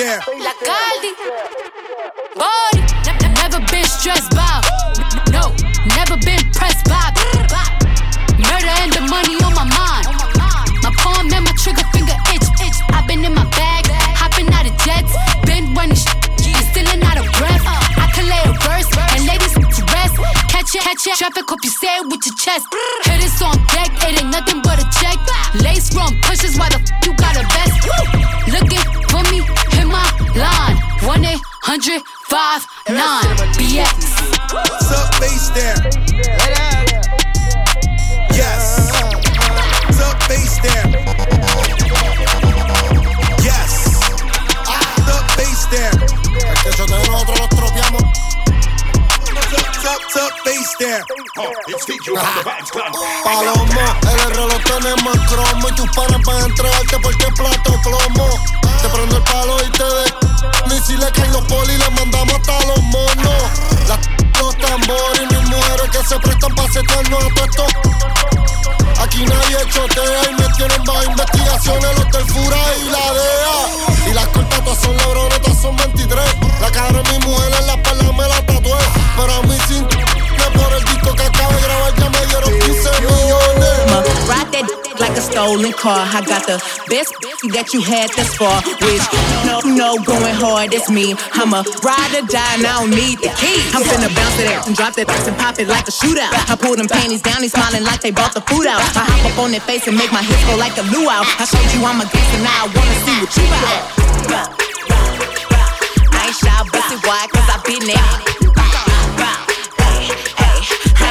There. 0.00 0.20
La 0.40 0.52
Caldi. 0.64 1.12
Body. 2.40 2.80
Ne- 3.20 3.34
Never 3.36 3.60
been 3.70 3.84
stressed 3.84 4.30
by. 4.32 4.60
No, 5.30 5.52
never 5.96 6.16
been 6.24 6.40
pressed 6.56 6.84
by. 6.88 7.04
Murder 8.40 8.72
and 8.80 8.92
the 8.96 9.04
money 9.12 9.36
on 9.44 9.52
my 9.52 9.66
mind. 9.68 10.06
My 10.84 10.92
palm 10.96 11.28
and 11.28 11.44
my 11.44 11.52
trigger 11.60 11.84
finger 11.92 12.16
itch. 12.32 12.48
itch. 12.64 12.78
I've 12.96 13.06
been 13.06 13.24
in 13.24 13.34
my 13.34 13.44
bag, 13.60 13.84
hopping 14.16 14.48
out 14.56 14.64
of 14.64 14.74
jets. 14.84 15.12
Been 15.44 15.74
running 15.74 15.96
sh- 15.96 16.08
and 16.48 16.64
stealing 16.72 17.02
out 17.04 17.18
of 17.20 17.26
breath. 17.36 17.60
I 18.00 18.08
can 18.16 18.24
lay 18.24 18.40
a 18.48 18.52
verse 18.64 18.88
and 19.12 19.26
ladies 19.28 19.52
to 19.52 19.82
rest. 19.92 20.16
Catch 20.48 20.74
it, 20.76 20.82
catch 20.82 21.04
it. 21.06 21.16
Traffic, 21.20 21.44
hope 21.48 21.60
you 21.62 21.70
say 21.70 21.92
it 22.00 22.06
with 22.08 22.24
your 22.24 22.36
chest. 22.40 22.64
Hit 23.04 23.20
this 23.20 23.36
on 23.42 23.56
deck, 23.68 23.92
it 24.08 24.16
ain't 24.22 24.32
nothing 24.32 24.62
but 24.64 24.80
a 24.80 24.86
check. 24.96 25.18
Lace 25.60 25.92
from 25.92 26.16
pushes, 26.24 26.56
why 26.56 26.68
the 26.72 26.80
f- 26.80 26.88
you 27.04 27.12
1 31.70 31.78
800 31.78 32.02
59 32.26 33.54
BX. 33.54 33.94
Sup 34.82 35.14
face 35.22 35.50
there. 35.54 35.78
Yes. 38.34 38.90
There. 40.62 40.82
Yes. 43.46 43.70
Sup 45.06 45.30
face 45.38 45.66
there. 45.70 45.94
Es 46.50 46.60
que 46.60 46.70
yo 46.76 46.86
te 46.86 47.08
nosotros 47.08 47.38
los 47.38 47.48
tropeamos. 47.50 48.02
Sup, 49.80 50.02
sup 50.10 50.32
face 50.42 50.74
there. 50.80 51.04
Palomo, 53.22 53.86
el 54.10 54.34
reloj 54.34 54.62
tenemos 54.64 55.16
cromo 55.28 55.68
y 55.68 55.74
tus 55.76 55.88
panas 55.94 56.20
van 56.26 56.36
a 56.36 56.46
entregarte 56.46 56.98
porque 57.00 57.26
plato 57.36 57.80
plomo. 57.84 58.69
Te 58.80 58.88
prendo 58.88 59.16
el 59.16 59.22
palo 59.24 59.56
y 59.64 59.70
te 59.70 59.84
de. 59.84 60.14
Ni 60.68 60.80
si 60.80 60.96
le 60.96 61.10
caen 61.12 61.32
los 61.32 61.42
polis, 61.42 61.78
le 61.78 61.90
mandamos 61.90 62.34
hasta 62.34 62.66
los 62.66 62.82
monos. 62.82 63.42
Las 63.88 63.98
los 64.40 64.56
tambores 64.56 65.20
y 65.20 65.34
mis 65.34 65.48
mujeres 65.50 65.90
que 65.90 66.02
se 66.08 66.18
prestan 66.18 66.54
para 66.54 66.72
setearnos 66.72 67.24
a 67.24 67.34
todo 67.34 67.44
esto. 67.44 67.66
Aquí 69.02 69.24
nadie 69.26 69.58
chotea 69.68 70.30
y 70.30 70.34
me 70.34 70.48
tienen 70.56 70.84
bajo 70.84 71.04
investigaciones 71.04 71.98
los 71.98 72.10
del 72.10 72.24
Fura 72.24 72.58
y 72.80 72.90
la 72.90 73.12
DEA. 73.12 74.10
Y 74.10 74.14
las 74.14 74.28
cortas 74.28 74.64
todas 74.64 74.80
son 74.80 74.96
lebrones, 74.96 75.40
son 75.60 75.76
23. 75.76 76.24
La 76.60 76.70
cara 76.70 77.02
de 77.02 77.02
mi 77.12 77.26
mujer 77.26 77.52
en 77.60 77.66
la 77.66 77.74
espalda 77.74 78.12
me 78.12 78.28
la 78.28 78.46
tatué. 78.46 78.78
Pero 79.16 79.34
a 79.34 79.42
mí 79.42 79.58
sin 79.68 79.86
por 79.86 80.72
el 80.72 80.84
disco 80.84 81.14
que 81.14 81.22
acabo 81.22 81.52
de 81.52 81.60
grabar 81.60 81.94
ya 81.96 82.08
me 82.08 82.26
dieron 82.26 82.58
15 82.58 82.90
millones. 83.00 83.39
Like 85.00 85.16
a 85.16 85.24
stolen 85.24 85.72
car. 85.72 86.04
I 86.04 86.20
got 86.20 86.44
the 86.44 86.60
best 86.92 87.16
that 87.56 87.72
you 87.72 87.80
had 87.80 88.12
thus 88.12 88.36
far. 88.36 88.60
Which 88.84 89.02
no, 89.48 89.64
no, 89.64 89.96
going 90.04 90.36
hard, 90.36 90.76
it's 90.76 90.92
me. 90.92 91.16
I'm 91.32 91.56
a 91.56 91.64
ride 91.80 92.12
or 92.12 92.24
die, 92.28 92.54
and 92.60 92.68
I 92.68 92.84
don't 92.84 92.92
need 92.92 93.18
the 93.24 93.32
key. 93.40 93.64
I'm 93.72 93.80
finna 93.80 94.12
bounce 94.12 94.38
it 94.38 94.52
out 94.52 94.68
and 94.68 94.76
drop 94.76 94.94
that 95.00 95.08
and 95.08 95.36
pop 95.40 95.58
it 95.58 95.66
like 95.66 95.88
a 95.88 95.94
shootout. 95.94 96.30
I 96.52 96.54
pull 96.54 96.76
them 96.76 96.86
panties 96.86 97.24
down, 97.24 97.40
he's 97.40 97.56
smiling 97.56 97.82
like 97.82 98.04
they 98.04 98.12
bought 98.12 98.36
the 98.36 98.44
food 98.44 98.68
out. 98.68 98.78
I 98.92 99.08
hop 99.08 99.24
up 99.24 99.38
on 99.40 99.50
their 99.50 99.64
face 99.64 99.88
and 99.88 99.96
make 99.96 100.12
my 100.12 100.22
hips 100.22 100.44
go 100.44 100.54
like 100.60 100.76
a 100.76 100.84
luau. 100.92 101.24
I 101.24 101.48
showed 101.48 101.64
you 101.72 101.80
I'm 101.80 101.98
a 101.98 102.06
gangster, 102.06 102.40
now 102.44 102.64
I 102.64 102.70
wanna 102.70 102.96
see 103.02 103.16
what 103.24 103.32
you 103.34 103.44
got. 103.48 104.52
I 106.12 106.28
ain't 106.28 106.36
shy, 106.36 106.52
busty 106.68 107.00
wide, 107.08 107.32
cause 107.32 107.48
I 107.48 107.56
been 107.64 107.84
there. 107.88 108.39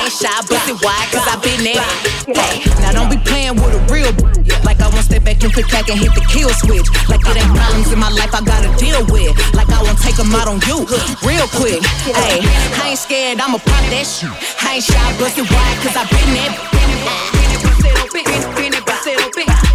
Ain't 0.09 0.17
shy, 0.17 0.41
busty 0.49 0.73
wide, 0.81 1.05
cause 1.13 1.21
I 1.29 1.37
been 1.37 1.61
there. 1.61 1.85
Hey, 2.25 2.65
now 2.81 2.97
don't 2.97 3.13
be 3.13 3.17
playing 3.29 3.53
with 3.61 3.77
a 3.77 3.81
real 3.93 4.09
like 4.65 4.81
I 4.81 4.89
won't 4.89 5.05
step 5.05 5.23
back 5.23 5.37
and 5.43 5.53
click 5.53 5.69
back 5.69 5.87
and 5.87 5.99
hit 5.99 6.09
the 6.17 6.25
kill 6.25 6.49
switch. 6.49 6.89
Like 7.05 7.21
it 7.29 7.37
ain't 7.37 7.53
problems 7.53 7.93
in 7.93 7.99
my 7.99 8.09
life 8.09 8.33
I 8.33 8.41
gotta 8.41 8.73
deal 8.81 9.05
with. 9.13 9.37
Like 9.53 9.69
I 9.69 9.83
won't 9.83 10.01
take 10.01 10.17
them 10.17 10.33
out 10.33 10.47
on 10.49 10.65
you 10.65 10.81
real 11.21 11.45
quick. 11.53 11.85
Hey, 12.09 12.41
I 12.81 12.89
ain't 12.89 12.97
scared, 12.97 13.37
I'ma 13.39 13.61
pop 13.61 13.85
that 13.93 14.09
shit. 14.09 14.33
I 14.65 14.81
ain't 14.81 14.83
shy, 14.83 14.97
busty 15.21 15.45
wide, 15.45 15.77
cause 15.85 15.93
I 15.93 16.01
been 16.09 16.33
there. 16.33 16.57
I'm 19.47 19.68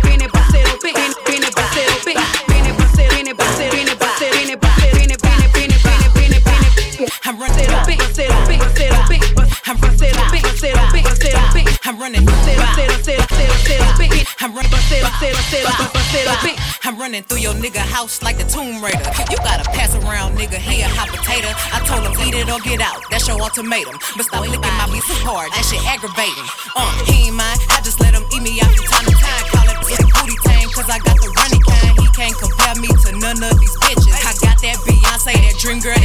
up, 15.32 15.80
up, 15.80 15.96
up. 15.96 16.74
I'm 16.84 16.98
running 17.00 17.22
through 17.22 17.40
your 17.40 17.54
nigga 17.54 17.80
house 17.80 18.20
like 18.22 18.36
the 18.36 18.44
Tomb 18.44 18.84
Raider. 18.84 19.08
You 19.32 19.40
gotta 19.40 19.64
pass 19.72 19.96
around, 19.96 20.36
nigga. 20.36 20.60
He 20.60 20.82
a 20.84 20.88
hot 20.88 21.08
potato. 21.08 21.48
I 21.72 21.80
told 21.88 22.04
him 22.04 22.12
eat 22.28 22.36
it 22.36 22.52
or 22.52 22.60
get 22.60 22.84
out. 22.84 23.00
That's 23.08 23.24
your 23.24 23.40
ultimatum. 23.40 23.96
But 24.16 24.28
stop 24.28 24.44
licking 24.44 24.76
my 24.76 24.84
beat 24.92 25.00
so 25.08 25.16
hard. 25.24 25.48
That 25.56 25.64
shit 25.64 25.80
aggravating. 25.88 26.44
Uh, 26.76 26.92
he 27.08 27.32
ain't 27.32 27.36
mine. 27.40 27.56
I 27.72 27.80
just 27.80 28.04
let 28.04 28.12
him 28.12 28.28
eat 28.36 28.44
me 28.44 28.60
out 28.60 28.68
from 28.76 28.84
time 28.84 29.06
to 29.08 29.16
time. 29.16 29.44
Call 29.48 29.64
it 29.64 29.78
pussy 29.80 30.04
booty 30.12 30.36
tang, 30.44 30.68
cause 30.76 30.88
I 30.92 31.00
got 31.00 31.16
the 31.16 31.32
running 31.32 31.64
kind. 31.64 31.92
He 31.96 32.06
can't 32.12 32.36
compare 32.36 32.76
me 32.76 32.92
to 32.92 33.08
none 33.16 33.40
of 33.40 33.56
these 33.56 33.76
bitches. 33.80 34.12
I 34.20 34.36
got 34.44 34.60
that 34.60 34.76
Beyonce, 34.84 35.32
that 35.40 35.56
dream 35.56 35.80
girl, 35.80 35.96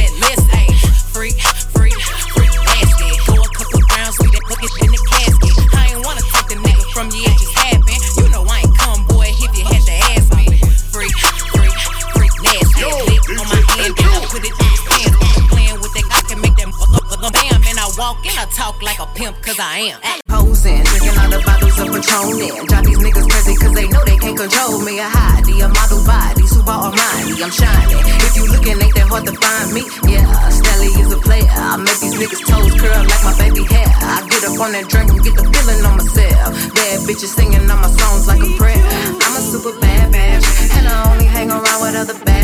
I 19.60 19.92
am. 19.92 20.20
Posing, 20.24 20.80
drinking 20.88 21.16
all 21.20 21.28
the 21.28 21.40
bottles 21.44 21.76
of 21.76 21.92
Patron 21.92 22.40
in. 22.40 22.64
Drive 22.64 22.84
these 22.88 22.96
niggas 22.96 23.28
crazy 23.28 23.54
cause 23.60 23.74
they 23.76 23.86
know 23.92 24.00
they 24.08 24.16
can't 24.16 24.38
control 24.38 24.80
me. 24.80 24.96
A 24.96 25.04
hottie, 25.04 25.60
a 25.60 25.68
model 25.68 26.00
body, 26.08 26.48
super 26.48 26.72
Armani, 26.72 27.36
I'm 27.44 27.52
shining. 27.52 28.00
If 28.24 28.40
you 28.40 28.48
looking, 28.48 28.80
ain't 28.80 28.94
that 28.96 29.04
hard 29.12 29.28
to 29.28 29.36
find 29.36 29.68
me. 29.76 29.84
Yeah, 30.08 30.24
Stelly 30.48 30.96
is 30.96 31.12
a 31.12 31.20
player. 31.20 31.44
I 31.44 31.76
make 31.76 32.00
these 32.00 32.16
niggas 32.16 32.40
toes 32.48 32.72
curl 32.80 33.04
like 33.04 33.20
my 33.20 33.36
baby 33.36 33.68
hair. 33.68 33.84
I 34.00 34.24
get 34.32 34.48
up 34.48 34.56
on 34.64 34.72
that 34.72 34.88
drink 34.88 35.12
and 35.12 35.20
get 35.20 35.36
the 35.36 35.44
feeling 35.44 35.84
on 35.84 36.00
myself. 36.00 36.56
Bad 36.72 37.04
bitches 37.04 37.36
singing 37.36 37.68
on 37.68 37.78
my 37.84 37.90
songs 37.92 38.24
like 38.32 38.40
a 38.40 38.50
prayer. 38.56 38.80
I'm 38.80 39.36
a 39.36 39.42
super 39.44 39.76
bad 39.76 40.08
bitch, 40.08 40.48
and 40.80 40.88
I 40.88 41.12
only 41.12 41.28
hang 41.28 41.52
around 41.52 41.80
with 41.84 42.00
other 42.00 42.16
bad. 42.24 42.39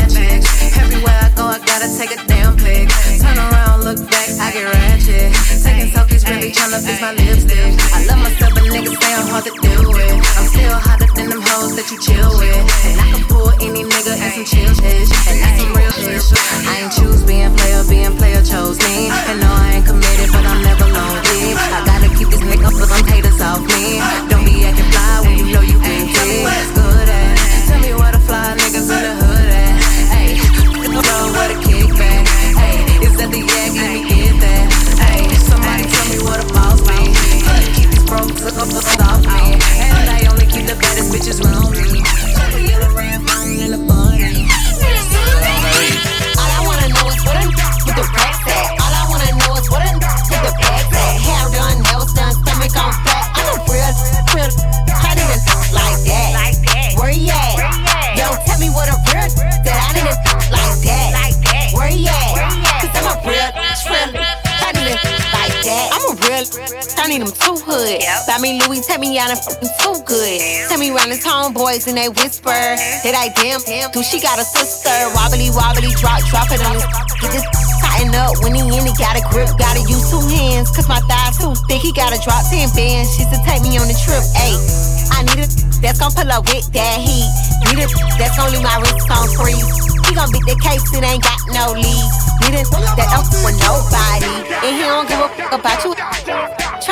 Everywhere 0.79 1.19
I 1.21 1.29
go, 1.35 1.45
I 1.47 1.59
gotta 1.59 1.89
take 1.97 2.11
a 2.11 2.19
damn 2.27 2.55
pic. 2.57 2.89
Turn 3.21 3.37
around, 3.37 3.83
look 3.83 3.99
back, 4.09 4.29
I 4.39 4.51
get 4.53 4.65
ratchet. 4.65 5.33
Taking 5.63 5.89
selfies, 5.93 6.23
really 6.29 6.51
tryna 6.51 6.79
fix 6.85 7.01
my 7.01 7.13
lipstick. 7.13 7.73
I 7.93 8.05
love 8.05 8.19
myself, 8.21 8.53
but 8.53 8.63
niggas 8.63 8.97
say 9.01 9.11
I'm 9.13 9.27
hard 9.27 9.45
to 9.45 9.53
deal 9.61 9.85
with. 9.89 10.17
I'm 10.37 10.47
still 10.47 10.77
hotter 10.77 11.09
than 11.15 11.29
them 11.29 11.41
hoes 11.41 11.75
that 11.75 11.87
you 11.91 11.97
chill 11.99 12.31
with. 12.37 12.61
And 12.87 12.99
I 13.01 13.07
can 13.15 13.23
pull 13.27 13.49
any 13.61 13.83
nigga 13.83 14.13
and 14.17 14.31
some 14.33 14.45
chill 14.45 14.71
shit. 14.77 15.07
And 15.29 15.37
that's 15.41 15.57
some 15.61 15.73
real 15.73 15.91
shit. 15.91 16.21
I 16.67 16.83
ain't 16.83 16.93
choose 16.93 17.23
being 17.23 17.53
player, 17.55 17.83
being 17.89 18.15
player 18.17 18.41
chose 18.43 18.77
me. 18.85 19.09
And 19.29 19.39
no, 19.39 19.49
I 19.49 19.79
ain't 19.79 19.85
committed, 19.85 20.29
but 20.31 20.45
I'm 20.45 20.61
never 20.63 20.87
lonely. 20.87 21.57
I 21.57 21.79
gotta 21.85 22.09
keep 22.17 22.29
these 22.29 22.45
niggas, 22.45 22.75
but 22.79 22.89
them 22.89 23.05
haters 23.07 23.41
off 23.41 23.61
me. 23.61 23.99
Don't 24.29 24.45
be 24.45 24.65
acting 24.65 24.89
fly 24.91 25.21
when 25.25 25.33
you 25.39 25.47
know 25.53 25.61
you 25.61 25.77
ain't 25.81 26.13
good 26.13 27.09
at. 27.09 27.37
Tell 27.67 27.79
me 27.81 27.93
why 27.93 28.11
the 28.11 28.19
fly 28.19 28.55
niggas 28.57 28.89
in 28.89 29.01
the 29.03 29.13
hood 29.21 29.47
at. 29.51 29.56
A 30.97 31.55
kickback. 31.61 32.25
Hey, 32.57 32.81
is 33.05 33.15
that 33.17 33.29
the? 33.29 33.41
Let 33.43 33.71
me 33.71 34.09
get 34.09 34.41
that. 34.41 34.65
Hey, 34.97 35.29
somebody 35.37 35.83
tell 35.85 36.07
me 36.09 36.17
what 36.25 36.43
a 36.43 36.47
keep 37.77 37.89
broke 38.07 38.33
up. 38.41 38.67
And 39.77 40.09
I 40.09 40.25
only 40.31 40.45
keep 40.47 40.65
the 40.65 40.75
baddest 40.75 41.13
bitches 41.13 41.39
in 41.39 41.53
the. 41.53 41.77
All 46.37 46.49
I 46.49 46.61
wanna 46.65 46.87
know 46.89 47.07
is 47.13 47.21
what 47.23 47.35
a 47.37 47.47
with 47.85 47.95
the 47.95 48.03
rack. 48.15 48.36
Buy 67.07 68.43
me 68.43 68.59
Louis, 68.67 68.83
tell 68.83 68.99
me 68.99 69.15
y'all 69.15 69.31
done 69.31 69.39
fucking 69.39 69.71
too 69.79 69.95
good. 70.03 70.37
Tell 70.67 70.75
me 70.75 70.91
round 70.91 71.07
the 71.07 71.17
town 71.17 71.55
boys 71.55 71.87
and 71.87 71.95
they 71.95 72.11
whisper 72.11 72.51
that 72.51 73.15
I 73.15 73.31
damn, 73.31 73.63
do 73.95 74.03
she 74.03 74.19
got 74.19 74.37
a 74.37 74.43
sister? 74.43 74.91
Wobbly, 75.15 75.47
wobbly, 75.55 75.95
drop, 75.95 76.19
drop 76.27 76.51
it 76.51 76.59
on 76.67 76.75
his. 76.75 76.83
He 77.23 77.31
just 77.31 77.47
tighten 77.79 78.11
up 78.11 78.35
when 78.43 78.51
he 78.51 78.61
in, 78.61 78.83
he 78.83 78.91
got 78.99 79.15
a 79.15 79.23
grip, 79.31 79.47
gotta 79.55 79.79
use 79.87 80.03
two 80.11 80.19
hands. 80.27 80.67
Cause 80.75 80.91
my 80.91 80.99
thighs 81.07 81.39
too 81.39 81.55
thick, 81.71 81.79
he 81.79 81.95
gotta 81.95 82.19
drop 82.19 82.43
10 82.51 82.75
bands. 82.75 83.09
She's 83.15 83.31
to 83.31 83.39
take 83.47 83.63
me 83.63 83.79
on 83.79 83.87
the 83.87 83.95
trip, 83.95 84.21
ayy. 84.43 84.59
I 85.15 85.23
need 85.23 85.39
a 85.39 85.47
that's 85.81 86.03
gon' 86.03 86.11
pull 86.11 86.27
up 86.27 86.43
with 86.51 86.67
that 86.75 86.99
heat. 86.99 87.31
Need 87.71 87.81
a 87.81 87.87
that's 88.19 88.35
gon' 88.35 88.51
leave 88.51 88.67
my 88.67 88.83
wrist 88.83 89.07
on 89.07 89.31
freeze. 89.31 89.63
He 90.05 90.11
gon' 90.11 90.27
beat 90.29 90.43
the 90.43 90.59
case, 90.59 90.83
it 90.91 91.01
ain't 91.07 91.23
got 91.23 91.39
no 91.55 91.71
lead. 91.71 92.07
Need 92.43 92.59
a 92.59 92.67
that 92.99 93.07
don't 93.15 93.25
with 93.47 93.55
nobody. 93.63 94.35
And 94.59 94.75
he 94.75 94.83
don't 94.83 95.07
give 95.07 95.23
a 95.23 95.31
fuck 95.31 95.55
about 95.55 95.79
you. 95.87 95.95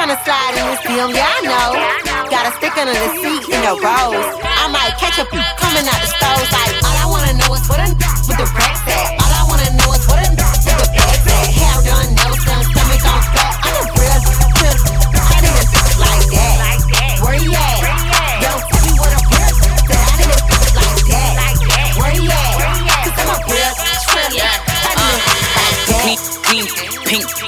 Tryna 0.06 0.24
slide 0.24 0.54
in 0.54 0.66
this 0.70 0.80
DM, 0.82 1.16
yeah, 1.16 1.26
I 1.26 1.42
know. 1.42 2.30
Got 2.30 2.46
a 2.46 2.52
stick 2.58 2.78
under 2.78 2.94
the 2.94 3.10
seat 3.18 3.50
in 3.50 3.62
the 3.66 3.74
rose. 3.74 4.38
I 4.46 4.70
might 4.70 4.94
catch 5.02 5.18
a 5.18 5.26
coming 5.26 5.88
out 5.90 6.00
the 6.00 6.06
stove. 6.06 6.46
Like, 6.54 6.78
all 6.86 6.94
I 6.94 7.08
wanna 7.10 7.34
know 7.34 7.52
is 7.56 7.68
what 7.68 7.80
a 7.80 7.90
with 8.30 8.38
the 8.38 8.46
racks 8.54 8.86
at. 8.86 9.25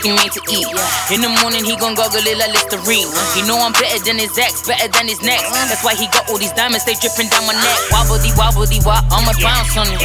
He 0.08 0.16
made 0.16 0.32
to 0.32 0.42
eat. 0.48 0.72
In 1.12 1.20
the 1.20 1.32
morning, 1.44 1.68
he 1.68 1.76
gon' 1.76 1.92
goggle 1.92 2.24
it 2.24 2.38
like 2.40 2.56
Listerine. 2.56 3.12
He 3.36 3.44
know 3.44 3.60
I'm 3.60 3.76
better 3.76 4.00
than 4.08 4.16
his 4.16 4.32
ex, 4.40 4.64
better 4.64 4.88
than 4.88 5.12
his 5.12 5.20
next. 5.20 5.52
That's 5.68 5.84
why 5.84 6.00
he 6.00 6.08
got 6.16 6.32
all 6.32 6.40
these 6.40 6.56
diamonds, 6.56 6.88
they 6.88 6.96
dripping 6.96 7.28
down 7.28 7.44
my 7.44 7.56
neck. 7.56 7.80
Wobbledy, 7.92 8.32
wobbledy, 8.40 8.80
wop, 8.88 9.04
I'ma 9.12 9.36
bounce 9.44 9.76
on 9.76 9.92
it. 9.92 10.00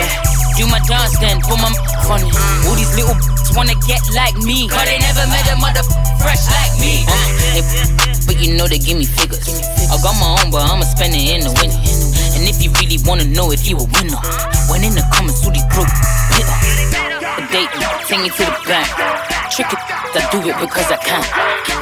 Do 0.59 0.67
my 0.67 0.83
dance 0.91 1.15
then, 1.23 1.39
put 1.41 1.57
my 1.63 1.71
on 2.11 2.19
it. 2.19 2.35
Mm. 2.35 2.67
All 2.67 2.75
these 2.75 2.93
little 2.99 3.15
bitches 3.15 3.55
wanna 3.55 3.79
get 3.87 4.03
like 4.13 4.35
me. 4.43 4.67
Cause 4.67 4.85
they 4.85 4.99
never 4.99 5.25
met 5.31 5.47
a 5.49 5.57
mother 5.57 5.87
fresh 6.19 6.45
like 6.51 6.75
me. 6.83 7.07
They 7.55 7.63
but 8.27 8.37
you 8.43 8.59
know 8.59 8.67
they 8.67 8.79
give 8.79 8.99
me 8.99 9.07
figures. 9.07 9.47
I 9.87 9.97
got 10.03 10.19
my 10.19 10.43
own, 10.43 10.51
but 10.51 10.67
I'ma 10.67 10.83
spend 10.83 11.15
it 11.15 11.25
in 11.31 11.47
the 11.47 11.53
winter. 11.63 11.79
And 12.35 12.49
if 12.49 12.59
you 12.63 12.75
really 12.81 12.99
wanna 13.07 13.25
know 13.25 13.53
if 13.53 13.69
you 13.69 13.79
a 13.79 13.87
winner, 13.87 14.19
when 14.67 14.83
in 14.83 14.95
the 14.99 15.05
comments, 15.15 15.45
who 15.45 15.53
these 15.53 15.67
broke. 15.71 15.89
A 15.89 16.72
take 17.53 18.21
me 18.21 18.31
to 18.33 18.45
the 18.49 18.57
bank. 18.65 18.89
Trick 19.53 19.69
it, 19.69 19.81
I 20.17 20.25
do 20.33 20.41
it 20.41 20.57
because 20.57 20.89
I 20.89 20.97
can. 20.97 21.21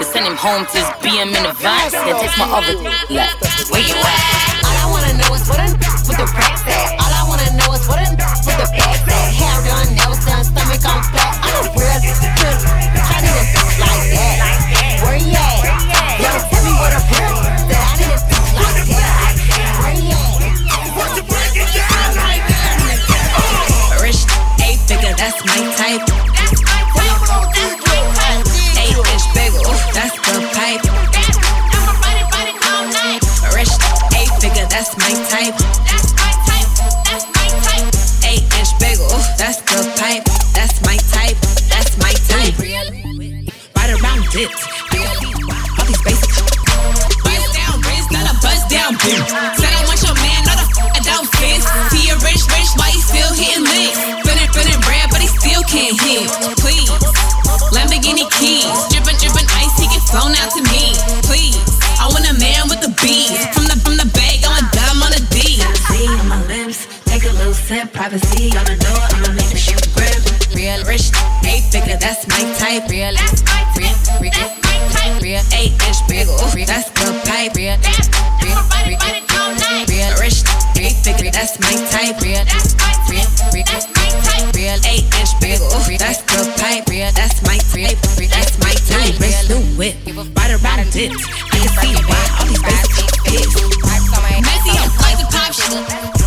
Send 0.02 0.26
him 0.26 0.34
home 0.34 0.66
to 0.66 0.76
his 0.82 0.90
BM 0.98 1.30
in 1.30 1.46
advance. 1.46 1.94
Then 1.94 2.18
text 2.18 2.38
my 2.38 2.50
other 2.50 2.74
like, 2.74 3.30
where 3.70 3.78
you 3.78 3.94
at? 3.94 4.66
All 4.66 4.74
I 4.74 4.86
wanna 4.90 5.14
know 5.14 5.30
is 5.30 5.46
what 5.46 5.62
a 5.62 5.70
with 6.10 6.18
the 6.18 6.26
racks 6.34 6.66
at. 6.66 6.98
All 6.98 7.12
I 7.14 7.22
wanna 7.30 7.54
know 7.54 7.70
is 7.70 7.86
what 7.86 8.02
a 8.02 8.10
with 8.10 8.58
the 8.58 8.66
bags 8.74 9.06
at. 9.06 9.30
Hair 9.30 9.58
done, 9.62 9.94
nails 9.94 10.18
done, 10.26 10.42
stomach 10.42 10.82
on 10.90 11.00
flat. 11.14 11.38
I'm 11.38 11.54
a 11.54 11.70
real, 11.78 11.98
real, 12.02 12.58
I 12.98 13.22
need 13.22 13.30
a 13.30 13.62
like 13.78 14.04
that. 14.10 14.38
Where 15.06 15.22
you 15.22 15.30
at? 15.30 16.18
Yo, 16.18 16.30
tell 16.50 16.62
me 16.66 16.72
what 16.82 16.90
a 16.90 17.00
real 17.14 17.79
figure, 25.50 25.70
that's 25.72 25.76
my 25.76 25.76
type. 25.76 26.02
Eight 28.78 28.96
inch 28.96 29.26
bagel, 29.34 29.64
that's 29.92 30.16
the 30.26 30.36
pipe. 30.54 30.82
Rich, 33.54 33.74
eight 34.16 34.32
figure, 34.40 34.66
that's 34.68 34.96
my 34.96 35.12
type. 35.28 35.56
Eight 38.24 38.44
inch 38.58 38.72
bagel, 38.78 39.08
that's 39.38 39.60
the 39.62 39.80
pipe. 39.98 40.24
That's 40.54 40.80
my 40.82 40.96
type. 40.96 41.36
That's 41.68 41.96
my 41.98 42.12
type. 42.28 42.58
Right 43.76 43.90
around 44.00 44.26
it. 44.34 44.69
10 67.70 67.86
privacy 67.94 68.50
on 68.58 68.66
the 68.66 68.74
door. 68.82 68.98
I'ma 69.14 69.30
make 69.38 69.46
the 69.46 69.54
shit 69.54 69.78
grip. 69.94 70.18
Real 70.58 70.82
rich, 70.90 71.14
eight 71.46 71.70
figure, 71.70 71.94
that's 72.02 72.26
my 72.26 72.42
type. 72.58 72.90
Real, 72.90 73.14
that's 73.14 73.46
my 73.46 73.62
real, 73.78 73.94
real, 74.18 74.34
that's 74.34 74.58
my 74.58 74.74
type. 74.90 75.22
Real, 75.22 75.38
eight 75.54 75.78
inch 75.86 76.02
big, 76.10 76.26
ooh, 76.26 76.50
that's 76.66 76.90
the 76.98 77.14
pipe. 77.30 77.54
Real, 77.54 77.78
that's 77.78 78.10
real, 78.42 78.58
real, 78.90 78.98
real, 79.86 80.10
rich, 80.18 80.42
eight 80.82 80.98
figure, 80.98 81.30
that's 81.30 81.62
my 81.62 81.70
type. 81.94 82.18
Real, 82.18 82.42
that's 82.42 82.74
my 82.74 82.90
real, 83.06 83.30
real, 83.54 83.62
that's 83.62 83.86
my 83.94 84.08
type. 84.18 84.50
Real, 84.50 84.74
eight 84.90 85.06
inch 85.14 85.32
big, 85.38 85.62
ooh, 85.62 85.94
that's 85.94 86.26
the 86.26 86.42
pipe. 86.58 86.90
Real, 86.90 87.06
that's 87.14 87.38
my 87.46 87.54
type. 87.70 88.02
real, 88.18 88.30
that's 88.34 88.58
my 88.58 88.74
type. 88.90 89.14
Rich, 89.22 89.46
new 89.46 89.62
whip, 89.78 89.94
ride 90.34 90.58
around 90.58 90.82
and 90.82 90.90
dip. 90.90 91.14
I 91.14 91.54
can 91.54 91.70
see 91.78 91.94
why 92.02 92.18
all 92.34 92.50
these 92.50 92.62
basic 92.66 93.06
chicks. 93.30 93.54
Messy, 94.42 94.74
like 94.74 95.22
the 95.22 95.26
pop 95.30 95.54
shit. 95.54 96.19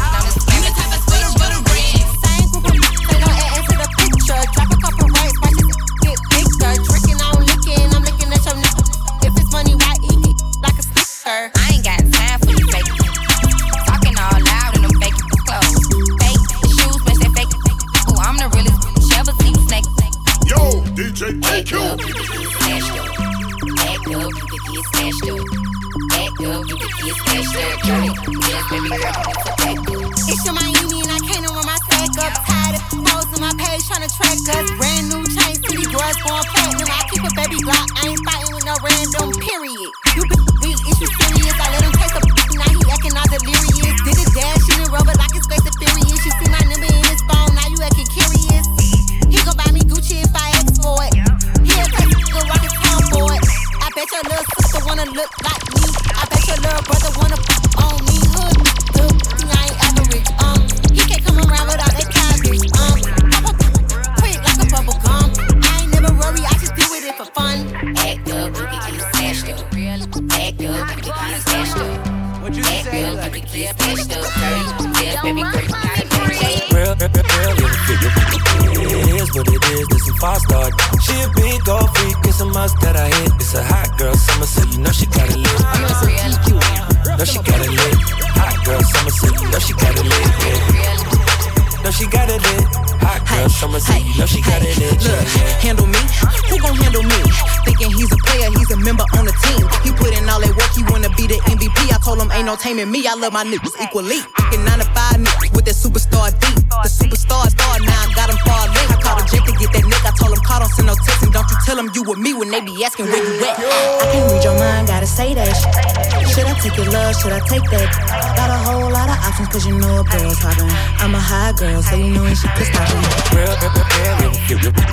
So 121.93 121.99
you 121.99 122.09
know 122.09 122.23
when 122.23 122.33
she 122.35 122.47
could 122.57 122.65
stop 122.65 122.89
me. 122.89 123.05
Real, 123.37 123.53
real, 123.61 123.69
real, 123.69 124.33
real, 124.49 124.73
real. 124.73 124.89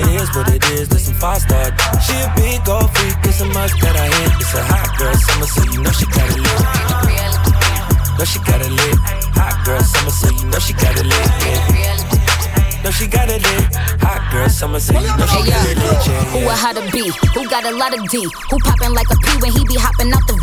It 0.00 0.16
is 0.16 0.28
what 0.34 0.48
it 0.48 0.64
is, 0.72 0.90
listen, 0.90 1.14
five 1.14 1.42
star. 1.42 1.68
She 2.00 2.16
a 2.16 2.32
big 2.36 2.64
gold 2.64 2.88
freak, 2.96 3.16
it's 3.28 3.40
a 3.42 3.46
must 3.52 3.76
that 3.84 3.96
I 4.00 4.08
hit. 4.08 4.40
It's 4.40 4.54
a 4.56 4.62
hot 4.64 4.96
girl 4.96 5.12
summer, 5.12 5.44
so 5.44 5.60
you 5.68 5.82
know 5.84 5.92
she 5.92 6.06
got 6.08 6.24
it 6.32 6.40
lit. 6.40 6.60
Know 8.16 8.24
she 8.24 8.38
got 8.48 8.64
it 8.64 8.72
lit. 8.72 8.96
Hot 9.36 9.56
girl 9.66 9.82
summer, 9.84 10.10
so 10.10 10.28
you 10.32 10.46
know 10.48 10.58
she 10.58 10.72
got 10.72 10.96
it 10.96 11.04
lit. 11.04 11.28
Yeah. 11.44 12.82
Know 12.82 12.90
she 12.90 13.06
got 13.06 13.28
it 13.28 13.42
lit. 13.44 13.68
Hot 14.00 14.32
girl 14.32 14.48
summer, 14.48 14.80
so 14.80 14.94
you 14.96 15.12
know 15.20 15.26
she 15.28 15.36
Hey, 15.36 15.50
got 15.52 15.68
it 15.68 15.76
yo, 15.76 15.84
lit. 15.84 16.06
Yeah, 16.08 16.24
who 16.32 16.38
a 16.38 16.42
yeah. 16.48 16.56
how 16.56 16.72
to 16.72 16.82
be? 16.90 17.12
Who 17.36 17.40
got 17.48 17.64
a 17.68 17.76
lot 17.76 17.92
of 17.92 18.08
D? 18.08 18.24
Who 18.50 18.56
poppin' 18.58 18.94
like 18.94 19.10
a 19.12 19.16
P 19.20 19.36
when 19.44 19.52
he 19.52 19.62
be 19.68 19.76
hopping 19.76 20.10
out 20.10 20.24
the 20.26 20.34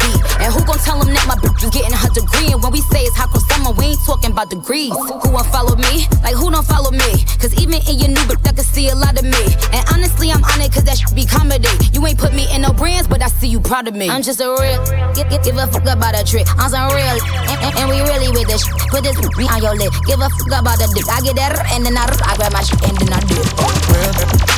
Who 4.90 5.30
won't 5.30 5.46
follow 5.48 5.76
me? 5.76 6.08
Like 6.24 6.34
who 6.34 6.50
don't 6.50 6.66
follow 6.66 6.92
me? 6.92 7.24
Cause 7.38 7.54
even 7.62 7.82
in 7.86 8.00
your 8.00 8.10
new 8.10 8.26
bitch, 8.26 8.48
I 8.48 8.54
can 8.54 8.66
see 8.66 8.90
a 8.90 8.96
lot 8.96 9.18
of 9.18 9.24
me. 9.24 9.44
And 9.72 9.86
honestly, 9.94 10.32
I'm 10.32 10.44
on 10.44 10.62
it 10.62 10.74
cause 10.74 10.84
that 10.86 10.98
should 10.98 11.16
be 11.16 11.26
comedy. 11.26 11.70
You 11.94 12.06
ain't 12.08 12.18
put 12.18 12.34
me 12.34 12.48
in 12.54 12.62
no 12.62 12.74
brands, 12.74 13.08
but 13.08 13.22
I 13.22 13.28
see 13.28 13.48
you 13.48 13.60
proud 13.60 13.88
of 13.88 13.96
me. 13.96 14.10
I'm 14.10 14.24
just 14.24 14.42
a 14.42 14.50
real, 14.50 14.82
give, 15.14 15.30
give, 15.44 15.58
a 15.58 15.68
fuck 15.68 15.86
about 15.86 16.20
a 16.20 16.24
trick. 16.24 16.48
I'm 16.58 16.70
some 16.70 16.90
real, 16.90 17.20
and, 17.46 17.58
and, 17.62 17.78
and 17.78 17.90
we 17.90 18.02
really 18.02 18.30
with 18.30 18.48
this. 18.48 18.66
Put 18.90 19.04
this 19.04 19.18
on 19.18 19.62
your 19.62 19.76
lip. 19.76 19.94
Give 20.08 20.20
a 20.20 20.30
fuck 20.30 20.48
about 20.48 20.80
the 20.82 20.90
dick. 20.98 21.08
I 21.08 21.22
get 21.22 21.36
that, 21.36 21.54
and 21.70 21.86
then 21.86 21.98
I, 21.98 22.10
I 22.26 22.36
grab 22.36 22.54
my 22.54 22.62
shit, 22.62 22.82
and 22.90 22.98
then 22.98 23.14
I 23.14 23.20
do 23.30 24.49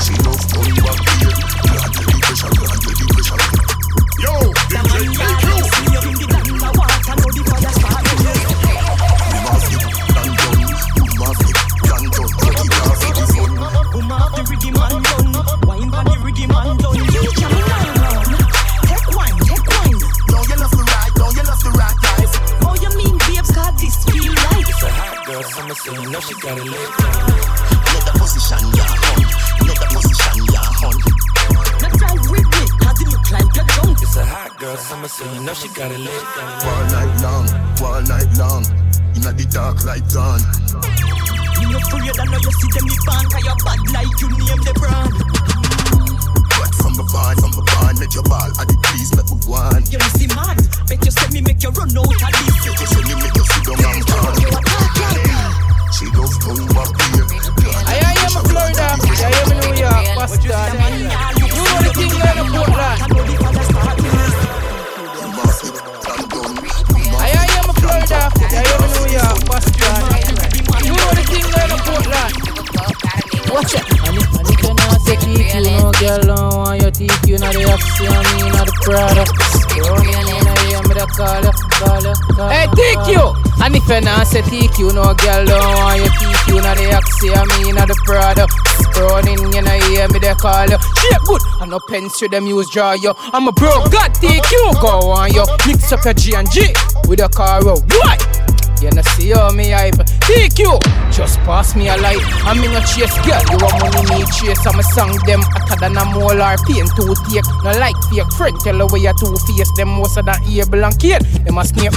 no 91.71 91.79
pencil, 91.87 92.27
them 92.27 92.45
use 92.45 92.69
draw 92.69 92.91
you. 92.91 93.13
I'm 93.17 93.47
a 93.47 93.51
bro, 93.53 93.71
God, 93.89 94.11
TQ, 94.19 94.81
go 94.81 95.09
on 95.09 95.33
you. 95.33 95.45
Mix 95.65 95.91
up 95.93 96.03
your 96.03 96.13
G 96.13 96.35
and 96.35 96.51
G 96.51 96.67
with 97.07 97.21
a 97.21 97.29
car, 97.29 97.61
oh, 97.63 97.79
what? 97.79 98.51
You 98.81 98.89
know 98.91 99.01
see 99.15 99.29
how 99.29 99.51
me 99.51 99.69
hype. 99.69 99.95
TQ 100.25 100.81
Just 101.13 101.37
pass 101.45 101.75
me 101.75 101.87
a 101.87 101.95
light. 101.97 102.17
I'm 102.43 102.57
in 102.63 102.75
a 102.75 102.81
chase 102.81 103.13
girl 103.21 103.39
You 103.53 103.61
want 103.61 103.77
money 103.77 104.19
me 104.19 104.25
chase. 104.33 104.65
I'm 104.65 104.79
a 104.79 104.83
song 104.83 105.13
them 105.27 105.41
Hotter 105.43 105.79
than 105.81 105.97
a 105.97 106.05
molar 106.05 106.57
pain 106.65 106.89
to 106.97 107.13
take. 107.29 107.45
No 107.63 107.77
like 107.77 107.95
fake 108.09 108.31
friend 108.33 108.57
Tell 108.63 108.81
away 108.81 109.05
where 109.05 109.13
you 109.13 109.13
two 109.19 109.37
face. 109.45 109.69
Them 109.77 109.89
most 109.89 110.17
of 110.17 110.25
that 110.25 110.41
able 110.49 110.83
and 110.83 110.97
kid 110.97 111.21
Them 111.45 111.59
a 111.59 111.63
snake 111.63 111.93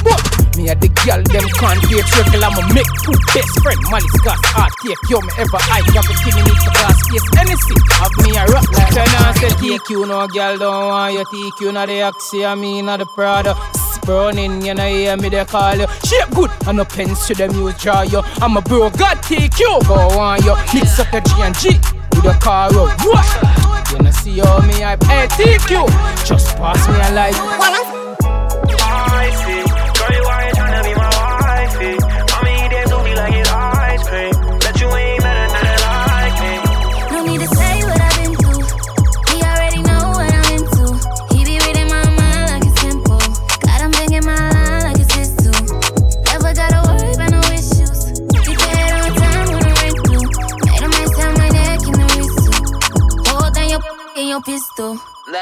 Me 0.56 0.68
a 0.70 0.74
the 0.74 0.88
girl 1.02 1.18
Them 1.18 1.46
can't 1.58 1.80
take 1.90 2.06
circle 2.06 2.44
I'ma 2.44 2.62
make 2.70 2.90
two 3.02 3.16
best 3.34 3.50
friend 3.62 3.80
Molly 3.90 4.06
Scott 4.22 4.38
Heart 4.54 4.72
take 4.82 5.02
Yo 5.10 5.18
me 5.18 5.30
ever 5.38 5.58
hype 5.58 5.86
Got 5.90 6.06
the 6.06 6.14
kid 6.22 6.34
me 6.38 6.42
need 6.46 6.60
to 6.62 6.70
pass 6.78 6.94
space 7.02 7.26
Anything 7.42 7.82
Have 7.98 8.14
me 8.22 8.30
a 8.38 8.44
rock 8.46 8.68
like 8.70 8.94
Turn 8.94 9.14
on 9.26 9.34
say 9.34 9.50
TQ 9.58 10.06
No 10.06 10.26
girl 10.28 10.58
don't 10.58 10.88
want 10.88 11.14
you 11.14 11.24
TQ 11.26 11.74
No 11.74 11.86
the 11.86 12.06
Axie 12.06 12.46
I 12.46 12.54
mean 12.54 12.86
not 12.86 13.00
the 13.00 13.06
Prada 13.06 13.58
Burning, 14.04 14.60
you 14.60 14.74
know, 14.74 14.86
hear 14.86 15.16
me, 15.16 15.30
they 15.30 15.44
call 15.46 15.74
you. 15.76 15.86
Shape 16.04 16.28
good, 16.34 16.50
and 16.66 16.76
no 16.76 16.84
pens 16.84 17.26
to 17.26 17.34
them 17.34 17.52
use 17.52 17.74
draw 17.80 18.02
you. 18.02 18.20
I'm 18.42 18.56
a 18.56 18.60
bro, 18.60 18.90
God 18.90 19.16
TQ, 19.18 19.88
go 19.88 19.94
on 19.94 20.42
you. 20.44 20.54
Mix 20.74 20.98
up 21.00 21.10
the 21.10 21.20
G 21.20 21.32
and 21.40 21.56
G 21.56 21.68
with 22.14 22.36
a 22.36 22.38
car, 22.38 22.68
oh, 22.72 22.94
what? 23.00 23.92
You 23.92 24.04
know, 24.04 24.10
see 24.10 24.40
how 24.40 24.60
me 24.60 24.74
hype, 24.74 25.02
hey, 25.04 25.26
TQ. 25.28 26.26
Just 26.26 26.54
pass 26.56 26.86
me 26.86 26.94
a 26.96 27.14
light. 27.14 27.93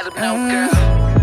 Let 0.02 0.14
him 0.14 0.20
know, 0.20 0.34
girl. 0.50 0.70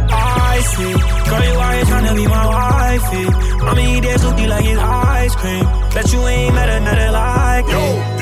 I 0.10 0.62
see. 0.72 0.94
Girl, 1.30 1.44
you 1.44 1.60
are 1.60 1.86
trying 1.86 2.08
to 2.08 2.16
be 2.16 2.28
my 2.28 2.46
wifey. 2.48 3.26
Mommy, 3.66 4.00
there's 4.00 4.24
like 4.48 4.66
it's 4.66 4.80
ice 4.80 5.36
cream. 5.36 5.66
Bet 5.94 6.14
you 6.14 6.26
ain't 6.26 6.56
met 6.56 6.70
another 6.70 7.12
like 7.12 7.66
me. 7.66 7.74
Yo, 7.74 8.19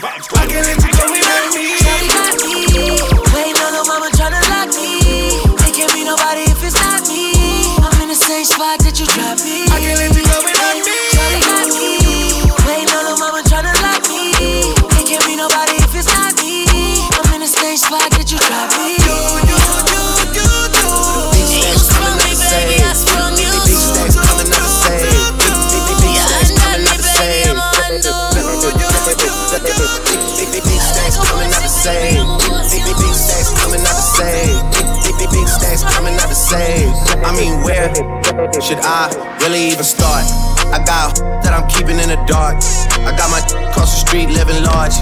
let 0.00 0.16
you 0.16 0.22
go 0.28 0.37
should 38.68 38.80
I 38.82 39.08
really 39.40 39.68
even 39.68 39.82
start? 39.82 40.26
I 40.68 40.84
got 40.84 41.16
I'm 41.58 41.66
keeping 41.66 41.98
in 41.98 42.06
the 42.06 42.20
dark. 42.30 42.62
I 43.02 43.10
got 43.18 43.34
my 43.34 43.42
across 43.66 43.90
the 43.90 44.06
street 44.06 44.30
living 44.30 44.62
large. 44.62 44.94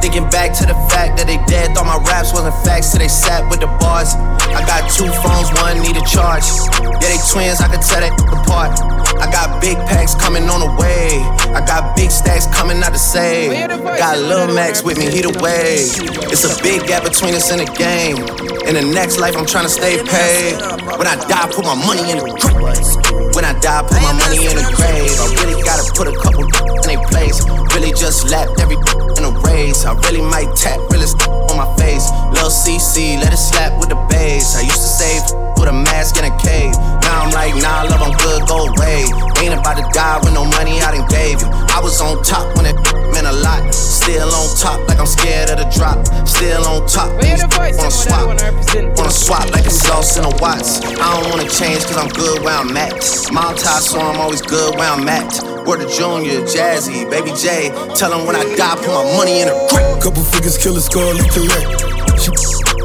Thinking 0.00 0.24
back 0.30 0.56
to 0.56 0.64
the 0.64 0.72
fact 0.88 1.20
that 1.20 1.28
they 1.28 1.36
dead, 1.44 1.76
thought 1.76 1.84
my 1.84 2.00
raps 2.08 2.32
wasn't 2.32 2.56
facts, 2.64 2.92
so 2.92 2.98
they 2.98 3.12
sat 3.12 3.44
with 3.52 3.60
the 3.60 3.68
bars. 3.76 4.16
I 4.56 4.64
got 4.64 4.88
two 4.88 5.10
phones, 5.20 5.52
one 5.60 5.76
need 5.84 6.00
a 6.00 6.04
charge. 6.08 6.48
Yeah, 6.80 7.12
they 7.12 7.20
twins, 7.28 7.60
I 7.60 7.68
could 7.68 7.84
tell 7.84 8.00
that 8.00 8.16
apart. 8.24 8.80
I 9.20 9.28
got 9.28 9.60
big 9.60 9.76
packs 9.84 10.14
coming 10.14 10.48
on 10.48 10.64
the 10.64 10.72
way. 10.80 11.20
I 11.52 11.60
got 11.60 11.92
big 11.92 12.10
stacks 12.10 12.46
coming 12.56 12.80
out 12.80 12.96
to 12.96 12.98
save. 12.98 13.68
Got 13.68 14.16
Lil 14.16 14.54
Max 14.54 14.80
with 14.82 14.96
me, 14.96 15.12
he 15.12 15.20
the 15.20 15.34
wave. 15.44 15.92
It's 16.32 16.46
a 16.48 16.56
big 16.62 16.86
gap 16.88 17.04
between 17.04 17.34
us 17.34 17.52
in 17.52 17.60
the 17.60 17.68
game. 17.76 18.16
In 18.64 18.80
the 18.80 18.86
next 18.94 19.18
life, 19.18 19.36
I'm 19.36 19.44
trying 19.44 19.64
to 19.64 19.72
stay 19.72 20.00
paid. 20.00 20.56
When 20.96 21.04
I 21.04 21.20
die, 21.28 21.50
put 21.52 21.68
my 21.68 21.76
money 21.76 22.08
in 22.08 22.22
the 22.22 22.28
grave. 22.32 23.34
When 23.34 23.44
I 23.44 23.52
die, 23.58 23.82
put 23.82 24.00
my 24.00 24.14
money 24.14 24.46
in 24.46 24.54
the 24.56 24.66
grave. 24.72 25.12
I 25.18 25.26
really 25.42 25.58
gotta 25.66 25.84
put 25.98 26.06
a 26.06 26.16
couple 26.16 26.44
in 26.44 26.82
their 26.86 27.02
place. 27.08 27.42
Really 27.74 27.90
just 27.90 28.30
lapped 28.30 28.60
every 28.60 28.76
in 29.18 29.24
a 29.24 29.32
race. 29.42 29.84
I 29.84 29.94
really 30.06 30.22
might 30.22 30.54
tap 30.54 30.78
realest 30.90 31.26
on 31.28 31.56
my 31.56 31.66
face. 31.98 32.10
Lil 32.32 32.50
CC, 32.50 33.20
let 33.20 33.32
it 33.32 33.36
slap 33.36 33.78
with 33.78 33.88
the 33.88 33.98
bass. 34.08 34.56
I 34.56 34.62
used 34.62 34.82
to 34.82 34.90
save 35.00 35.22
with 35.58 35.68
a 35.68 35.72
mask 35.72 36.16
in 36.18 36.24
a 36.24 36.34
cave. 36.38 36.72
Now 37.02 37.24
I'm 37.24 37.30
like, 37.32 37.54
nah, 37.56 37.82
love, 37.90 38.02
I'm 38.02 38.14
good, 38.22 38.46
go 38.46 38.66
away. 38.70 39.04
Ain't 39.42 39.54
about 39.54 39.76
to 39.76 39.86
die 39.92 40.18
with 40.22 40.34
no 40.34 40.44
money 40.44 40.80
I 40.80 40.94
done 40.94 41.08
gave 41.08 41.40
you. 41.42 41.48
I 41.50 41.80
was 41.82 42.00
on 42.00 42.22
top 42.22 42.56
when 42.56 42.66
it 42.66 42.74
meant 43.12 43.26
a 43.26 43.32
lot. 43.32 43.74
Still 43.74 44.30
on 44.30 44.48
top, 44.56 44.80
like 44.88 44.98
I'm 44.98 45.06
scared 45.06 45.50
of 45.50 45.58
the 45.58 45.68
drop. 45.74 45.98
Still 46.26 46.64
on 46.64 46.86
top, 46.86 47.10
wanna 47.12 47.90
swap. 47.90 48.26
Wanna 48.26 49.10
swap 49.10 49.50
like 49.50 49.66
a 49.66 49.70
sauce 49.70 50.16
in 50.16 50.24
a 50.24 50.32
watts. 50.38 50.80
I 50.82 51.06
don't 51.20 51.30
wanna 51.30 51.48
change 51.48 51.84
cause 51.84 51.96
I'm 51.96 52.08
good 52.08 52.42
where 52.42 52.54
I'm 52.54 52.76
at. 52.76 52.94
Mom 53.32 53.54
tie, 53.56 53.80
so 53.80 54.00
I'm 54.00 54.20
always 54.20 54.42
good 54.42 54.76
where 54.76 54.90
I'm 54.90 55.06
at. 55.08 55.30
Word 55.66 55.82
of 55.82 55.90
Junior, 55.90 56.40
Jazzy, 56.46 57.08
Baby 57.10 57.32
J. 57.36 57.70
Tell 57.94 58.10
them 58.10 58.26
when 58.26 58.36
I 58.36 58.44
die, 58.56 58.76
put 58.76 58.88
my 58.88 59.04
money 59.16 59.42
in 59.42 59.48
a 59.48 59.56
grip. 59.68 60.02
Couple 60.02 60.22
figures, 60.22 60.56
kill 60.56 60.76
a 60.76 60.80
skull 60.80 61.16
and 61.16 61.30
collect. 61.30 61.87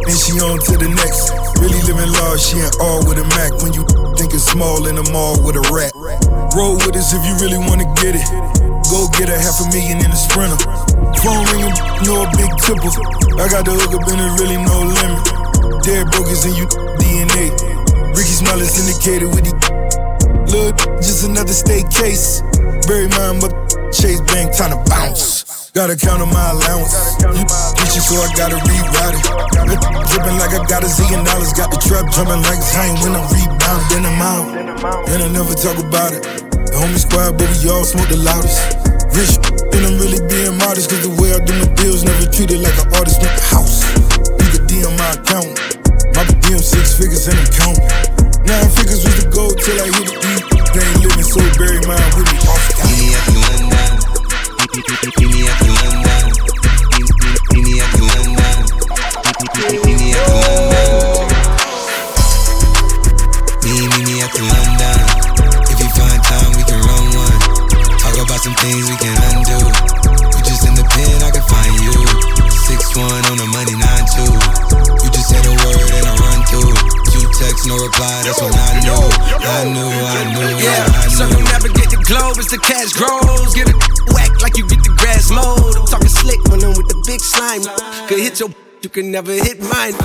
She 0.04 0.12
and 0.12 0.20
she 0.20 0.34
on 0.44 0.60
to 0.60 0.76
the 0.76 0.92
next. 1.00 1.32
Really 1.64 1.80
living 1.88 2.12
large, 2.12 2.44
she 2.44 2.60
ain't 2.60 2.76
all 2.84 3.00
with 3.08 3.24
a 3.24 3.28
Mac. 3.40 3.56
When 3.64 3.72
you 3.72 3.88
think 4.20 4.36
it's 4.36 4.44
small 4.44 4.84
in 4.92 5.00
the 5.00 5.06
mall 5.16 5.40
with 5.40 5.56
a 5.56 5.64
rat. 5.72 5.96
Roll 6.52 6.76
with 6.76 7.00
us 7.00 7.16
if 7.16 7.24
you 7.24 7.32
really 7.40 7.56
wanna 7.56 7.88
get 8.04 8.20
it. 8.20 8.28
Go 8.92 9.08
get 9.16 9.32
a 9.32 9.40
half 9.40 9.64
a 9.64 9.66
million 9.72 10.04
in 10.04 10.12
a 10.12 10.20
sprinter. 10.20 10.60
Phone 11.24 11.48
ringing, 11.56 11.72
no 12.04 12.28
big 12.36 12.52
tipple. 12.60 12.92
I 13.40 13.48
got 13.48 13.64
the 13.64 13.72
hook 13.72 13.96
up 13.96 14.04
and 14.12 14.20
there's 14.20 14.36
really 14.44 14.60
no 14.60 14.84
limit. 14.84 15.24
Dead 15.88 16.04
brokers 16.12 16.44
in 16.44 16.60
you 16.60 16.68
DNA. 17.00 17.56
Ricky 18.12 18.36
Smile 18.44 18.60
is 18.60 18.76
indicated 18.76 19.32
with 19.32 19.48
the 19.48 19.56
Look, 20.52 20.76
just 21.00 21.24
another 21.24 21.56
state 21.56 21.88
case. 21.88 22.44
Bury 22.92 23.08
mine, 23.08 23.40
but 23.40 23.63
Chase 23.94 24.22
Bank 24.26 24.50
time 24.58 24.74
to 24.74 24.82
bounce. 24.90 25.70
Gotta 25.78 25.94
count 25.96 26.22
on 26.22 26.34
my 26.34 26.50
allowance. 26.50 26.94
Bitch 27.78 27.94
so 28.02 28.18
I 28.18 28.30
gotta 28.34 28.58
reroute 28.66 29.18
it. 29.22 29.26
Dripping 30.10 30.38
like 30.42 30.58
I 30.58 30.66
got 30.66 30.82
a 30.82 30.90
zillion 30.90 31.22
dollars. 31.22 31.54
Got 31.54 31.70
the 31.70 31.78
trap 31.78 32.10
jumping 32.10 32.42
like 32.42 32.58
Zion 32.58 32.98
when 33.06 33.14
I'm 33.14 33.30
rebound. 33.30 33.82
Then 33.94 34.02
I'm 34.10 34.18
out. 34.18 34.50
And 35.14 35.22
I 35.22 35.30
never 35.30 35.54
talk 35.54 35.78
about 35.78 36.10
it. 36.10 36.26
The 36.26 36.74
homie 36.74 36.98
squad, 36.98 37.38
but 37.38 37.46
we 37.54 37.70
all 37.70 37.86
smoke 37.86 38.10
the 38.10 38.18
loudest. 38.18 38.66
Rich, 39.14 39.38
and 39.78 39.86
I'm 39.86 40.02
really 40.02 40.26
being 40.26 40.58
modest. 40.58 40.90
Cause 40.90 41.06
the 41.06 41.14
way 41.22 41.30
I 41.30 41.40
do 41.46 41.54
my 41.54 41.70
deals, 41.78 42.02
never 42.02 42.26
treated 42.34 42.66
like 42.66 42.74
an 42.82 42.90
artist 42.98 43.22
with 43.22 43.30
the 43.30 43.46
house. 43.46 43.86
You 44.42 44.48
could 44.58 44.66
DM 44.66 44.90
my 44.98 45.14
account. 45.14 45.54
My 46.18 46.26
DM 46.42 46.58
six 46.58 46.98
figures 46.98 47.30
and 47.30 47.38
I'm 47.38 47.50
counting. 47.54 47.86
Nine 48.42 48.70
figures 48.74 49.06
was 49.06 49.16
the 49.22 49.30
goal 49.30 49.54
till 49.54 49.78
I 49.78 49.86
hit 49.86 50.10
the 50.10 50.33
Ain't 50.76 51.06
living 51.06 51.24
so 51.24 51.40
bury 51.60 51.78
mine 51.86 52.12
with 52.18 52.34
me 52.34 52.40
off 52.50 52.68
the 52.70 52.84
London. 53.46 53.94
London. 55.70 56.13
Cash 82.64 82.94
grows. 82.94 83.54
Get 83.54 83.70
it 83.70 83.78
whack 84.16 84.32
like 84.42 84.58
you 84.58 84.68
get 84.68 84.82
the 84.84 84.96
grass 84.98 85.30
mowed. 85.30 85.76
I'm 85.76 85.86
talking 85.86 86.08
slick 86.08 86.42
when 86.50 86.64
I'm 86.64 86.74
with 86.74 86.88
the 86.88 87.00
big 87.06 87.20
slime. 87.20 87.64
Could 88.08 88.20
hit 88.20 88.40
your 88.40 88.50
you 88.84 88.90
can 88.90 89.12
never 89.12 89.32
hit 89.32 89.62
mine. 89.62 89.96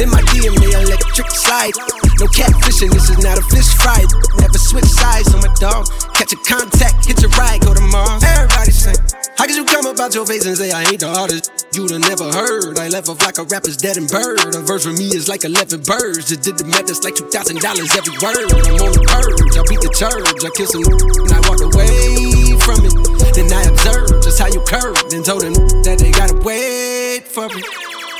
In 0.00 0.08
my 0.08 0.22
DNA, 0.32 0.72
electric 0.80 1.30
slide. 1.30 1.76
No 2.18 2.26
catfishing, 2.32 2.90
this 2.90 3.10
is 3.10 3.18
not 3.18 3.38
a 3.38 3.42
fish 3.52 3.68
fry. 3.76 4.00
Never 4.40 4.56
switch 4.56 4.86
sides 4.86 5.34
on 5.34 5.40
my 5.40 5.52
dog. 5.60 5.86
Catch 6.14 6.32
a 6.32 6.36
contact, 6.36 7.04
hit 7.04 7.20
your 7.20 7.30
ride, 7.32 7.60
go 7.60 7.74
to 7.74 7.82
Mars. 7.82 8.24
Everybody 8.24 8.70
sing. 8.70 9.23
How 9.36 9.46
could 9.46 9.56
you 9.56 9.64
come 9.64 9.84
up 9.86 9.94
about 9.94 10.14
your 10.14 10.24
face 10.26 10.46
and 10.46 10.56
say 10.56 10.70
I 10.70 10.86
ain't 10.86 11.00
the 11.02 11.10
artist? 11.10 11.66
You'd 11.74 11.90
have 11.90 12.06
never 12.06 12.30
heard. 12.30 12.78
I 12.78 12.86
left 12.86 13.10
off 13.10 13.18
like 13.26 13.38
a 13.38 13.44
rapper's 13.44 13.76
dead 13.76 13.98
and 13.98 14.06
bird. 14.06 14.38
A 14.54 14.62
verse 14.62 14.86
for 14.86 14.94
me 14.94 15.10
is 15.10 15.28
like 15.28 15.42
11 15.42 15.82
birds. 15.82 16.30
Just 16.30 16.46
did 16.46 16.54
the 16.54 16.64
math, 16.64 16.86
it's 16.86 17.02
like 17.02 17.18
$2,000 17.18 17.34
every 17.58 18.14
word. 18.22 18.46
I'm 18.46 18.78
on 18.78 18.94
the 18.94 19.02
purge, 19.02 19.54
I 19.58 19.62
beat 19.66 19.82
the 19.82 19.90
church. 19.90 20.38
I 20.38 20.50
kill 20.54 20.70
some 20.70 20.86
and 20.86 21.34
I 21.34 21.42
walk 21.50 21.60
away 21.66 22.54
from 22.62 22.78
it. 22.86 22.94
Then 23.34 23.50
I 23.50 23.66
observed 23.66 24.22
just 24.22 24.38
how 24.38 24.46
you 24.46 24.62
curved 24.62 25.10
and 25.10 25.26
told 25.26 25.42
them 25.42 25.58
that 25.82 25.98
they 25.98 26.14
gotta 26.14 26.38
wait 26.46 27.26
for 27.26 27.50
me. 27.50 27.62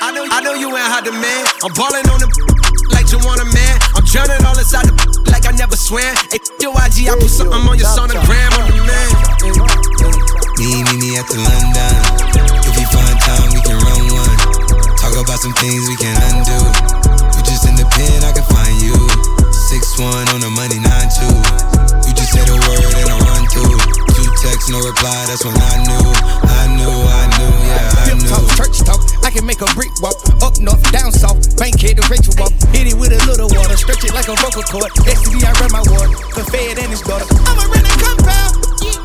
I 0.03 0.11
know, 0.11 0.27
I 0.27 0.43
know 0.43 0.59
you 0.59 0.67
ain't 0.75 0.91
hot 0.91 1.07
demand. 1.07 1.47
I'm 1.63 1.71
balling 1.79 2.05
on 2.11 2.19
the 2.19 2.29
like 2.91 3.07
you 3.15 3.23
want 3.23 3.39
a 3.39 3.47
man. 3.55 3.75
I'm 3.95 4.03
drowning 4.03 4.43
all 4.43 4.59
inside 4.59 4.91
the 4.91 4.95
like 5.31 5.47
I 5.47 5.55
never 5.55 5.79
swam. 5.79 6.11
Hey, 6.35 6.43
yo, 6.59 6.75
IG, 6.75 7.07
I 7.07 7.15
put 7.15 7.31
something 7.31 7.63
on 7.63 7.79
your 7.79 7.87
sonogram. 7.87 8.51
I'm 8.59 8.67
the 8.67 8.83
man. 8.83 9.74
Me, 10.55 10.71
me, 10.87 10.95
me 11.03 11.11
at 11.19 11.27
the 11.27 11.39
London. 11.43 11.95
If 12.63 12.75
you 12.79 12.87
find 12.95 13.17
time, 13.19 13.49
we 13.51 13.61
can 13.67 13.75
run 13.75 14.03
one. 14.15 14.39
Talk 15.03 15.19
about 15.19 15.43
some 15.43 15.53
things 15.59 15.83
we 15.91 15.97
can 15.99 16.15
undo. 16.31 16.61
You 17.35 17.43
just 17.43 17.67
in 17.67 17.75
the 17.75 17.87
pen, 17.91 18.23
I 18.23 18.31
can 18.31 18.47
find 18.47 18.77
you. 18.79 18.95
Six 19.51 19.99
one 19.99 20.27
on 20.31 20.39
the 20.39 20.51
money, 20.55 20.79
nine 20.79 21.11
two. 21.11 21.35
You 22.07 22.13
just 22.15 22.31
say 22.31 22.45
the 22.47 22.55
word 22.55 22.87
and 22.87 23.11
I 23.11 23.17
run 23.27 23.43
through. 23.51 23.77
Two 24.15 24.29
texts, 24.47 24.71
no 24.71 24.79
reply. 24.79 25.27
That's 25.27 25.43
when 25.43 25.59
I 25.59 25.75
knew, 25.91 26.07
I 26.47 26.63
knew, 26.79 26.97
I 27.03 27.23
knew, 27.35 27.53
yeah, 27.67 28.03
I 28.07 28.15
knew. 28.15 28.31
Talk, 28.31 28.47
church 28.55 28.79
talk, 28.87 29.03
I 29.27 29.35
can 29.35 29.43
make 29.43 29.59
a 29.59 29.69
brick 29.75 29.91
walk. 29.99 30.17
Up 30.39 30.55
north, 30.63 30.87
down 30.95 31.11
south, 31.11 31.59
bank 31.59 31.83
head 31.83 31.99
to 31.99 32.05
Rachel 32.07 32.35
walk. 32.39 32.55
Hit 32.71 32.87
it 32.87 32.97
with 32.97 33.11
a 33.11 33.21
little 33.27 33.51
water, 33.51 33.75
stretch 33.75 34.07
it 34.07 34.15
like 34.15 34.31
a 34.31 34.37
vocal 34.39 34.63
cord. 34.71 34.95
STD, 35.03 35.43
I 35.43 35.51
run 35.59 35.73
my 35.75 35.83
ward, 35.91 36.15
the 36.39 36.47
fed 36.47 36.79
and 36.79 36.95
his 36.95 37.03
daughter. 37.03 37.27
I'ma 37.43 37.67
run 37.67 37.83
a 37.83 37.95
compound. 37.99 38.55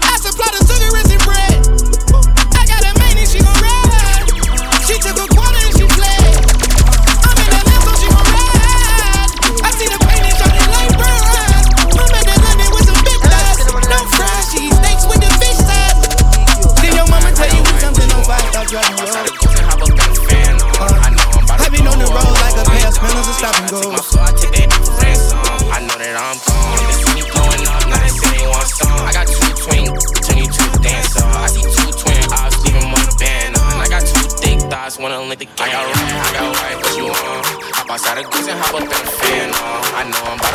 I 0.06 0.09
the 0.48 0.64
sugar 0.68 0.96
and 0.96 1.10
bread. 1.26 1.89
Hop 37.90 37.96
outside 37.96 38.24
the 38.24 38.30
goose 38.30 38.48
and 38.48 38.60
hop 38.60 38.76
up 38.76 38.84
in 38.84 38.88
the. 38.88 39.50
I 39.98 40.04
know 40.06 40.22
I'm 40.30 40.49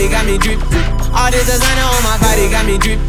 body 0.00 0.12
got 0.12 0.24
me 0.24 0.38
drip. 0.38 0.60
All 1.12 1.30
this 1.30 1.44
designer 1.44 1.84
on 1.84 2.00
my 2.00 2.16
body 2.24 2.48
got 2.48 2.64
me 2.64 2.78
drip. 2.78 3.00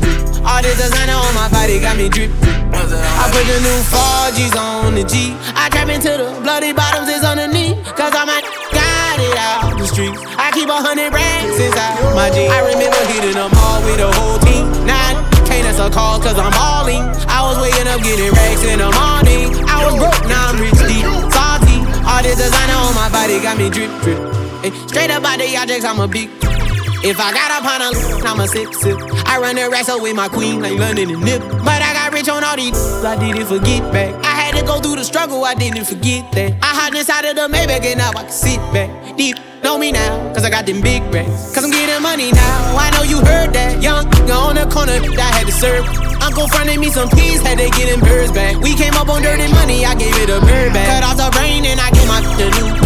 All 0.43 0.59
this 0.61 0.75
designer 0.75 1.15
on 1.15 1.33
my 1.35 1.47
body 1.47 1.79
got 1.79 1.95
me 1.95 2.09
drip. 2.09 2.31
I 2.43 3.31
put 3.31 3.47
the 3.47 3.57
new 3.63 3.79
4G's 3.87 4.55
on 4.59 4.95
the 4.95 5.03
G. 5.07 5.31
I 5.55 5.69
trap 5.71 5.87
into 5.87 6.11
the 6.11 6.35
bloody 6.43 6.73
bottoms 6.73 7.07
is 7.07 7.23
on 7.23 7.37
the 7.37 7.47
knee. 7.47 7.79
Cause 7.95 8.11
I'm 8.11 8.27
a 8.27 8.43
got 8.75 9.19
it 9.23 9.37
out 9.39 9.77
the 9.79 9.87
streets. 9.87 10.19
I 10.35 10.51
keep 10.51 10.67
a 10.67 10.75
hundred 10.75 11.13
racks 11.13 11.55
inside 11.55 11.95
my 12.11 12.27
G. 12.27 12.51
I 12.51 12.59
remember 12.59 12.99
hitting 13.07 13.39
them 13.39 13.51
all 13.55 13.79
with 13.87 13.95
the 13.95 14.11
whole 14.11 14.39
team. 14.43 14.67
Now 14.83 15.15
can't 15.47 15.63
answer 15.63 15.87
calls 15.87 16.19
cause 16.19 16.35
I'm 16.35 16.51
balling. 16.51 17.07
I 17.31 17.39
was 17.47 17.55
waking 17.63 17.87
up 17.87 18.03
getting 18.03 18.35
racks 18.35 18.67
in 18.67 18.83
the 18.83 18.91
morning. 18.91 19.55
I 19.63 19.79
was 19.87 19.95
broke, 19.95 20.27
now 20.27 20.51
I'm 20.51 20.59
rich 20.59 20.75
deep. 20.91 21.07
Salty. 21.31 21.87
All 22.03 22.19
this 22.19 22.35
designer 22.35 22.75
on 22.83 22.91
my 22.99 23.07
body 23.07 23.39
got 23.39 23.55
me 23.55 23.71
drip, 23.71 23.91
drip. 24.03 24.19
Straight 24.91 25.09
up 25.09 25.23
out 25.23 25.39
the 25.39 25.47
objects, 25.55 25.85
I'm 25.87 26.03
a 26.03 26.07
big. 26.07 26.50
If 27.03 27.19
I 27.19 27.33
got 27.33 27.49
up 27.49 27.65
on 27.65 27.81
a 27.81 28.27
I'm 28.29 28.39
a 28.39 28.47
sip, 28.47 28.71
sip. 28.75 28.95
I 29.25 29.39
run 29.41 29.55
the 29.55 29.65
up 29.65 30.01
with 30.01 30.15
my 30.15 30.27
queen 30.27 30.61
like 30.61 30.77
London 30.77 31.09
and 31.09 31.25
Nip. 31.25 31.41
But 31.65 31.81
I 31.81 31.93
got 31.97 32.13
rich 32.13 32.29
on 32.29 32.43
all 32.43 32.55
these, 32.55 32.77
I 33.03 33.17
didn't 33.17 33.47
forget 33.47 33.81
back. 33.91 34.13
I 34.23 34.29
had 34.37 34.53
to 34.59 34.63
go 34.63 34.79
through 34.79 34.97
the 34.97 35.03
struggle, 35.03 35.43
I 35.43 35.55
didn't 35.55 35.85
forget 35.85 36.31
that. 36.33 36.53
I 36.61 36.71
hopped 36.77 36.95
inside 36.95 37.25
of 37.25 37.35
the 37.35 37.49
Maybach 37.49 37.81
and 37.81 37.97
now 37.97 38.11
I 38.11 38.29
can 38.29 38.29
sit 38.29 38.61
back. 38.71 39.17
Deep, 39.17 39.35
know 39.63 39.79
me 39.79 39.91
now, 39.91 40.31
cause 40.33 40.45
I 40.45 40.51
got 40.51 40.67
them 40.67 40.79
big 40.79 41.01
racks. 41.11 41.55
Cause 41.55 41.63
I'm 41.65 41.71
getting 41.71 42.03
money 42.03 42.31
now, 42.33 42.77
I 42.77 42.91
know 42.93 43.01
you 43.01 43.17
heard 43.25 43.51
that. 43.53 43.81
Young, 43.81 44.05
nigga 44.05 44.37
on 44.37 44.53
the 44.53 44.69
corner, 44.69 45.01
I 45.01 45.29
had 45.33 45.47
to 45.47 45.53
serve. 45.53 45.89
Uncle 46.21 46.47
fronted 46.49 46.79
me 46.79 46.91
some 46.91 47.09
peas, 47.09 47.41
had 47.41 47.57
to 47.57 47.65
get 47.81 47.89
them 47.89 48.01
birds 48.01 48.31
back. 48.31 48.61
We 48.61 48.75
came 48.75 48.93
up 48.93 49.09
on 49.09 49.23
dirty 49.23 49.49
money, 49.49 49.85
I 49.85 49.95
gave 49.95 50.13
it 50.21 50.29
a 50.29 50.39
bird 50.39 50.69
back. 50.71 51.01
Cut 51.01 51.01
off 51.01 51.17
the 51.17 51.39
rain 51.39 51.65
and 51.65 51.81
I 51.81 51.89
gave 51.89 52.07
my 52.07 52.21
new 52.37 52.80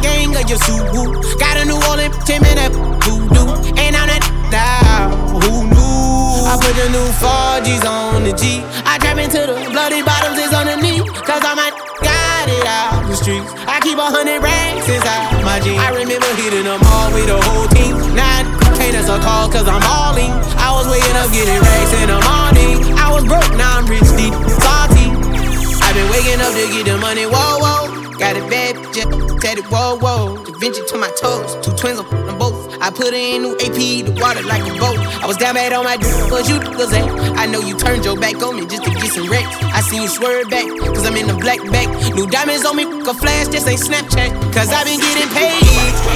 gang 0.00 0.34
or 0.36 0.44
you 0.48 0.56
Subaru. 0.56 1.04
Got 1.38 1.56
a 1.60 1.64
New 1.64 1.80
Orleans 1.88 2.16
Tim 2.24 2.44
and 2.44 2.58
that 2.58 2.72
voodoo. 3.04 3.46
And 3.76 3.96
I'm 3.96 4.08
that 4.08 4.24
now, 4.50 5.14
who 5.40 5.68
knew? 5.70 6.48
I 6.50 6.58
put 6.58 6.74
the 6.74 6.90
new 6.90 7.08
4G's 7.22 7.86
on 7.86 8.24
the 8.24 8.32
G. 8.34 8.64
I 8.84 8.98
trap 8.98 9.18
into 9.18 9.46
the 9.46 9.54
bloody 9.70 10.02
bottoms 10.02 10.38
is 10.40 10.52
on 10.52 10.66
the 10.66 10.76
knee. 10.76 11.04
Cause 11.22 11.44
I'm 11.46 11.60
a 11.60 11.70
got 12.02 12.48
it 12.48 12.66
out 12.66 13.06
the 13.06 13.14
streets. 13.14 13.52
I 13.68 13.78
keep 13.80 13.98
a 13.98 14.08
hundred 14.10 14.42
racks 14.42 14.88
inside 14.88 15.44
my 15.44 15.60
jeans. 15.60 15.78
I 15.78 15.94
remember 15.94 16.30
hitting 16.40 16.64
them 16.64 16.80
all 16.82 17.12
with 17.14 17.28
the 17.30 17.38
whole 17.38 17.68
team. 17.70 17.94
Now 18.16 18.42
can't 18.80 18.96
answer 18.96 19.20
call 19.20 19.46
cause 19.52 19.68
I'm 19.68 19.80
balling. 19.84 20.32
I 20.56 20.72
was 20.72 20.88
waking 20.88 21.16
up 21.20 21.28
getting 21.30 21.60
racks 21.60 21.92
in 22.00 22.08
the 22.08 22.18
morning. 22.24 22.76
I 22.96 23.12
was 23.12 23.24
broke, 23.28 23.52
now 23.60 23.76
I'm 23.78 23.86
rich 23.86 24.08
deep. 24.16 24.32
Salty. 24.58 25.12
I've 25.84 25.94
been 25.94 26.08
waking 26.10 26.40
up 26.40 26.52
to 26.56 26.64
get 26.72 26.84
the 26.88 26.96
money, 26.98 27.26
whoa, 27.26 27.58
whoa. 27.60 27.69
Got 28.20 28.36
a 28.36 28.44
bad 28.52 28.76
bitch, 28.76 29.40
tatted, 29.40 29.64
whoa, 29.72 29.96
whoa. 29.96 30.44
Da 30.44 30.52
Vinci 30.60 30.84
to 30.92 30.98
my 30.98 31.08
toes, 31.16 31.56
two 31.64 31.72
twins 31.72 31.98
on 31.98 32.04
them 32.28 32.36
both. 32.36 32.68
I 32.76 32.92
put 32.92 33.16
in 33.16 33.40
new 33.40 33.56
AP, 33.56 34.04
the 34.04 34.12
water 34.20 34.44
like 34.44 34.60
a 34.60 34.76
boat. 34.76 35.00
I 35.24 35.26
was 35.26 35.38
down 35.40 35.56
bad 35.56 35.72
on 35.72 35.88
my 35.88 35.96
dick, 35.96 36.12
but 36.28 36.44
you 36.44 36.60
was 36.76 36.92
at. 36.92 37.08
I 37.40 37.46
know 37.48 37.64
you 37.64 37.80
turned 37.80 38.04
your 38.04 38.20
back 38.20 38.36
on 38.44 38.60
me 38.60 38.68
just 38.68 38.84
to 38.84 38.92
get 38.92 39.08
some 39.16 39.24
wrecks. 39.24 39.48
I 39.72 39.80
see 39.80 40.04
you 40.04 40.06
swerve 40.06 40.52
back, 40.52 40.68
cause 40.92 41.08
I'm 41.08 41.16
in 41.16 41.32
the 41.32 41.34
black 41.40 41.64
back. 41.72 41.88
New 42.12 42.28
diamonds 42.28 42.68
on 42.68 42.76
me, 42.76 42.84
a 42.84 43.14
flash, 43.16 43.48
this 43.48 43.64
ain't 43.64 43.80
Snapchat. 43.80 44.36
Cause 44.52 44.68
I 44.68 44.84
been 44.84 45.00
getting 45.00 45.32
paid. 45.32 45.64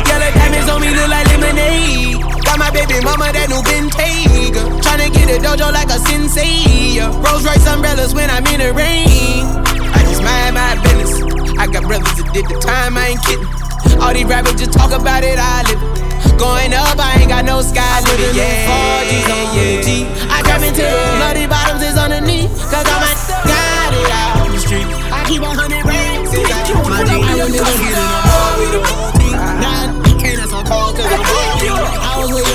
Yellow 0.04 0.28
diamonds 0.36 0.68
on 0.68 0.84
me 0.84 0.92
look 0.92 1.08
like 1.08 1.24
lemonade. 1.32 2.20
Got 2.44 2.60
my 2.60 2.68
baby 2.68 3.00
mama 3.00 3.32
that 3.32 3.48
new 3.48 3.64
Bentayga. 3.64 4.60
Tryna 4.84 5.08
get 5.08 5.32
a 5.32 5.36
dojo 5.40 5.72
like 5.72 5.88
a 5.88 5.96
sensei. 6.04 7.00
Rolls 7.24 7.48
Royce 7.48 7.64
umbrellas 7.64 8.12
when 8.12 8.28
I'm 8.28 8.44
in 8.52 8.60
the 8.60 8.76
rain. 8.76 9.48
I 9.88 10.04
just 10.04 10.20
mind 10.20 10.52
my 10.52 10.76
business. 10.84 11.33
I 11.64 11.66
got 11.66 11.88
brothers 11.88 12.12
that 12.20 12.28
did 12.36 12.44
the 12.44 12.60
time, 12.60 12.92
I 13.00 13.16
ain't 13.16 13.24
kidding. 13.24 13.48
All 13.96 14.12
these 14.12 14.28
rappers 14.28 14.52
just 14.60 14.76
talk 14.76 14.92
about 14.92 15.24
it, 15.24 15.40
I 15.40 15.64
live 15.64 15.80
it. 15.80 16.36
Going 16.36 16.76
up, 16.76 17.00
I 17.00 17.24
ain't 17.24 17.32
got 17.32 17.48
no 17.48 17.64
sky 17.64 18.04
limit. 18.04 18.36
Yeah, 18.36 18.68
4G's 18.68 19.32
on 19.32 19.48
the 19.56 19.80
G. 19.80 20.04
I 20.28 20.44
drop 20.44 20.60
into 20.60 20.84
the 20.84 21.08
bloody 21.16 21.48
bottoms 21.48 21.80
is 21.80 21.96
on 21.96 22.12
the 22.12 22.20
knee. 22.20 22.52
Cause 22.68 22.84
I'm 22.84 23.00
a 23.00 23.16
got 23.48 23.96
it 23.96 24.12
out 24.12 24.44
the 24.44 24.60
street. 24.60 24.84
I 25.08 25.24
keep 25.24 25.40
a 25.40 25.48
hundred 25.56 25.88
racks 25.88 26.36
inside 26.36 26.68
my 26.84 27.00
jeans. 27.00 27.24
I 27.24 27.32
was 27.32 27.48
never 27.48 27.72
getting 27.80 27.96
no 27.96 28.12
more 28.12 28.52
with 28.60 28.72
the 28.76 28.82
whole 28.84 29.12
team. 29.16 29.32
Now 29.32 29.88
I 30.04 30.12
can't 30.20 30.44
answer 30.44 30.60
call 30.68 30.92
cause 30.92 31.08
I'm. 31.08 31.24
I 31.24 32.12
was 32.20 32.28
waking 32.28 32.53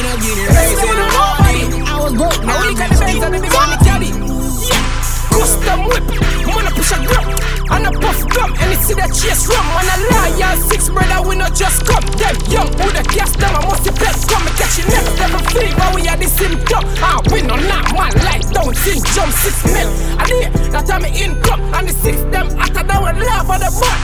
And 7.70 7.86
a 7.86 7.92
puff 8.00 8.22
gum, 8.34 8.52
and 8.58 8.74
it's 8.74 8.88
see 8.88 8.94
the 8.94 9.06
chase 9.14 9.46
rum. 9.46 9.66
Man, 9.78 9.86
a 9.86 9.98
liar, 10.10 10.58
six 10.70 10.90
brother, 10.90 11.28
we 11.28 11.36
not 11.36 11.54
just 11.54 11.86
come. 11.86 12.04
Them 12.18 12.36
young, 12.50 12.68
who 12.82 12.90
the 12.90 13.04
gas 13.14 13.36
them, 13.38 13.56
I 13.56 13.62
must 13.66 13.84
be 13.86 13.92
blessed. 13.92 14.30
Come 14.30 14.46
and 14.48 14.56
catch 14.58 14.78
you 14.80 14.86
next 14.90 15.14
level 15.20 15.40
fever, 15.54 15.88
we 15.94 16.08
are 16.10 16.18
the 16.18 16.28
symptom. 16.28 16.84
Ah, 16.98 17.22
we 17.32 17.42
no 17.42 17.56
not 17.56 17.94
man 17.94 18.14
like 18.26 18.50
don't 18.50 18.76
see 18.76 19.00
jump 19.14 19.32
six 19.34 19.64
mil. 19.70 19.90
I 20.18 20.26
need 20.26 20.50
that 20.74 20.88
time 20.88 21.04
me 21.04 21.14
income, 21.14 21.62
and 21.74 21.88
the 21.88 21.94
six 21.94 22.18
them 22.34 22.48
after 22.58 22.84
that 22.84 23.00
we 23.00 23.22
laugh 23.22 23.50
at 23.50 23.60
the 23.62 23.70
butt. 23.78 24.00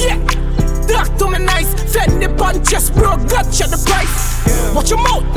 Yeah. 0.00 0.55
Talk 0.96 1.12
to 1.18 1.28
me 1.28 1.38
nice, 1.44 1.68
fend 1.92 2.22
the 2.22 2.32
punches, 2.40 2.88
bro, 2.88 3.20
God, 3.28 3.52
shut 3.52 3.68
the 3.68 3.76
price. 3.84 4.40
Watch 4.74 4.88
your 4.88 5.02
mouth. 5.04 5.28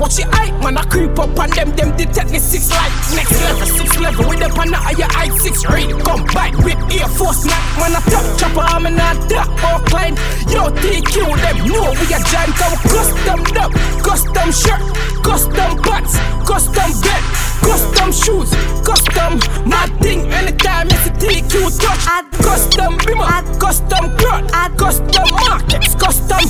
Watch 0.00 0.18
your 0.18 0.32
eye, 0.32 0.50
man, 0.64 0.78
I 0.78 0.82
creep 0.84 1.18
up 1.18 1.38
on 1.38 1.50
them, 1.50 1.76
them 1.76 1.94
detect 1.94 2.32
me 2.32 2.38
six 2.38 2.70
light. 2.70 2.88
Next 3.12 3.36
level, 3.44 3.66
six 3.66 4.00
level, 4.00 4.26
with 4.26 4.40
the 4.40 4.48
pan 4.48 4.72
out 4.72 4.90
of 4.90 4.98
your 4.98 5.12
eye, 5.12 5.28
six 5.44 5.60
read. 5.68 5.92
Come 6.00 6.24
back 6.32 6.56
with 6.64 6.80
Air 6.88 7.06
Force 7.20 7.44
Mac, 7.44 7.60
man, 7.76 7.92
I 7.92 8.00
top 8.08 8.24
chopper, 8.40 8.64
I'm 8.64 8.86
in 8.86 8.96
a 8.96 9.12
top 9.28 9.52
or 9.60 9.84
client. 9.84 10.16
Yo, 10.48 10.72
TQ, 10.72 11.36
them 11.36 11.68
know 11.68 11.92
we 12.00 12.08
a 12.08 12.18
giant, 12.24 12.56
come 12.56 12.80
custom 12.88 13.44
up, 13.60 13.72
custom 14.00 14.48
shirt, 14.56 14.82
custom 15.20 15.76
pants, 15.84 16.16
custom 16.48 16.90
bed, 17.04 17.22
custom 17.60 18.12
shoes, 18.12 18.50
custom 18.84 19.38
my 19.68 19.86
thing. 20.00 20.32
Anytime 20.32 20.88
it's 20.90 21.06
a 21.06 21.10
TQ 21.10 21.78
touch, 21.80 22.04
custom 22.42 22.98
bimmer, 22.98 23.60
custom 23.60 24.16
cloth, 24.16 24.50
custom 24.76 25.28
markets, 25.48 25.94
custom. 25.94 26.40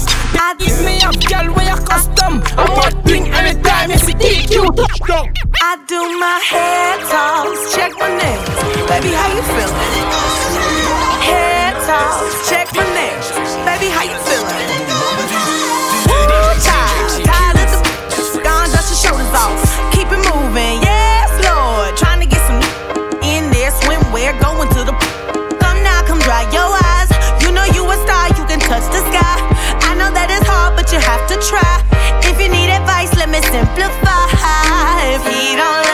If 0.61 0.85
me 0.85 1.03
up, 1.03 1.15
girl, 1.29 1.53
where 1.55 1.67
you 1.69 1.77
custom, 1.85 2.43
I'm 2.57 2.71
my 2.77 2.91
thing. 3.03 3.33
Anytime 3.33 3.91
it's 3.91 4.09
a 4.09 4.13
TQ 4.13 4.75
touchdown. 4.77 5.33
I 5.61 5.77
do 5.87 6.01
my 6.19 6.39
hair 6.51 6.99
toss, 7.11 7.75
check 7.75 7.93
my 7.99 8.09
nails. 8.09 8.49
Baby, 8.89 9.11
how 9.13 9.29
you 9.35 9.43
feeling? 9.43 9.75
Hair 11.27 11.73
toss, 11.87 12.49
check 12.49 12.69
my 12.75 12.85
nails. 12.95 13.31
Baby, 13.67 13.89
how 13.93 14.05
you 14.05 14.19
feeling? 14.25 14.44
Simplify. 33.43 35.15
If 35.15 35.27
he 35.27 35.57
don't 35.57 35.94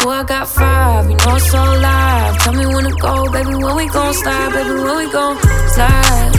Oh, 0.00 0.10
I 0.10 0.22
got 0.24 0.48
five, 0.48 1.10
you 1.10 1.16
know 1.16 1.36
it's 1.36 1.50
so 1.50 1.58
live. 1.58 2.38
Tell 2.38 2.52
me 2.54 2.66
when 2.66 2.84
to 2.84 2.90
go, 3.00 3.30
baby. 3.30 3.54
When 3.54 3.76
we 3.76 3.88
gon' 3.88 4.14
slide, 4.14 4.52
baby. 4.52 4.70
When 4.70 4.96
we 4.96 5.12
gon' 5.12 5.36
slide. 5.74 6.32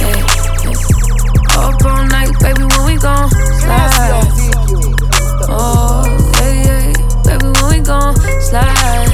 Yeah, 0.00 0.16
yeah. 0.64 1.58
Up 1.58 1.84
all 1.84 2.04
night, 2.06 2.32
baby. 2.40 2.62
When 2.62 2.84
we 2.86 2.96
gon' 2.96 3.28
slide. 3.60 4.24
Oh, 5.48 6.04
yeah, 6.40 6.52
yeah. 6.64 6.92
Baby, 7.24 7.46
when 7.46 7.66
we 7.70 7.80
gon' 7.84 8.16
slide, 8.40 9.10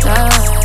slide, 0.00 0.55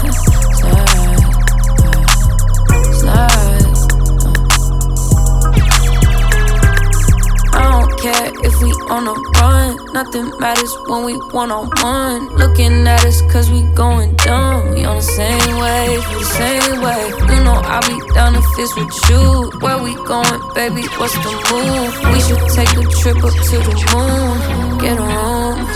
we 8.62 8.72
on 8.90 9.08
a 9.08 9.14
run. 9.40 9.94
Nothing 9.94 10.32
matters 10.40 10.74
when 10.88 11.06
we 11.06 11.14
one 11.32 11.52
on 11.52 11.70
one. 11.82 12.28
Looking 12.38 12.88
at 12.88 13.04
us 13.06 13.22
cause 13.32 13.50
we 13.50 13.64
going 13.76 14.16
dumb. 14.18 14.74
We 14.74 14.86
on 14.86 14.98
the 14.98 15.02
same 15.02 15.56
wave, 15.58 16.04
the 16.20 16.26
same 16.40 16.82
way. 16.82 17.04
You 17.32 17.44
know 17.44 17.58
I'll 17.66 17.82
be 17.82 17.98
down 18.14 18.36
if 18.36 18.46
it's 18.58 18.76
with 18.76 18.94
you. 19.10 19.60
Where 19.60 19.82
we 19.82 19.96
going, 20.06 20.42
baby? 20.54 20.84
What's 21.00 21.14
the 21.24 21.32
move? 21.50 21.94
We 22.14 22.20
should 22.26 22.44
take 22.56 22.74
a 22.78 22.84
trip 23.02 23.24
up 23.24 23.34
to 23.34 23.58
the 23.68 23.74
moon. 23.94 24.80
Get 24.80 24.98
thing, 24.98 25.68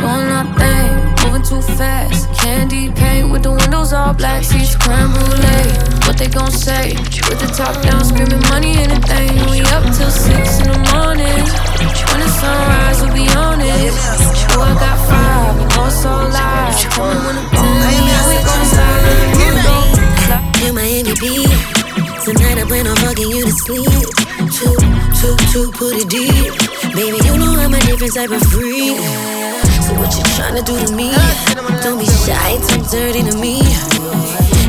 moving 0.00 0.57
too 1.48 1.62
fast. 1.62 2.28
Candy 2.34 2.90
paint 2.92 3.30
with 3.32 3.42
the 3.42 3.50
windows 3.50 3.92
all 3.94 4.12
black, 4.12 4.44
seats 4.44 4.76
creme 4.76 5.12
brulee. 5.12 5.72
What 6.04 6.18
they 6.18 6.28
gon' 6.28 6.50
say? 6.50 6.92
With 7.24 7.40
the 7.40 7.48
top 7.48 7.72
down, 7.80 8.04
screaming 8.04 8.42
money, 8.52 8.76
anything. 8.76 9.32
We 9.48 9.64
up 9.72 9.82
till 9.96 10.12
six 10.12 10.60
in 10.60 10.68
the 10.68 10.80
morning. 10.92 11.40
When 12.12 12.20
the 12.20 12.28
sunrise, 12.28 13.00
we'll 13.00 13.16
be 13.16 13.24
on 13.32 13.60
it. 13.64 13.92
Oh, 14.52 14.60
I 14.60 14.76
got 14.76 14.98
five, 15.08 15.56
you 15.56 15.66
know 15.72 15.88
it's 15.88 16.04
all 16.04 16.28
live. 16.28 16.76
Me 16.76 17.16
when 17.24 17.36
me 17.56 18.20
we 18.28 18.36
gon' 18.44 18.64
slide. 18.68 19.08
You 20.60 20.72
Miami 20.76 21.14
Beach. 21.16 21.56
Tonight 22.28 22.60
I 22.60 22.64
plan 22.68 22.86
on 22.86 22.96
fucking 23.00 23.30
you 23.30 23.44
to 23.48 23.52
sleep. 23.64 24.04
Two, 24.52 24.76
two, 25.16 25.36
two, 25.48 25.72
put 25.72 25.96
it 25.96 26.12
deep. 26.12 26.52
Baby, 26.92 27.16
you 27.24 27.38
know 27.40 27.56
I'm 27.56 27.72
a 27.72 27.80
different 27.80 28.12
type 28.12 28.30
of 28.36 28.42
freak. 28.52 29.67
So 29.88 29.94
what 29.94 30.14
you 30.14 30.22
tryna 30.36 30.62
do 30.66 30.76
to 30.84 30.92
me? 30.94 31.10
Don't 31.82 31.98
be 31.98 32.04
shy, 32.04 32.58
too 32.68 32.82
dirty 32.92 33.22
to 33.22 33.34
me. 33.38 33.62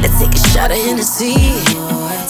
Let's 0.01 0.17
take 0.17 0.33
a 0.33 0.39
shot 0.55 0.71
of 0.71 0.77
Hennessy. 0.77 1.35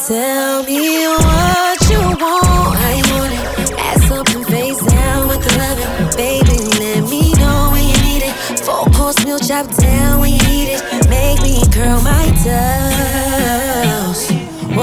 Tell 0.08 0.64
me 0.64 1.06
what 1.06 1.80
you 1.92 2.02
want. 2.02 2.80
You 2.98 3.06
want 3.14 3.34
it? 3.38 3.78
Ass 3.78 4.10
up 4.10 4.28
and 4.30 4.44
face 4.44 4.82
down 4.82 5.28
with 5.28 5.44
the 5.46 5.56
loving. 5.60 6.18
Baby, 6.18 6.58
let 6.82 7.08
me 7.08 7.32
know 7.34 7.70
when 7.72 7.86
you 7.88 7.98
need 8.02 8.24
it. 8.26 8.60
Four 8.66 8.86
course 8.86 9.24
meal 9.24 9.38
chop 9.38 9.68
down 9.76 10.22
when 10.22 10.32
you 10.32 10.42
need 10.48 10.70
it. 10.74 11.10
Make 11.10 11.44
me 11.44 11.62
curl 11.72 12.02
my 12.02 12.26
toes. 12.44 12.89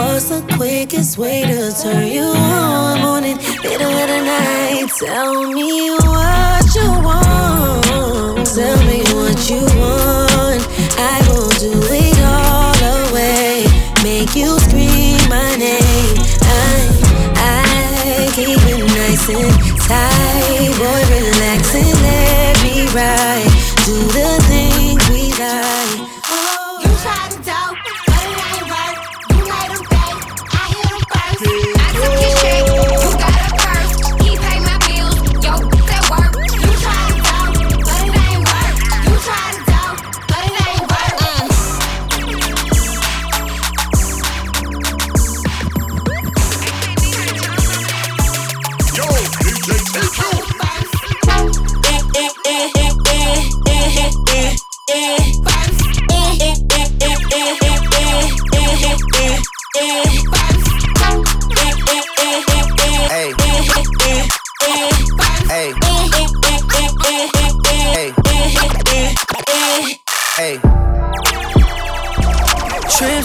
What's 0.07 0.29
the 0.31 0.41
quickest 0.57 1.19
way 1.19 1.43
to 1.43 1.73
turn 1.83 2.07
you 2.07 2.23
on? 2.23 3.01
Morning, 3.03 3.37
middle 3.63 3.91
of 3.91 4.09
the 4.09 4.23
night. 4.25 4.89
Tell 4.99 5.53
me 5.53 5.91
what 5.91 6.65
you 6.75 6.89
want. 7.05 8.47
Tell 8.47 8.79
me 8.87 9.03
what 9.13 9.39
you 9.51 9.61
want. 9.83 10.63
I 10.97 11.17
will 11.29 11.51
do 11.59 11.75
it 11.91 12.19
all 12.23 12.73
the 12.87 12.97
way. 13.13 13.67
Make 14.05 14.35
you 14.37 14.57
scream 14.61 15.19
my 15.29 15.51
name. 15.57 16.17
I, 16.41 16.89
I 17.37 18.31
keep 18.33 18.63
it 18.63 18.79
nice 18.97 19.29
and 19.29 19.53
tight. 19.91 20.71
Boy, 20.81 21.03
relax 21.15 21.75
and 21.75 21.93
let 22.07 22.55
me 22.63 22.87
ride. 22.95 23.36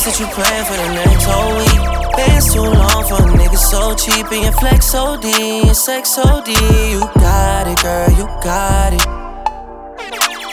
Trips 0.01 0.19
that 0.19 0.23
you 0.23 0.33
plan 0.33 0.65
for 0.65 0.77
the 0.77 0.89
next 0.93 1.25
whole 1.25 1.55
week. 1.57 2.15
Bands 2.15 2.53
too 2.53 2.61
long 2.61 3.03
for 3.05 3.21
a 3.21 3.27
nigga 3.37 3.57
so 3.57 3.95
cheap 3.95 4.31
and 4.31 4.43
your 4.43 4.53
flex 4.53 4.93
OD 4.93 5.25
and 5.25 5.75
sex 5.75 6.17
OD. 6.17 6.47
You 6.47 7.01
got 7.19 7.67
it, 7.67 7.81
girl, 7.81 8.09
you 8.17 8.25
got 8.41 8.93
it. 8.93 9.01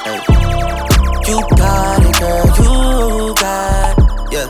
Hey. 0.04 0.20
You 1.28 1.40
got 1.56 2.00
it, 2.04 2.14
girl, 2.20 2.46
you 2.62 3.34
got 3.34 3.98
it. 3.98 4.32
Yeah. 4.32 4.48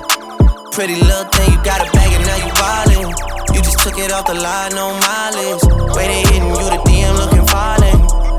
Pretty 0.72 0.94
little 0.94 1.24
thing, 1.32 1.52
you 1.52 1.62
got 1.64 1.86
a 1.86 1.90
bag 1.92 2.12
and 2.12 2.24
now 2.26 2.36
you 2.36 2.52
wildin'. 2.60 3.54
You 3.54 3.62
just 3.62 3.78
took 3.80 3.98
it 3.98 4.12
off 4.12 4.26
the 4.26 4.34
line, 4.34 4.72
no 4.74 4.94
mileage. 4.94 5.62
They 5.94 6.22
hitting 6.22 6.48
you, 6.48 6.54
the 6.54 6.80
DM 6.86 7.16
looking. 7.18 7.37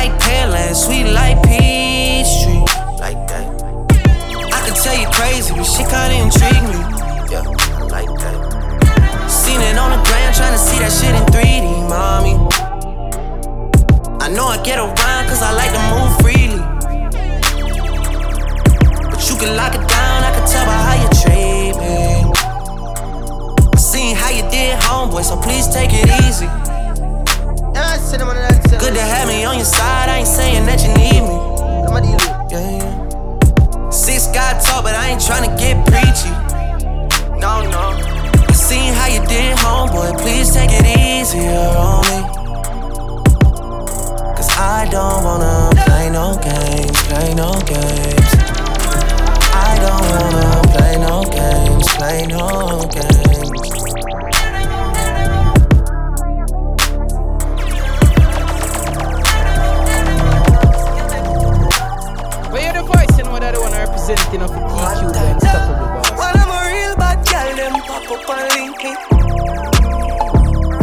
Like 0.00 0.16
Pearland, 0.20 0.74
sweet 0.74 1.12
like 1.12 1.36
Peachtree. 1.42 2.64
Like 3.04 3.20
that. 3.28 3.44
I 4.48 4.58
can 4.64 4.72
tell 4.72 4.96
you 4.96 5.06
crazy, 5.12 5.52
but 5.52 5.64
she 5.64 5.84
kinda 5.84 6.16
intrigue 6.16 6.64
me. 6.72 6.80
Yeah, 7.28 7.44
like 7.92 8.08
that. 8.08 8.36
Seen 9.28 9.60
it 9.60 9.76
on 9.76 9.90
the 9.92 10.00
gram, 10.08 10.32
trying 10.32 10.56
to 10.56 10.58
see 10.58 10.78
that 10.78 10.90
shit 10.90 11.12
in 11.12 11.22
3D, 11.28 11.84
mommy. 11.86 12.32
I 14.24 14.28
know 14.30 14.46
I 14.46 14.56
get 14.64 14.78
around 14.78 15.28
cause 15.28 15.42
I 15.42 15.52
like 15.52 15.72
to 15.76 15.82
move 15.92 16.12
freely. 16.22 16.62
But 19.10 19.20
you 19.28 19.36
can 19.36 19.54
lock 19.54 19.74
it 19.74 19.84
down, 19.86 20.24
I 20.24 20.30
can 20.32 20.46
tell 20.48 20.64
by 20.64 20.80
how 20.88 20.96
you 20.96 21.08
treat 21.20 21.76
me. 21.76 22.24
Seen 23.76 24.16
how 24.16 24.30
you 24.30 24.48
did, 24.48 24.78
homeboy, 24.80 25.24
so 25.24 25.36
please 25.36 25.68
take 25.68 25.92
it 25.92 26.08
easy. 26.24 26.48
Good 28.80 28.94
to 28.94 29.02
have 29.02 29.28
me 29.28 29.44
on 29.44 29.56
your 29.56 29.64
side, 29.64 30.08
I 30.08 30.18
ain't 30.18 30.26
saying 30.26 30.64
that 30.66 30.80
you 30.82 30.88
need 30.94 31.20
me. 31.20 31.36
Yeah, 32.50 32.80
yeah. 32.80 33.90
Six 33.90 34.26
God 34.28 34.60
talk, 34.62 34.84
but 34.84 34.94
I 34.94 35.10
ain't 35.10 35.20
tryna 35.20 35.56
get 35.58 35.76
preachy. 35.86 36.30
No, 37.38 37.62
no. 37.68 37.94
I 38.48 38.52
seen 38.52 38.94
how 38.94 39.06
you 39.06 39.20
did, 39.26 39.56
homeboy, 39.58 40.18
please 40.20 40.52
take 40.52 40.70
it 40.72 40.86
easier 40.98 41.60
on 41.76 42.00
me. 42.08 42.18
Cause 44.34 44.50
I 44.58 44.88
don't 44.90 45.22
wanna 45.22 45.70
play 45.84 46.10
no 46.10 46.34
games, 46.42 47.02
play 47.04 47.34
no 47.34 47.52
games. 47.68 48.30
I 49.52 49.76
don't 49.84 50.06
wanna 50.10 50.62
play 50.72 50.96
no 50.98 51.22
games, 51.30 51.86
play 51.94 52.26
no 52.26 52.80
games. 52.90 53.29
That 64.06 64.30
the 64.30 64.38
one 64.38 64.40
representing 64.40 64.42
of 64.42 64.50
the 64.50 64.60
TQ, 64.60 65.12
the 65.12 65.50
boss. 65.80 66.10
Well, 66.12 66.36
I'm 66.36 66.50
a 66.50 66.60
real 66.72 66.94
bad 66.96 67.18
girl, 67.26 67.56
them 67.56 67.74
pop 67.82 68.10
up 68.10 68.28
and 68.30 68.46
link 68.54 68.78
me. 68.84 68.92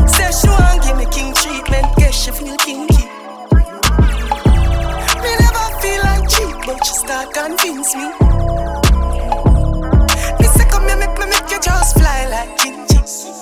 Say 0.08 0.32
she 0.32 0.48
want 0.50 0.84
give 0.84 0.98
me 0.98 1.06
king 1.12 1.34
treatment, 1.34 1.88
guess 1.98 2.16
she 2.16 2.32
feel 2.32 2.58
kinky. 2.58 3.06
Me 5.22 5.32
never 5.42 5.66
feel 5.82 6.02
like 6.04 6.26
cheap, 6.30 6.56
but 6.66 6.78
she 6.86 6.94
start 6.94 7.34
convince 7.34 7.96
me. 7.96 8.08
Me 10.40 10.48
say 10.48 10.66
come 10.70 10.88
here, 10.88 10.98
make 10.98 11.18
me 11.18 11.26
make 11.26 11.50
you 11.52 11.60
just 11.60 11.98
fly 11.98 12.28
like 12.30 12.58
Gingy. 12.58 13.37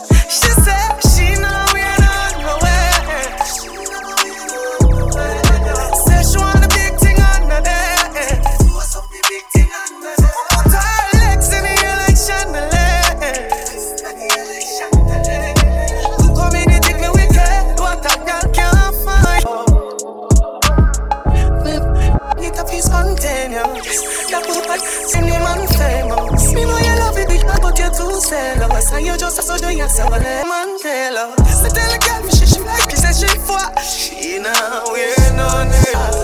And 28.95 29.05
you 29.05 29.17
just 29.17 29.41
so 29.43 29.57
do 29.57 29.75
yourself 29.75 30.15
a 30.15 30.19
man 30.21 30.77
jealous. 30.81 31.35
So 31.61 31.67
tell 31.67 31.91
a 31.91 31.99
girl 31.99 32.23
me 32.23 32.31
she 32.31 32.45
she 32.45 32.61
like 32.61 32.87
it, 32.93 32.97
say 32.97 33.27
she 33.27 33.27
fuck. 33.39 33.77
She 33.81 34.39
now 34.39 34.83
wear 34.87 35.33
no 35.35 35.65
nails. 35.65 36.14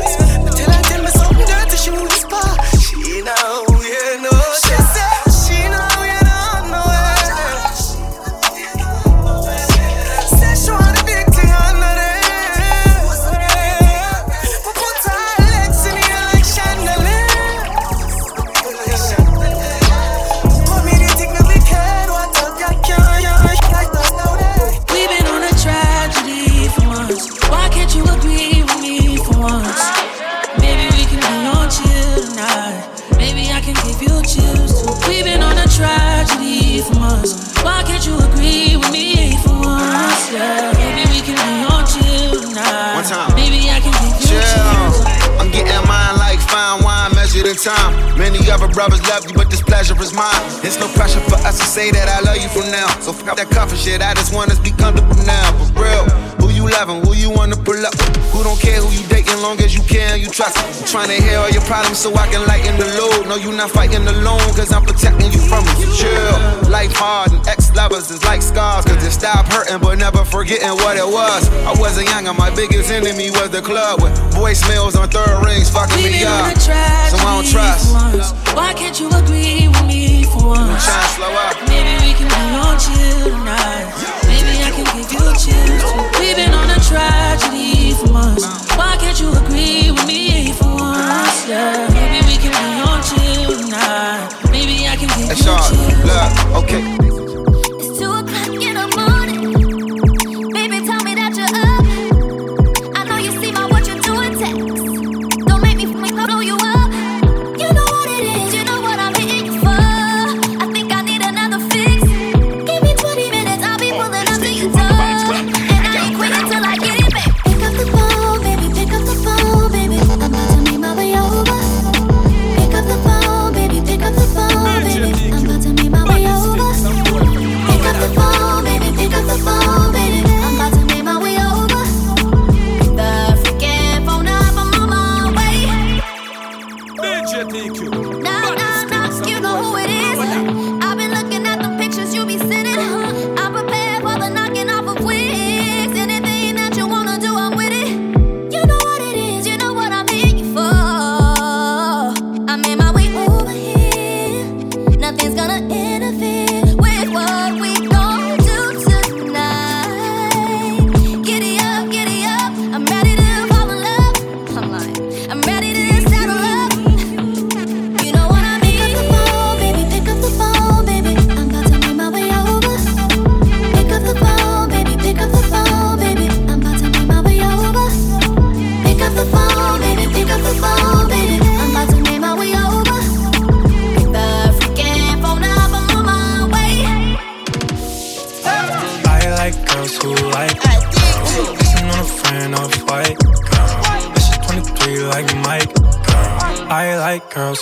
Time. 47.55 48.17
Many 48.17 48.39
other 48.49 48.67
brothers 48.67 49.01
love 49.07 49.25
you, 49.27 49.33
but 49.33 49.49
this 49.49 49.61
pleasure 49.61 49.95
is 50.01 50.13
mine. 50.13 50.41
It's 50.63 50.79
no 50.79 50.87
pressure 50.93 51.19
for 51.21 51.35
us 51.47 51.59
to 51.59 51.65
say 51.65 51.91
that 51.91 52.07
I 52.07 52.21
love 52.21 52.37
you 52.37 52.49
from 52.49 52.69
now. 52.71 52.87
So 52.99 53.13
fuck 53.13 53.37
that 53.37 53.49
coffee 53.49 53.77
shit, 53.77 54.01
I 54.01 54.13
just 54.13 54.33
want 54.33 54.51
us 54.51 54.57
to 54.57 54.63
be 54.63 54.71
comfortable 54.71 55.15
now. 55.25 55.51
For 55.73 55.83
real, 55.83 56.05
loving, 56.71 57.03
who 57.05 57.13
you 57.13 57.29
wanna 57.29 57.55
pull 57.55 57.79
up? 57.85 57.93
Who 58.31 58.43
don't 58.43 58.59
care 58.59 58.79
who 58.79 58.89
you 58.95 59.03
dating, 59.07 59.41
long 59.41 59.59
as 59.61 59.75
you 59.75 59.83
can, 59.83 60.19
you 60.19 60.27
trust. 60.29 60.57
I'm 60.57 60.87
trying 60.87 61.09
to 61.11 61.19
hear 61.23 61.37
all 61.39 61.49
your 61.49 61.63
problems 61.63 61.99
so 61.99 62.13
I 62.15 62.27
can 62.27 62.45
lighten 62.47 62.77
the 62.79 62.87
load. 62.99 63.27
No, 63.27 63.35
you 63.35 63.51
not 63.51 63.71
fighting 63.71 64.07
alone, 64.07 64.43
cause 64.55 64.71
I'm 64.71 64.83
protecting 64.83 65.31
you 65.31 65.39
from 65.39 65.63
it. 65.67 65.77
Chill, 65.95 66.69
life 66.71 66.93
hard 66.93 67.31
and 67.31 67.41
ex 67.47 67.73
lovers 67.75 68.09
is 68.09 68.23
like 68.23 68.41
scars, 68.41 68.85
cause 68.85 69.03
it 69.03 69.11
stop 69.11 69.45
hurting, 69.51 69.79
but 69.79 69.97
never 69.97 70.23
forgetting 70.23 70.75
what 70.81 70.97
it 70.97 71.07
was. 71.07 71.49
I 71.67 71.73
wasn't 71.79 72.07
young 72.09 72.27
and 72.27 72.37
my 72.37 72.49
biggest 72.55 72.89
enemy 72.91 73.31
was 73.31 73.49
the 73.49 73.61
club 73.61 74.01
with 74.01 74.13
voicemails 74.33 74.95
on 74.95 75.09
third 75.09 75.43
rings 75.45 75.69
fucking 75.69 76.03
me 76.03 76.23
up. 76.23 76.55
So 76.57 77.17
I 77.17 77.41
don't 77.41 77.47
trust. 77.47 77.93
Why 78.55 78.73
can't 78.73 78.99
you 78.99 79.07
agree 79.09 79.67
with 79.67 79.85
me 79.85 80.23
for 80.23 80.55
once? 80.55 80.85
Trying 80.85 81.03
to 81.03 81.15
slow 81.15 81.33
up. 81.33 81.55
Maybe 81.67 81.93
we 82.03 82.13
can 82.13 82.27
be 82.27 82.41
on 82.55 82.79
chill 82.79 83.29
tonight. 83.29 84.20
Maybe 84.93 85.15
I 85.17 85.33
can 85.33 85.45
give 85.45 85.67
you 85.69 85.79
too. 85.79 86.19
We've 86.19 86.35
been 86.35 86.53
on 86.53 86.69
a 86.69 86.79
tragedy 86.83 87.93
for 87.93 88.11
months. 88.11 88.43
Why 88.75 88.97
can't 88.99 89.19
you 89.19 89.31
agree 89.31 89.91
with 89.91 90.05
me 90.07 90.51
for 90.53 90.67
once? 90.75 91.47
Yeah. 91.47 91.87
Maybe 91.95 92.19
we 92.27 92.35
can 92.37 92.51
be 92.51 92.81
on 92.89 92.99
chill 93.03 93.57
tonight. 93.57 94.29
Maybe 94.51 94.87
I 94.87 94.95
can 94.95 95.07
give 95.17 95.29
Hey, 95.31 95.35
you 95.35 95.43
Sean, 95.43 95.61
chills. 95.63 96.03
look, 96.03 96.63
okay. 96.63 97.00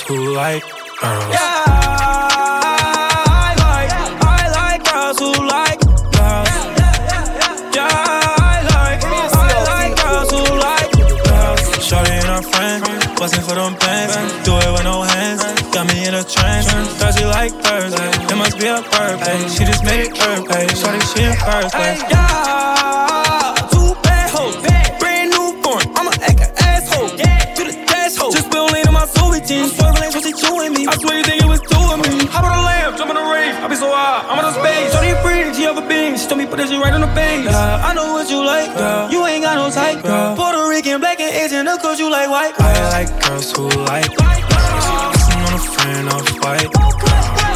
Who 0.10 0.34
like 0.34 0.64
girls. 0.99 1.30
Yeah, 1.30 1.69
I 3.30 3.53
like, 3.61 3.94
I 4.26 4.49
like 4.57 4.81
girls 4.90 5.19
who 5.19 5.30
like 5.45 5.80
girls. 6.18 6.49
Yeah, 7.77 7.86
I 7.86 8.65
like, 8.73 9.06
I 9.06 9.06
like 9.69 9.94
girls 10.02 10.30
who 10.34 10.41
like 10.57 10.90
girls. 11.30 11.61
Shorty 11.86 12.10
and 12.10 12.26
her 12.26 12.41
friend, 12.41 12.81
bustin' 13.19 13.44
for 13.44 13.53
them 13.53 13.76
bands. 13.77 14.18
Do 14.44 14.57
it 14.57 14.72
with 14.73 14.84
no 14.84 15.03
hands, 15.03 15.44
got 15.69 15.86
me 15.94 16.07
in 16.07 16.15
a 16.15 16.23
trance. 16.23 16.65
Thursday 16.98 17.26
like 17.26 17.53
Thursday, 17.61 18.10
it 18.10 18.36
must 18.36 18.57
be 18.57 18.65
a 18.65 18.81
birthday. 18.81 19.48
She 19.48 19.64
just 19.64 19.84
made 19.84 20.07
it 20.10 20.18
birthday. 20.18 20.65
Shorty, 20.73 21.06
she 21.14 21.22
in 21.22 21.36
first 21.38 21.76
place. 21.76 22.02
Yeah, 22.10 23.29
15. 29.50 29.66
I 29.66 29.70
swear 29.74 29.94
when 29.94 30.04
I 30.04 30.10
was 30.14 30.26
chewing 30.38 30.74
me. 30.78 30.86
I 30.86 30.94
swear 31.02 31.18
you 31.18 31.24
think 31.26 31.42
it 31.42 31.50
was 31.50 31.62
two 31.66 31.82
of 31.90 31.98
me. 32.06 32.30
Hop 32.30 32.46
on 32.46 32.54
the 32.54 32.62
lamp, 32.62 32.98
jump 32.98 33.10
on 33.10 33.18
the 33.18 33.26
rave. 33.26 33.58
I 33.58 33.68
be 33.68 33.76
so 33.76 33.90
high, 33.90 34.22
I'm 34.30 34.38
on 34.38 34.46
a 34.46 34.54
space. 34.54 34.94
Tony 34.94 35.18
Bridge, 35.26 35.58
you 35.58 35.66
ever 35.66 35.82
been? 35.82 36.18
She 36.18 36.28
told 36.30 36.38
me 36.38 36.46
put 36.46 36.62
that 36.62 36.70
shit 36.70 36.78
right 36.78 36.94
on 36.94 37.02
the 37.02 37.10
face. 37.18 37.50
Yeah, 37.50 37.82
I 37.82 37.94
know 37.98 38.14
what 38.14 38.30
you 38.30 38.46
like, 38.46 38.70
girl. 38.78 39.10
You 39.10 39.26
ain't 39.26 39.44
got 39.44 39.58
no 39.58 39.74
type, 39.74 40.06
girl. 40.06 40.38
Puerto 40.38 40.70
Rican, 40.70 41.02
black 41.02 41.20
and 41.20 41.34
Asian, 41.34 41.68
of 41.68 41.82
course 41.82 41.98
you 41.98 42.12
like 42.12 42.30
white. 42.30 42.54
I 42.62 42.94
like 42.94 43.10
girls 43.26 43.50
who 43.50 43.74
like. 43.90 44.14
Kissing 44.14 45.42
on 45.42 45.54
a 45.58 45.64
friend 45.74 46.06
of 46.14 46.22
white. 46.46 46.70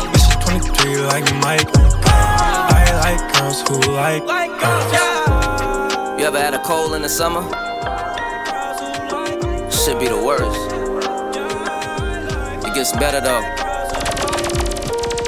Bitch, 0.10 0.34
23 0.50 0.98
like 1.14 1.30
Mike. 1.46 1.70
I 2.10 2.90
like 3.06 3.22
girls 3.38 3.62
who 3.70 3.78
like. 3.94 4.26
You 6.18 6.26
ever 6.26 6.42
had 6.42 6.58
a 6.58 6.62
cold 6.66 6.96
in 6.96 7.04
the 7.04 7.10
summer? 7.10 7.46
Should 9.70 10.00
be 10.00 10.08
the 10.08 10.18
worst. 10.18 10.73
Gets 12.74 12.94
better 12.94 13.22
though. 13.22 13.42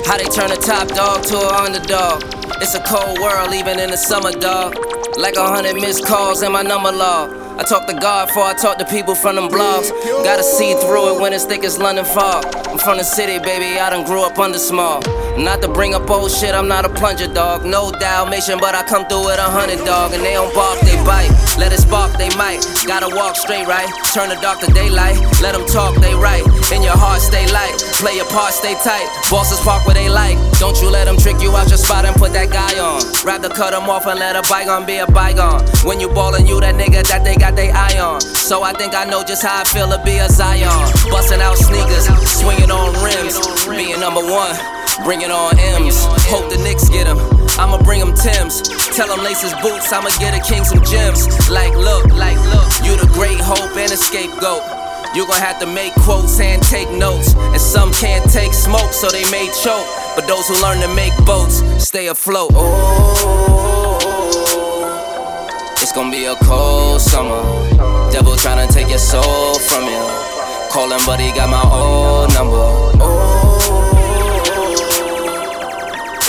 How 0.06 0.18
they 0.18 0.24
turn 0.34 0.52
a 0.52 0.56
top 0.56 0.88
dog 0.88 1.22
to 1.26 1.38
a 1.38 1.64
underdog. 1.64 2.24
It's 2.60 2.74
a 2.74 2.82
cold 2.82 3.20
world, 3.20 3.54
even 3.54 3.80
in 3.80 3.92
the 3.92 3.98
summer, 3.98 4.32
dog. 4.32 4.76
Like 5.16 5.36
a 5.36 5.46
hundred 5.46 5.76
missed 5.76 6.06
calls 6.06 6.42
in 6.42 6.52
my 6.52 6.64
number 6.64 6.92
log. 6.92 7.30
I 7.60 7.64
talk 7.64 7.86
to 7.86 7.94
God 7.94 8.30
before 8.30 8.44
I 8.44 8.54
talk 8.56 8.80
to 8.80 8.86
people 8.86 9.14
from 9.14 9.36
them 9.36 9.50
blogs. 9.50 9.92
Gotta 10.24 10.42
see 10.42 10.74
through 10.74 11.16
it 11.16 11.22
when 11.22 11.34
it's 11.34 11.46
thick 11.46 11.64
as 11.64 11.78
London 11.78 12.04
fog. 12.04 12.46
I'm 12.68 12.80
from 12.80 12.98
the 12.98 13.04
city, 13.04 13.38
baby, 13.38 13.80
I 13.80 13.92
done 13.92 14.06
grew 14.06 14.24
up 14.24 14.40
under 14.40 14.58
small. 14.58 15.02
Not 15.38 15.62
to 15.64 15.68
bring 15.68 15.94
up 15.94 16.10
old 16.10 16.32
shit, 16.32 16.56
I'm 16.56 16.68
not 16.68 16.86
a 16.86 16.90
plunger 16.90 17.28
dog. 17.28 17.66
No 17.66 17.91
Dalmatian, 17.91 18.57
but 18.60 18.74
I 18.74 18.84
come 18.84 19.06
through 19.07 19.28
with 19.28 19.40
a 19.40 19.49
hundred 19.52 19.84
dog. 19.84 20.14
And 20.14 20.24
they 20.24 20.34
don't 20.34 20.53
bark, 20.56 20.80
they 20.82 20.95
bite. 21.03 21.28
Let 21.60 21.74
it 21.74 21.80
spark, 21.80 22.18
they 22.18 22.30
might. 22.36 22.64
Gotta 22.88 23.14
walk 23.14 23.36
straight, 23.36 23.68
right? 23.68 23.88
Turn 24.14 24.30
the 24.30 24.40
dark 24.40 24.60
to 24.62 24.72
daylight. 24.72 25.20
Let 25.44 25.53
them 25.53 25.66
talk, 25.68 25.95
they 25.99 26.16
right. 26.16 26.44
In 26.72 26.82
your 26.82 26.95
heart, 26.95 27.20
stay 27.22 27.45
light. 27.52 27.76
Play 27.99 28.16
your 28.16 28.28
part, 28.32 28.53
stay 28.53 28.76
tight. 28.80 29.07
Bosses 29.30 29.60
park 29.60 29.86
where 29.86 29.95
they 29.95 30.10
like. 30.10 30.40
Don't 30.60 30.80
you 30.82 30.90
let 30.90 31.06
them 31.06 31.18
trick 31.18 31.41
you 31.41 31.52
out 31.52 31.68
your 31.68 31.78
spot 31.78 32.06
and 32.06 32.16
put 32.16 32.32
that 32.32 32.49
guy 32.49 32.80
on. 32.80 33.03
Rather 33.28 33.49
cut 33.49 33.72
them 33.72 33.90
off 33.90 34.07
and 34.07 34.20
let 34.20 34.36
a 34.36 34.44
bygone 34.48 34.86
be 34.86 34.98
a 35.03 35.07
bygone. 35.07 35.68
When 35.84 35.99
you 35.99 36.07
ballin', 36.10 36.48
you 36.48 36.60
that 36.62 36.76
nigga 36.76 37.03
that 37.12 37.24
they 37.24 37.36
got 37.36 37.56
they 37.56 37.72
eye 37.72 37.99
on. 37.99 38.22
So 38.22 38.64
I 38.64 38.72
think 38.74 38.95
I 38.95 39.03
know 39.03 39.24
just 39.24 39.44
how 39.44 39.62
I 39.62 39.64
feel 39.66 39.90
to 39.91 39.99
be 40.03 40.18
a 40.18 40.30
Zion. 40.30 40.72
Bustin' 41.12 41.41
out 41.41 41.57
sneakers, 41.57 42.07
swinging 42.24 42.72
on 42.72 42.95
rims. 43.03 43.36
Being 43.68 43.99
number 43.99 44.22
one, 44.22 44.56
bringing 45.04 45.32
on 45.32 45.58
M's. 45.60 45.98
Hope 46.30 46.50
the 46.50 46.58
Knicks 46.64 46.88
get 46.90 47.08
him. 47.08 47.18
I'ma 47.60 47.82
bring 47.84 48.00
him 48.00 48.14
Tim's. 48.14 48.62
Tell 48.96 49.12
him 49.12 49.24
lace 49.24 49.42
his 49.42 49.54
boots, 49.62 49.92
I'ma 49.92 50.10
get 50.20 50.34
a 50.34 50.42
king 50.44 50.64
some 50.64 50.84
gems. 50.84 51.28
Like, 51.50 51.74
look, 51.76 52.06
like, 52.14 52.38
look, 52.54 52.70
you 52.84 52.96
the 52.96 53.10
great 53.14 53.40
hope 53.40 53.76
and 53.76 53.92
a 53.92 53.98
scapegoat. 53.98 54.64
You 55.16 55.26
gon' 55.28 55.40
have 55.40 55.60
to 55.60 55.66
make 55.66 55.94
quotes 56.04 56.40
and 56.40 56.62
take 56.62 56.92
notes. 56.92 57.36
And 57.36 57.62
some 57.62 57.94
can't 57.94 58.30
take 58.32 58.54
smoke, 58.54 58.92
so 58.92 59.10
they 59.10 59.24
may 59.32 59.48
choke. 59.64 59.88
But 60.16 60.28
those 60.28 60.48
who 60.48 60.62
learn 60.62 60.82
to 60.82 60.94
make 60.94 61.14
boats 61.26 61.64
stay 61.82 62.08
afloat. 62.08 62.52
Oh, 62.54 63.98
it's 65.82 65.94
gonna 65.94 66.12
be 66.12 66.26
a 66.26 66.36
cold 66.44 67.00
summer. 67.00 67.42
Devil 68.12 68.34
tryna 68.34 68.68
take 68.74 68.90
your 68.90 69.00
soul 69.00 69.58
from 69.60 69.86
you. 69.86 70.04
Call 70.70 70.92
him, 70.92 71.00
but 71.06 71.20
he 71.22 71.32
got 71.32 71.50
my 71.50 71.64
old 71.64 72.34
number. 72.34 72.58
Oh, 73.00 73.45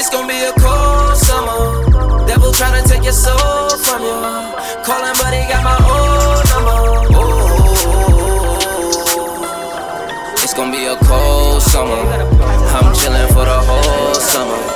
it's 0.07 0.15
gonna 0.15 0.29
be 0.29 0.39
a 0.39 0.53
cold 0.53 1.17
summer. 1.17 1.85
Devil 2.27 2.53
tryna 2.53 2.87
take 2.89 3.03
your 3.03 3.13
soul 3.13 3.71
from 3.71 4.03
you. 4.03 4.21
Call 4.85 5.05
him, 5.05 5.17
but 5.19 5.35
he 5.35 5.43
got 5.51 5.65
my 5.65 5.77
old 5.83 6.47
number. 6.53 6.79
Oh, 7.19 7.43
it's 10.45 10.55
gonna 10.55 10.71
be 10.71 10.85
a 10.87 10.97
cold 10.97 11.61
summer. 11.61 12.03
I'm 12.77 12.95
chillin' 12.95 13.27
for 13.35 13.45
the 13.45 13.59
whole 13.67 14.15
summer. 14.15 14.76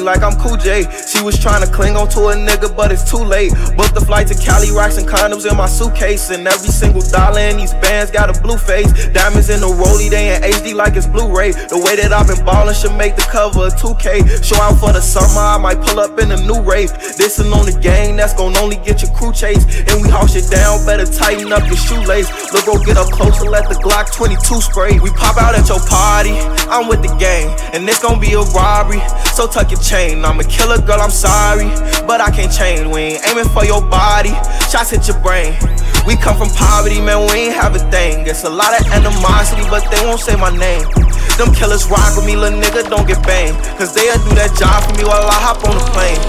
like 0.01 0.23
I'm 0.23 0.35
Cool 0.39 0.57
J. 0.57 0.83
She 1.07 1.21
was 1.21 1.39
trying 1.39 1.65
to 1.65 1.71
cling 1.71 1.95
on 1.95 2.09
to 2.09 2.29
a 2.29 2.35
nigga, 2.35 2.75
but 2.75 2.91
it's 2.91 3.09
too 3.09 3.23
late. 3.23 3.51
Booked 3.77 3.93
the 3.93 4.03
flight 4.03 4.27
to 4.27 4.35
Cali, 4.35 4.71
rocks 4.71 4.97
and 4.97 5.07
condoms 5.07 5.49
in 5.49 5.55
my 5.55 5.67
suitcase. 5.67 6.29
And 6.29 6.47
every 6.47 6.69
single 6.69 7.01
dollar 7.01 7.39
in 7.39 7.57
these 7.57 7.73
bands 7.75 8.11
got 8.11 8.29
a 8.29 8.41
blue 8.41 8.57
face. 8.57 8.89
Diamonds 9.09 9.49
in 9.49 9.61
the 9.61 9.67
rollie, 9.67 10.09
they 10.09 10.35
in 10.35 10.41
HD 10.41 10.73
like 10.73 10.95
it's 10.95 11.07
Blu-ray. 11.07 11.51
The 11.51 11.77
way 11.77 11.95
that 11.95 12.11
I've 12.11 12.27
been 12.27 12.43
ballin' 12.45 12.75
should 12.75 12.95
make 12.95 13.15
the 13.15 13.27
cover 13.29 13.67
of 13.67 13.73
2K. 13.75 14.43
Show 14.43 14.57
out 14.57 14.79
for 14.79 14.91
the 14.93 15.01
summer, 15.01 15.41
I 15.41 15.57
might 15.57 15.81
pull 15.81 15.99
up 15.99 16.19
in 16.19 16.31
a 16.31 16.39
new 16.47 16.61
race. 16.61 16.91
This'n 16.91 17.51
on 17.53 17.65
the 17.65 17.77
gang, 17.79 18.15
that's 18.15 18.33
gon' 18.33 18.57
only 18.57 18.77
get 18.77 19.01
your 19.01 19.11
crew 19.11 19.33
chased. 19.33 19.67
And 19.89 20.01
we 20.01 20.09
haul 20.09 20.27
shit 20.27 20.49
down, 20.49 20.85
better 20.85 21.05
tighten 21.05 21.51
up 21.53 21.65
your 21.67 21.77
shoelace. 21.77 22.29
Look, 22.53 22.65
bro, 22.65 22.77
get 22.83 22.97
up 22.97 23.11
close 23.11 23.39
and 23.41 23.49
let 23.49 23.69
the 23.69 23.75
Glock 23.75 24.13
22 24.13 24.61
spray. 24.61 24.99
We 24.99 25.09
pop 25.11 25.37
out 25.37 25.55
at 25.55 25.67
your 25.69 25.81
party, 25.85 26.33
I'm 26.71 26.87
with 26.87 27.01
the 27.01 27.13
gang. 27.17 27.51
And 27.73 27.87
this 27.87 28.01
gon' 28.01 28.19
be 28.19 28.33
a 28.33 28.41
robbery. 28.55 29.01
So 29.33 29.47
tuck 29.47 29.71
your 29.71 29.79
chain. 29.91 30.23
I'm 30.23 30.39
a 30.39 30.43
killer 30.47 30.79
girl, 30.79 31.01
I'm 31.03 31.11
sorry. 31.11 31.67
But 32.07 32.23
I 32.23 32.31
can't 32.31 32.51
change. 32.51 32.87
We 32.87 33.19
ain't 33.19 33.27
aiming 33.27 33.51
for 33.51 33.67
your 33.67 33.83
body. 33.83 34.31
Shots 34.71 34.95
hit 34.95 35.03
your 35.11 35.19
brain. 35.19 35.51
We 36.07 36.15
come 36.15 36.39
from 36.39 36.49
poverty, 36.55 37.03
man, 37.03 37.27
we 37.27 37.51
ain't 37.51 37.55
have 37.59 37.75
a 37.75 37.83
thing. 37.91 38.25
It's 38.25 38.43
a 38.43 38.49
lot 38.49 38.71
of 38.79 38.87
animosity, 38.89 39.67
but 39.69 39.83
they 39.91 39.99
won't 40.07 40.23
say 40.23 40.35
my 40.39 40.49
name. 40.49 40.87
Them 41.37 41.53
killers 41.53 41.85
rock 41.91 42.15
with 42.15 42.25
me, 42.25 42.35
little 42.39 42.57
nigga, 42.57 42.87
don't 42.89 43.05
get 43.05 43.21
banged. 43.27 43.53
Cause 43.77 43.93
they'll 43.93 44.17
do 44.23 44.31
that 44.39 44.55
job 44.57 44.79
for 44.87 44.95
me 44.97 45.03
while 45.03 45.27
I 45.27 45.37
hop 45.37 45.61
on 45.67 45.75
the 45.75 45.85
plane. 45.93 46.21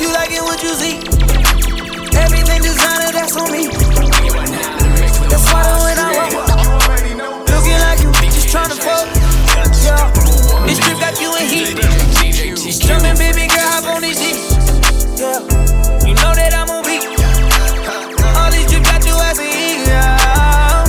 You 0.00 0.08
like 0.14 0.30
it 0.30 0.40
what 0.46 0.62
you 0.62 0.72
see. 0.78 0.96
Everything 2.16 2.62
designer, 2.62 3.10
that's 3.12 3.36
on 3.36 3.50
me. 3.52 3.66
That's 5.28 5.44
why 5.50 5.60
when 5.84 5.98
I 5.98 6.08
walk, 6.16 6.40
looking 7.50 7.78
like 7.84 8.00
you, 8.00 8.10
just 8.32 8.48
tryna 8.48 8.78
fuck. 8.80 9.10
Yeah, 9.84 10.15
this 10.66 10.78
trip 10.78 10.98
got 10.98 11.14
you 11.20 11.30
in 11.38 11.46
heat. 11.46 11.78
Jumping, 12.86 13.16
baby 13.16 13.46
girl, 13.48 13.70
hop 13.70 13.86
on 13.94 14.02
this 14.02 14.18
shit. 14.18 14.36
Yeah, 15.18 15.40
you 16.04 16.14
know 16.14 16.32
that 16.34 16.52
I'm 16.54 16.68
on 16.70 16.84
beat. 16.84 17.02
All 18.36 18.50
these 18.50 18.66
trips 18.70 18.86
got 18.90 19.02
you 19.06 19.16
as 19.16 19.38
a. 19.38 19.48
Yeah. 19.86 20.84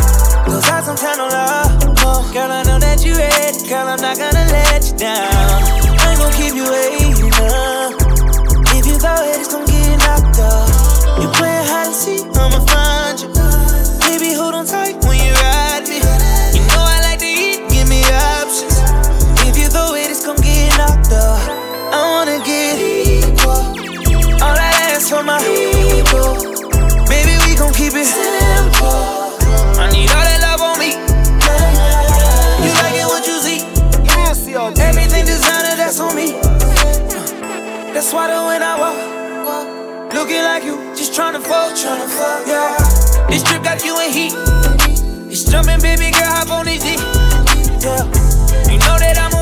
Cause 0.46 0.70
I 0.70 0.82
some 0.82 0.98
kind 0.98 1.22
of 1.22 1.32
love. 1.32 1.98
Oh, 2.04 2.30
girl, 2.34 2.52
I 2.52 2.64
know 2.64 2.80
that 2.80 3.06
you 3.06 3.16
ready. 3.16 3.68
Girl, 3.70 3.88
I'm 3.88 4.02
not 4.02 4.18
gonna 4.18 4.46
let 4.52 4.84
you 4.86 4.98
down. 4.98 5.30
I 6.02 6.12
ain't 6.12 6.20
gon' 6.20 6.34
keep 6.34 6.54
you 6.54 6.66
waiting. 6.70 7.32
Uh. 7.34 7.94
If 8.78 8.86
you 8.86 9.00
go 9.00 9.14
ahead, 9.14 9.40
it's 9.40 9.52
gon' 9.54 9.66
get 9.66 9.98
knocked 10.00 10.40
off. 10.40 11.22
You 11.22 11.30
playing 11.34 11.66
hide 11.66 11.88
and 11.88 11.96
seek, 11.96 12.26
I'ma 12.38 12.60
find 12.66 12.97
I 29.78 29.90
need 29.92 30.10
all 30.10 30.24
that 30.24 30.40
love 30.42 30.62
on 30.62 30.80
me. 30.80 30.92
You 32.64 32.72
like 32.82 32.98
it 32.98 33.08
what 33.08 33.26
you 33.28 33.38
see. 33.40 33.62
Everything 34.82 35.26
designer, 35.26 35.76
that's 35.76 36.00
on 36.00 36.16
me. 36.16 36.32
That's 37.94 38.12
why 38.14 38.28
the 38.28 38.42
when 38.46 38.62
I 38.64 38.78
walk, 38.80 40.14
looking 40.14 40.42
like 40.44 40.64
you, 40.64 40.78
just 40.96 41.14
tryna 41.14 41.42
fuck, 41.42 41.74
tryna 41.74 42.08
fuck, 42.08 42.48
yeah. 42.48 42.78
This 43.30 43.44
trip 43.44 43.64
got 43.64 43.84
you 43.84 44.00
in 44.02 44.12
heat. 44.12 44.34
It's 45.32 45.44
jumping, 45.44 45.82
baby 45.82 46.12
girl, 46.12 46.26
hop 46.26 46.50
on 46.52 46.66
this 46.66 46.84
dick. 46.84 47.00
Yeah, 47.84 48.06
you 48.72 48.78
know 48.80 48.98
that 48.98 49.18
I'm 49.20 49.37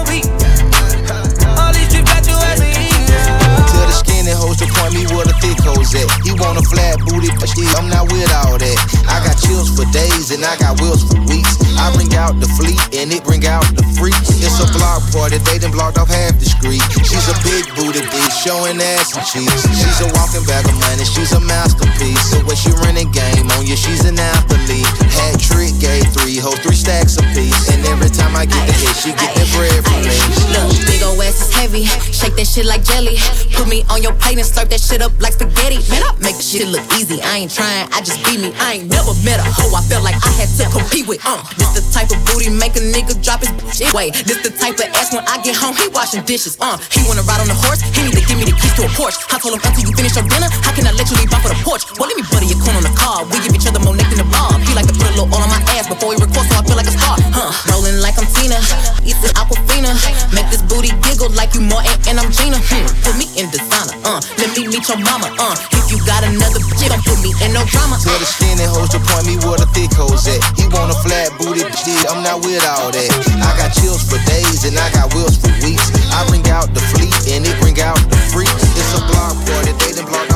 Skinny 4.26 4.41
hoes 4.41 4.57
to 4.57 4.65
point 4.81 4.97
me 4.97 5.06
where 5.14 5.22
the 5.22 5.38
thick 5.38 5.53
hoes 5.61 5.93
at. 5.93 6.10
He 6.26 6.34
want 6.41 6.57
a 6.57 6.65
flat 6.65 6.97
booty, 7.06 7.30
but 7.38 7.45
shit, 7.45 7.69
I'm 7.77 7.85
not 7.93 8.10
with 8.10 8.26
all 8.41 8.57
that. 8.57 8.77
I 9.06 9.22
got 9.22 9.38
chills 9.38 9.69
for 9.77 9.85
days 9.93 10.34
and 10.34 10.41
I 10.41 10.57
got 10.57 10.81
wheels 10.81 11.06
for 11.06 11.22
weeks. 11.30 11.61
I 11.77 11.93
bring 11.93 12.10
out 12.18 12.34
the 12.41 12.49
fleet 12.57 12.81
and 12.97 13.14
it 13.14 13.22
bring 13.22 13.45
out 13.45 13.61
the 13.77 13.85
freaks. 13.93 14.34
It's 14.41 14.57
a 14.57 14.65
block 14.73 15.06
party, 15.14 15.38
they 15.45 15.61
done 15.61 15.69
blocked 15.69 16.02
off 16.02 16.10
half 16.10 16.34
the 16.41 16.49
street. 16.49 16.81
She's 17.06 17.30
a 17.30 17.38
big 17.45 17.69
booty 17.77 18.02
bitch, 18.02 18.34
showing 18.41 18.81
ass 18.81 19.14
and 19.14 19.22
cheeks. 19.30 19.61
She's 19.77 20.02
a 20.02 20.10
walking 20.18 20.41
bag 20.49 20.65
of 20.65 20.73
money, 20.81 21.06
she's 21.06 21.30
a 21.38 21.41
masterpiece. 21.45 22.34
The 22.34 22.41
way 22.49 22.57
she 22.57 22.73
running 22.81 23.14
game 23.14 23.45
on 23.53 23.69
you, 23.69 23.77
she's 23.77 24.10
an 24.10 24.18
athlete. 24.18 24.89
Hat 25.22 25.38
trick, 25.38 25.77
gave 25.77 26.02
three 26.18 26.41
hoes, 26.41 26.57
three 26.65 26.73
stacks 26.73 27.22
apiece. 27.22 27.69
And 27.69 27.85
every 27.93 28.10
time 28.10 28.34
I 28.34 28.49
get 28.49 28.65
the 28.65 28.73
hit, 28.73 28.95
she 28.97 29.14
get 29.14 29.38
the 29.38 29.45
bread 29.53 29.85
from 29.85 30.02
me. 30.02 30.18
Look, 30.49 30.73
big 30.89 31.06
ol' 31.06 31.22
ass 31.22 31.45
is 31.45 31.53
heavy. 31.53 31.85
Shake 32.10 32.34
that 32.41 32.49
shit 32.49 32.65
like 32.65 32.81
jelly. 32.81 33.22
Put 33.53 33.69
me 33.69 33.85
on 33.93 34.02
your 34.02 34.15
plate 34.20 34.40
and 34.40 34.48
slurp 34.48 34.70
that 34.70 34.82
shit 34.82 35.02
up 35.02 35.14
like 35.20 35.34
spaghetti. 35.34 35.80
Man, 35.92 36.04
I 36.04 36.12
make 36.20 36.38
the 36.38 36.46
shit 36.46 36.68
look 36.68 36.84
easy. 36.96 37.22
I 37.22 37.44
ain't 37.46 37.52
trying, 37.52 37.88
I 37.92 38.02
just 38.02 38.20
be 38.24 38.38
me. 38.38 38.56
I 38.62 38.80
ain't 38.82 38.88
never 38.90 39.14
met 39.28 39.40
a 39.40 39.48
hoe 39.48 39.72
I 39.76 39.82
felt 39.86 40.04
like 40.04 40.16
I 40.20 40.32
had 40.40 40.50
to 40.60 40.66
compete 40.72 41.08
with. 41.08 41.22
Uh, 41.26 41.42
this 41.60 41.72
the 41.76 41.84
type 41.92 42.12
of 42.12 42.20
booty 42.28 42.50
make 42.50 42.76
a 42.76 42.84
nigga 42.84 43.16
drop 43.20 43.44
his 43.44 43.52
shit. 43.72 43.92
Wait, 43.94 44.14
this 44.28 44.40
the 44.42 44.52
type 44.52 44.80
of 44.80 44.88
ass 44.96 45.12
when 45.14 45.24
I 45.28 45.42
get 45.44 45.56
home, 45.56 45.76
he 45.76 45.88
washing 45.92 46.24
dishes. 46.24 46.58
Uh, 46.60 46.78
he 46.92 47.04
wanna 47.08 47.24
ride 47.28 47.42
on 47.44 47.50
the 47.50 47.58
horse, 47.58 47.84
he 47.96 48.04
need 48.04 48.16
to 48.16 48.24
give 48.26 48.38
me 48.40 48.46
the 48.48 48.56
keys 48.56 48.74
to 48.80 48.88
a 48.88 48.92
Porsche. 48.96 49.20
I 49.32 49.40
told 49.40 49.56
him 49.56 49.62
after 49.64 49.82
you 49.84 49.92
finish 49.96 50.16
your 50.16 50.26
dinner, 50.28 50.50
how 50.64 50.72
can 50.72 50.88
I 50.88 50.94
let 50.96 51.08
you 51.12 51.18
leave 51.20 51.32
off 51.34 51.44
for 51.44 51.52
the 51.52 51.60
porch? 51.64 51.84
Well, 52.00 52.08
let 52.08 52.18
me 52.18 52.24
butter 52.28 52.48
your 52.48 52.60
corn 52.60 52.76
on 52.80 52.86
the 52.86 52.96
car. 52.96 53.24
We 53.28 53.40
give 53.44 53.54
each 53.56 53.68
other 53.68 53.80
more 53.84 53.96
neck 53.96 54.08
than 54.12 54.24
the 54.24 54.30
bob. 54.32 54.60
He 54.64 54.72
like 54.74 54.88
to 54.88 54.96
put 54.96 55.08
a 55.12 55.16
little 55.16 55.32
on 55.32 55.48
my 55.52 55.55
ass 55.86 55.94
before 55.94 56.10
we 56.10 56.18
record, 56.18 56.45
so 56.49 56.57
I 56.57 56.64
feel 56.66 56.78
like 56.78 56.90
a 56.90 56.95
star. 56.95 57.18
Huh? 57.34 57.53
Rolling 57.72 58.02
like 58.02 58.18
I'm 58.18 58.26
Tina, 58.34 58.57
eat 59.06 59.18
the 59.22 59.30
Aquafina. 59.38 59.94
Make 60.34 60.49
this 60.49 60.62
booty 60.66 60.91
giggle 61.06 61.30
like 61.38 61.53
you 61.53 61.62
Martin 61.62 61.94
and 62.10 62.20
I'm 62.20 62.32
Gina. 62.32 62.57
Hmm, 62.57 62.86
put 63.06 63.16
me 63.18 63.30
in 63.38 63.49
designer. 63.49 63.94
Uh, 64.03 64.22
let 64.41 64.49
me 64.57 64.68
meet 64.68 64.86
your 64.90 64.99
mama. 64.99 65.30
Uh, 65.38 65.56
if 65.78 65.91
you 65.94 66.02
got 66.06 66.26
another 66.26 66.60
bitch, 66.60 66.90
don't 66.90 67.02
put 67.06 67.22
me 67.22 67.34
in 67.41 67.53
no 67.53 67.64
drama. 67.70 67.98
Tell 68.02 68.18
the 68.18 68.26
skinny 68.26 68.66
hoes 68.66 68.90
to 68.94 68.99
point 68.99 69.26
me 69.30 69.38
where 69.45 69.62
the 69.62 69.70
thick 69.74 69.94
hoes 69.94 70.26
at. 70.28 70.41
He 70.57 70.66
want 70.74 70.91
a 70.91 70.98
flat 71.06 71.30
booty, 71.38 71.66
shit, 71.78 72.02
I'm 72.10 72.26
not 72.26 72.41
with 72.41 72.62
all 72.66 72.90
that. 72.91 73.10
I 73.41 73.49
got 73.57 73.74
chills 73.78 74.03
for 74.06 74.20
days 74.26 74.66
and 74.66 74.78
I 74.78 74.90
got 74.91 75.14
wheels 75.14 75.38
for 75.38 75.53
weeks. 75.62 75.91
I 76.12 76.26
bring 76.28 76.45
out 76.49 76.74
the 76.74 76.82
fleet 76.95 77.14
and 77.30 77.45
it 77.45 77.56
bring 77.62 77.78
out 77.82 77.99
the 78.10 78.20
freaks. 78.34 78.53
It's 78.76 78.94
a 78.98 79.02
block 79.12 79.38
party, 79.45 79.72
they 79.82 79.94
done 79.94 80.10
blocked 80.10 80.35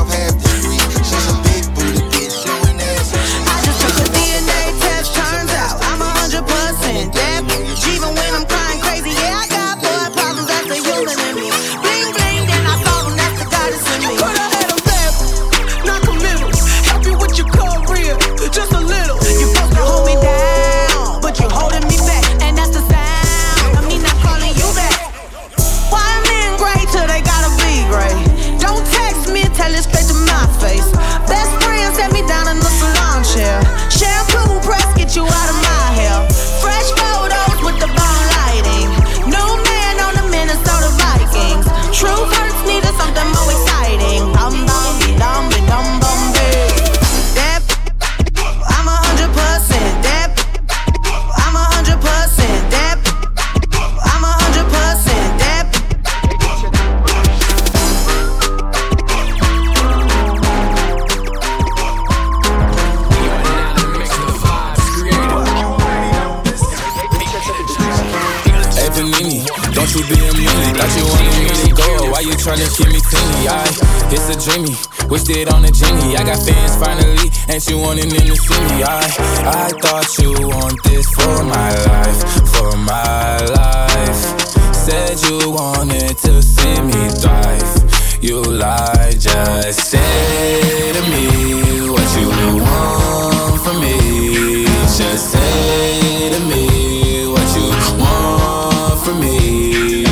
it's 74.12 74.28
a 74.28 74.36
dreamy, 74.38 74.74
wished 75.08 75.30
it 75.30 75.52
on 75.52 75.64
a 75.64 75.70
genie. 75.70 76.16
I 76.16 76.24
got 76.24 76.38
fans 76.44 76.76
finally, 76.76 77.30
ain't 77.48 77.66
you 77.68 77.78
wanting 77.78 78.08
them 78.08 78.26
to 78.26 78.36
see 78.36 78.60
me? 78.68 78.82
I, 78.82 79.00
I 79.46 79.68
thought 79.82 80.18
you 80.18 80.32
want 80.48 80.82
this 80.84 81.08
for 81.10 81.44
my 81.44 81.70
life, 81.86 82.20
for 82.52 82.76
my 82.76 83.38
life. 83.54 84.50
Said 84.74 85.20
you 85.28 85.50
wanted 85.50 86.16
to 86.18 86.42
see 86.42 86.80
me 86.82 87.08
thrive. 87.20 88.22
You 88.22 88.42
lied, 88.42 89.20
just 89.20 89.90
say 89.90 90.92
to 90.92 91.02
me 91.10 91.88
what 91.90 92.08
you 92.18 92.28
want 92.62 93.60
from 93.62 93.80
me. 93.80 94.64
Just 94.96 95.32
say 95.32 96.30
to 96.34 96.40
me 96.46 97.26
what 97.28 97.48
you 97.56 97.68
want 98.00 99.00
from 99.04 99.20
me. 99.20 100.04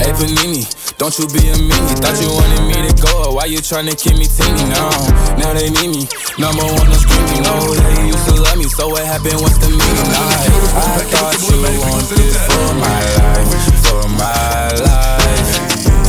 Hey 0.00 0.12
Panini, 0.12 0.64
don't 0.98 1.12
you 1.18 1.28
be 1.28 1.44
a 1.52 1.56
meanie. 1.60 1.96
Thought 2.00 2.16
you 2.24 2.32
wanted 2.32 2.64
me 2.64 2.88
to 2.88 2.92
go, 3.04 3.36
why 3.36 3.44
you 3.46 3.60
tryna 3.60 3.92
keep 3.96 4.16
me 4.16 4.24
teeny 4.24 4.64
now? 4.72 4.88
Now 5.36 5.52
they 5.52 5.68
need 5.68 5.92
me, 5.92 6.08
number 6.40 6.64
one 6.64 6.88
no 6.88 6.96
screaming. 6.96 7.44
No, 7.44 7.52
they 7.68 8.08
used 8.08 8.24
to 8.32 8.34
love 8.40 8.56
me, 8.56 8.64
so 8.64 8.88
what 8.88 9.04
happened? 9.04 9.40
What's 9.44 9.60
the 9.60 9.68
meaning? 9.68 10.08
I, 10.16 10.48
I 10.72 11.04
thought 11.12 11.36
you 11.36 11.56
wanted 11.84 12.32
for 12.48 12.68
my 12.80 13.02
life, 13.20 13.52
for 13.84 14.04
my 14.16 14.72
life. 14.80 15.50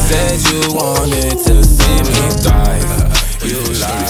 Said 0.07 0.39
you 0.47 0.72
wanted 0.72 1.35
to 1.35 1.55
see 1.68 1.99
me 2.07 2.19
thrive. 2.39 2.88
You 3.43 3.59
lied. 3.84 4.07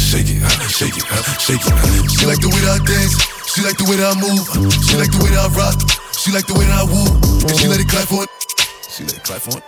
Shake 0.00 0.28
it, 0.28 0.42
uh, 0.42 0.48
shake 0.68 0.96
it, 0.96 1.04
uh, 1.08 1.22
shake 1.36 1.64
it. 1.64 1.72
Uh. 1.72 2.08
She 2.08 2.24
like 2.26 2.40
the 2.40 2.48
way 2.48 2.60
that 2.64 2.80
I 2.80 2.84
dance. 2.84 3.16
She 3.52 3.60
like 3.62 3.76
the 3.76 3.84
way 3.84 3.96
that 3.96 4.12
I 4.12 4.20
move. 4.20 4.48
She 4.88 4.96
like 4.96 5.12
the 5.12 5.20
way 5.20 5.30
that 5.36 5.44
I 5.44 5.52
rock. 5.56 5.76
She 6.16 6.32
like 6.32 6.46
the 6.46 6.54
way 6.54 6.64
that 6.66 6.80
I 6.80 6.84
woo. 6.84 7.04
And 7.48 7.56
she 7.58 7.68
let 7.68 7.80
it 7.80 7.88
clap 7.88 8.08
for 8.08 8.24
it. 8.24 8.51
She 8.92 9.08
let 9.08 9.16
it 9.16 9.24
for 9.24 9.56
it. 9.56 9.64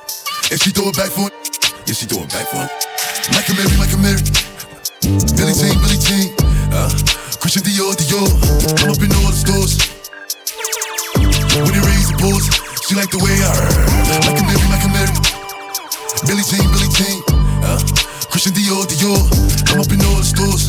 And 0.53 0.61
she 0.61 0.69
throw 0.69 0.93
it 0.93 0.97
back 1.01 1.09
for 1.09 1.33
it. 1.33 1.35
Yeah, 1.89 1.97
she 1.97 2.05
throw 2.05 2.21
it 2.21 2.29
back 2.29 2.45
for 2.45 2.61
it. 2.61 2.69
A 2.69 3.53
Mary, 3.57 3.73
like 3.81 3.89
a 3.89 4.01
Mary. 4.05 4.21
Billy 5.33 5.57
Jean, 5.57 5.81
Billy 5.81 5.97
Jean. 5.97 6.29
Uh, 6.69 6.93
Christian 7.41 7.65
Dior, 7.65 7.97
Dior. 7.97 8.29
I'm 8.85 8.93
up 8.93 9.01
in 9.01 9.09
all 9.17 9.33
the 9.33 9.41
stores. 9.41 9.81
When 11.57 11.73
they 11.73 11.81
raise 11.89 12.13
the 12.13 12.21
balls, 12.21 12.45
she 12.85 13.01
like 13.01 13.09
the 13.09 13.17
way 13.25 13.33
I 13.41 13.49
a 14.29 14.45
Mary, 14.45 14.69
like 14.69 14.85
a 14.85 14.93
Mary. 14.93 15.17
Billy 16.29 16.45
Jean, 16.45 16.69
Billy 16.69 16.93
Jean. 16.93 17.17
Uh, 17.65 17.81
Christian 18.29 18.53
Dior, 18.53 18.85
Dior. 18.85 19.25
I'm 19.73 19.81
up 19.81 19.89
in 19.89 20.05
all 20.05 20.21
the 20.21 20.29
stores. 20.29 20.69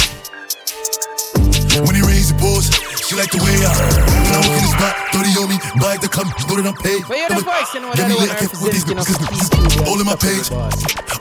When 1.83 1.91
they 1.91 2.07
raise 2.07 2.31
the 2.31 2.39
balls, 2.39 2.71
she 3.05 3.13
like 3.13 3.29
the 3.29 3.37
way 3.37 3.53
I 3.61 3.69
When 4.25 4.33
I 4.33 4.41
walk 4.41 4.57
in 4.57 4.65
the 4.65 4.73
spot, 4.73 4.93
30 5.13 5.37
on 5.37 5.47
me, 5.53 5.57
buy 5.77 5.93
the 6.01 6.09
come, 6.09 6.25
know 6.49 6.57
that 6.57 6.65
I'm 6.65 6.77
paid. 6.81 7.05
But 7.05 7.17
you're 7.21 7.29
the 7.29 7.45
voice, 7.45 7.69
you 7.73 7.79
know 7.81 7.93
what 7.93 8.01
I 8.01 8.09
me 8.09 8.17
lit, 8.17 8.33
I 8.33 8.35
can't 8.41 8.51
with 8.57 8.73
these 8.73 8.85
cause 8.85 9.05
All 9.85 9.99
in 10.01 10.07
my 10.09 10.17
page, 10.17 10.49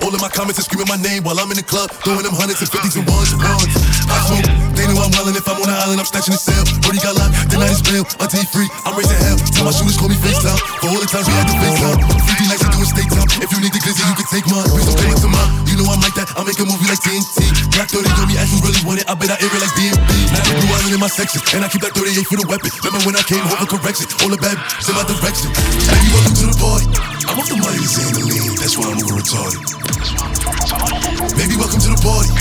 all 0.01 0.13
in 0.13 0.21
my 0.21 0.33
comments 0.33 0.57
and 0.57 0.65
screaming 0.65 0.89
my 0.89 0.97
name 0.97 1.25
while 1.29 1.37
I'm 1.37 1.51
in 1.53 1.61
the 1.61 1.67
club, 1.67 1.93
throwing 2.01 2.25
them 2.25 2.33
hundreds 2.33 2.65
and 2.65 2.71
fifties 2.73 2.97
and 2.97 3.05
ones 3.05 3.37
and 3.37 3.43
ones. 3.45 3.94
I 4.11 4.19
smoke, 4.29 4.49
they 4.77 4.85
know 4.89 5.01
I'm 5.01 5.13
wildin'. 5.15 5.37
If 5.37 5.47
I'm 5.49 5.61
on 5.61 5.69
the 5.69 5.77
island, 5.77 6.01
I'm 6.01 6.09
snatching 6.09 6.35
the 6.35 6.41
cell. 6.41 6.65
Brody 6.85 7.01
got 7.01 7.17
locked, 7.17 7.35
the 7.51 7.57
night 7.57 7.73
is 7.73 7.83
bail. 7.83 8.05
Until 8.21 8.41
he 8.41 8.47
free, 8.49 8.69
I'm 8.85 8.95
raising 8.97 9.19
hell. 9.21 9.39
Tell 9.55 9.65
my 9.65 9.73
shooters 9.75 9.97
call 9.97 10.09
me 10.09 10.19
FaceTime. 10.19 10.59
For 10.81 10.89
all 10.93 11.01
the 11.01 11.09
times 11.09 11.27
we 11.29 11.35
had 11.35 11.49
to 11.49 11.57
FaceTime. 11.57 11.99
50 12.01 12.51
nights 12.51 12.63
to 12.65 12.71
do 12.73 12.79
a 12.81 12.87
state 12.87 13.11
time. 13.11 13.29
If 13.41 13.49
you 13.53 13.59
need 13.61 13.73
the 13.73 13.81
glizzy, 13.81 14.03
you 14.05 14.17
can 14.17 14.29
take 14.29 14.47
mine. 14.51 14.69
Please 14.69 14.87
don't 14.87 15.01
come 15.01 15.21
to 15.25 15.31
mine. 15.31 15.51
You 15.69 15.75
know 15.81 15.89
I'm 15.91 16.03
like 16.05 16.17
that. 16.19 16.29
I'll 16.37 16.47
make 16.47 16.59
a 16.61 16.67
movie 16.67 16.87
like 16.87 17.01
TNT. 17.03 17.51
Black 17.75 17.89
30 17.91 18.07
on 18.07 18.27
me, 18.31 18.35
as 18.39 18.49
you 18.53 18.59
really 18.63 18.83
want 18.87 19.03
it. 19.03 19.07
I 19.11 19.15
bet 19.19 19.31
I 19.33 19.37
air 19.43 19.51
it 19.51 19.61
like 19.63 19.75
DMB. 19.75 20.11
Now 20.31 20.43
the 20.47 20.53
blue 20.63 20.71
island 20.71 20.95
in 20.95 21.03
my 21.03 21.11
section. 21.11 21.41
And 21.57 21.65
I 21.65 21.69
keep 21.73 21.83
that 21.83 21.97
38 21.97 22.27
for 22.29 22.39
the 22.39 22.47
weapon. 22.47 22.71
Remember 22.85 23.03
when 23.09 23.17
I 23.19 23.25
came 23.27 23.43
home 23.43 23.59
for 23.59 23.79
correction? 23.79 24.07
All 24.23 24.31
the 24.31 24.39
bad 24.39 24.55
in 24.55 24.95
my 24.95 25.05
direction. 25.09 25.51
Baby, 25.91 26.09
welcome 26.15 26.37
to 26.39 26.47
the 26.53 26.57
party. 26.61 26.87
I'm 27.27 27.41
off 27.41 27.49
the 27.51 27.59
money 27.59 27.81
to 27.83 27.89
say 27.89 28.07
the 28.15 28.23
lean. 28.23 28.55
That's 28.61 28.77
why 28.79 28.93
I'm 28.93 29.01
over 29.03 29.19
retarded. 29.19 30.44
Baby, 30.65 31.57
welcome 31.61 31.79
to 31.79 31.91
the 31.93 32.01
party. 32.01 32.33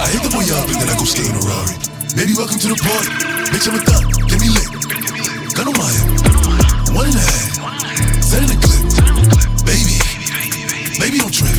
I 0.00 0.08
hit 0.08 0.22
the 0.24 0.32
boy 0.32 0.48
up 0.56 0.64
and 0.72 0.80
then 0.80 0.88
I 0.88 0.96
go 0.96 1.04
skate 1.04 1.28
in 1.28 1.36
a 1.36 1.44
Rari. 1.44 1.76
Baby, 2.16 2.32
welcome 2.32 2.58
to 2.58 2.68
the 2.68 2.80
party. 2.80 3.12
Bitch, 3.52 3.68
I'm 3.68 3.76
a 3.76 3.82
thug. 3.84 4.08
Get 4.26 4.40
me 4.40 4.48
lit. 4.48 4.64
Gun 5.52 5.68
on 5.68 5.76
my 5.76 5.84
head. 5.84 6.96
One 6.96 7.04
and 7.04 7.14
a 7.14 7.20
half. 7.20 8.24
Set 8.24 8.40
in 8.40 8.48
the 8.48 8.56
clip. 8.56 9.66
Baby. 9.66 9.95
Baby, 10.98 11.18
don't 11.18 11.32
trip. 11.32 11.52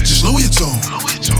Just 0.00 0.24
lower 0.24 0.40
your 0.40 0.48
tone. 0.48 0.80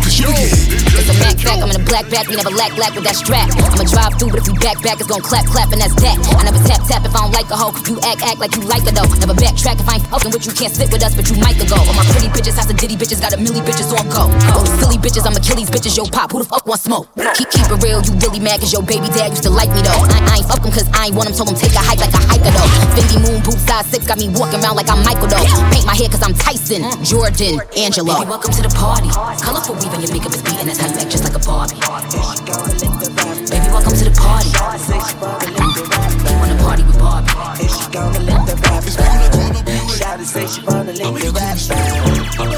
Cause 0.05 0.21
you 0.21 0.29
get 0.29 0.53
hit. 0.53 0.81
It's 0.93 1.09
a 1.09 1.17
Mac 1.17 1.41
back, 1.41 1.57
I'm 1.65 1.73
in 1.73 1.81
a 1.81 1.85
black 1.89 2.05
back, 2.13 2.29
we 2.29 2.37
never 2.37 2.53
lack 2.53 2.77
black 2.77 2.93
with 2.93 3.09
that 3.09 3.17
strap. 3.17 3.49
I'ma 3.73 3.89
drive 3.89 4.21
through, 4.21 4.37
but 4.37 4.45
if 4.45 4.47
you 4.47 4.55
back 4.61 4.77
back, 4.85 5.01
it's 5.01 5.09
gon' 5.09 5.25
clap 5.25 5.49
clap, 5.49 5.73
and 5.73 5.81
that's 5.81 5.97
that. 6.05 6.21
I 6.37 6.45
never 6.45 6.61
tap 6.69 6.85
tap 6.85 7.01
if 7.09 7.17
I 7.17 7.25
don't 7.25 7.33
like 7.33 7.49
a 7.49 7.57
hoe. 7.57 7.73
You 7.89 7.97
act 8.05 8.21
act 8.21 8.39
like 8.45 8.53
you 8.55 8.63
like 8.69 8.85
her 8.85 8.93
though. 8.93 9.09
Never 9.17 9.33
backtrack 9.33 9.81
if 9.81 9.89
I 9.89 9.97
ain't 9.97 10.07
fucking 10.13 10.31
with 10.37 10.45
you, 10.45 10.53
can't 10.53 10.69
sit 10.69 10.93
with 10.93 11.01
us, 11.01 11.17
but 11.17 11.33
you 11.33 11.41
might 11.41 11.57
go. 11.65 11.81
All 11.81 11.97
my 11.97 12.05
pretty 12.13 12.29
bitches, 12.29 12.61
house 12.61 12.69
of 12.69 12.77
ditty 12.77 13.01
bitches, 13.01 13.25
got 13.25 13.33
a 13.33 13.41
milli 13.41 13.65
bitches 13.65 13.89
on 13.97 14.05
go. 14.13 14.29
Those 14.53 14.69
silly 14.77 15.01
bitches, 15.01 15.25
I'm 15.25 15.33
Achilles 15.33 15.73
bitches, 15.73 15.97
yo 15.97 16.05
pop, 16.05 16.31
who 16.37 16.45
the 16.45 16.49
fuck 16.49 16.69
want 16.69 16.85
smoke? 16.85 17.09
Keep 17.41 17.49
keep 17.51 17.67
it 17.73 17.81
real, 17.81 18.05
you 18.05 18.13
really 18.21 18.41
mad 18.41 18.61
cause 18.61 18.73
your 18.77 18.85
baby 18.85 19.09
dad 19.17 19.33
used 19.33 19.49
to 19.49 19.51
like 19.51 19.73
me 19.73 19.81
though. 19.81 20.05
I, 20.13 20.21
I 20.29 20.45
ain't 20.45 20.49
fuck 20.51 20.61
him 20.61 20.71
cause 20.77 20.87
I 20.93 21.09
ain't 21.09 21.17
want 21.17 21.33
him, 21.33 21.35
told 21.35 21.49
him 21.49 21.57
take 21.57 21.73
a 21.73 21.81
hike 21.81 22.05
like 22.05 22.13
a 22.13 22.21
hiker 22.21 22.53
though. 22.53 22.69
Fendi 22.93 23.17
moon 23.25 23.41
boot 23.41 23.57
size 23.65 23.89
six, 23.89 24.05
got 24.05 24.21
me 24.21 24.29
walking 24.37 24.61
around 24.61 24.77
like 24.77 24.93
I'm 24.93 25.01
Michael 25.01 25.33
though. 25.33 25.47
Paint 25.73 25.87
my 25.89 25.97
hair 25.97 26.13
cause 26.13 26.21
I'm 26.21 26.37
Tyson, 26.37 26.85
Jordan, 27.01 27.30
Angelo. 27.31 28.19
Baby, 28.19 28.27
welcome 28.29 28.51
to 28.51 28.61
the 28.61 28.69
party. 28.75 29.07
Colorful 29.39 29.79
weave 29.79 29.95
and 29.95 30.03
your 30.03 30.11
makeup 30.13 30.35
is 30.35 30.43
beating, 30.43 30.67
that's 30.67 30.83
how 30.83 30.91
you 30.91 30.99
act 30.99 31.15
just 31.15 31.23
like 31.23 31.33
a 31.33 31.39
Barbie. 31.39 31.79
Baby, 33.47 33.71
welcome 33.71 33.95
to 33.95 34.05
the 34.05 34.11
party. 34.19 34.51
You 34.51 34.59
wanna 36.37 36.59
party 36.59 36.83
with 36.83 36.99
Barbie? 36.99 37.31
And 37.63 37.71
she 37.71 37.87
gonna 37.95 38.19
let 38.27 38.45
the 38.51 38.59
rap 38.67 38.83
battle. 38.99 39.47
Shawty 39.95 40.27
say 40.27 40.43
she 40.51 40.61
wanna 40.67 40.91
let 40.91 41.07
the 41.07 41.31
rap 41.31 41.55
battle. 41.71 42.51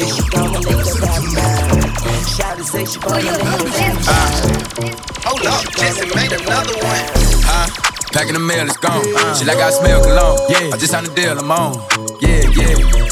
And 0.00 0.08
she 0.08 0.24
gonna 0.32 0.56
let 0.56 0.82
the 0.82 0.96
rap 1.04 1.20
battle. 1.36 1.84
Shawty 2.24 2.64
say 2.64 2.88
she 2.88 2.98
wanna 3.04 3.28
let 3.28 3.60
the 3.60 3.68
rap 3.76 4.08
battle. 4.08 4.88
Hold 5.28 5.46
up, 5.52 5.68
Jetson 5.76 6.08
made 6.16 6.32
another 6.32 6.74
one. 6.80 7.12
Huh? 7.44 7.68
Packing 8.10 8.34
the 8.34 8.40
mail, 8.40 8.64
it's 8.64 8.80
gone. 8.80 9.04
She 9.36 9.44
like 9.44 9.60
I 9.60 9.68
smell 9.68 10.00
cologne. 10.02 10.40
Yeah. 10.48 10.72
I 10.72 10.76
just 10.80 10.90
signed 10.90 11.12
a 11.12 11.14
deal, 11.14 11.38
I'm 11.38 11.52
on. 11.52 11.76
Yeah, 12.24 12.48
yeah. 12.56 13.03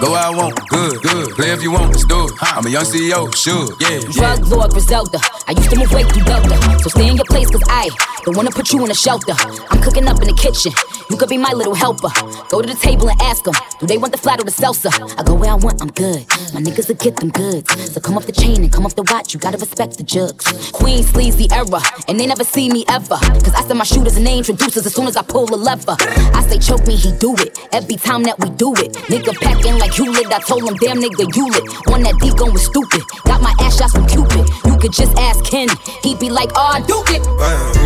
Go 0.00 0.12
where 0.12 0.22
I 0.22 0.30
want, 0.30 0.54
good, 0.68 1.02
good. 1.02 1.34
Play 1.34 1.50
if 1.50 1.62
you 1.62 1.72
want, 1.72 1.90
let's 1.90 2.04
do 2.04 2.26
it. 2.26 2.32
I'm 2.40 2.64
a 2.64 2.70
young 2.70 2.84
CEO, 2.84 3.34
sure, 3.34 3.66
yeah, 3.80 3.98
yeah. 3.98 4.36
Drug 4.36 4.46
lord 4.46 4.70
Griselda. 4.70 5.18
I 5.48 5.52
used 5.52 5.70
to 5.70 5.76
move 5.76 5.92
weight 5.92 6.06
through 6.06 6.22
Delta. 6.22 6.54
So 6.82 6.88
stay 6.90 7.08
in 7.08 7.16
your 7.16 7.24
place, 7.24 7.50
cause 7.50 7.62
I 7.68 7.90
don't 8.24 8.36
wanna 8.36 8.50
put 8.50 8.72
you 8.72 8.84
in 8.84 8.90
a 8.92 8.94
shelter. 8.94 9.34
I'm 9.70 9.82
cooking 9.82 10.06
up 10.06 10.20
in 10.22 10.28
the 10.28 10.34
kitchen. 10.34 10.72
You 11.10 11.16
could 11.16 11.28
be 11.28 11.38
my 11.38 11.52
little 11.52 11.74
helper. 11.74 12.10
Go 12.48 12.62
to 12.62 12.68
the 12.68 12.78
table 12.80 13.10
and 13.10 13.20
ask 13.22 13.42
them, 13.42 13.54
do 13.80 13.86
they 13.86 13.98
want 13.98 14.12
the 14.12 14.18
flat 14.18 14.40
or 14.40 14.44
the 14.44 14.52
salsa? 14.52 14.92
I 15.18 15.24
go 15.24 15.34
where 15.34 15.50
I 15.50 15.54
want, 15.54 15.82
I'm 15.82 15.90
good. 15.90 16.24
My 16.54 16.60
niggas 16.60 16.86
will 16.86 16.96
get 16.96 17.16
them 17.16 17.30
goods. 17.30 17.66
So 17.92 18.00
come 18.00 18.16
off 18.16 18.26
the 18.26 18.32
chain 18.32 18.62
and 18.62 18.72
come 18.72 18.86
off 18.86 18.94
the 18.94 19.02
watch. 19.10 19.34
You 19.34 19.40
gotta 19.40 19.58
respect 19.58 19.96
the 19.96 20.04
jugs. 20.04 20.70
Queen 20.70 21.02
sleazy 21.02 21.48
era, 21.50 21.82
and 22.06 22.20
they 22.20 22.26
never 22.26 22.44
see 22.44 22.70
me 22.70 22.84
ever. 22.88 23.18
Cause 23.42 23.54
I 23.54 23.62
send 23.62 23.78
my 23.78 23.84
shooters 23.84 24.16
and 24.16 24.26
they 24.26 24.38
introducers 24.38 24.86
as 24.86 24.94
soon 24.94 25.08
as 25.08 25.16
I 25.16 25.22
pull 25.22 25.52
a 25.52 25.56
lever. 25.56 25.96
I 25.98 26.46
say 26.46 26.58
choke 26.58 26.86
me, 26.86 26.94
he 26.94 27.10
do 27.18 27.34
it. 27.38 27.58
Every 27.72 27.96
time 27.96 28.22
that 28.24 28.38
we 28.38 28.50
do 28.50 28.74
it. 28.74 28.92
Nigga 29.10 29.34
packing 29.40 29.78
like 29.78 29.87
Hewlett. 29.94 30.32
I 30.32 30.40
told 30.40 30.64
him, 30.64 30.74
damn 30.76 30.98
nigga, 30.98 31.24
you 31.36 31.48
lit. 31.48 31.64
On 31.92 32.02
that 32.02 32.18
D 32.20 32.32
going 32.34 32.56
stupid. 32.58 33.02
Got 33.24 33.42
my 33.42 33.54
ass 33.60 33.78
shots 33.78 33.92
from 33.92 34.06
Cupid. 34.06 34.48
You 34.66 34.76
could 34.78 34.92
just 34.92 35.16
ask 35.18 35.44
Ken. 35.44 35.68
He'd 36.02 36.18
be 36.18 36.30
like, 36.30 36.50
oh, 36.54 36.70
I 36.74 36.80
do 36.80 37.02
it. 37.08 37.26
in 37.26 37.77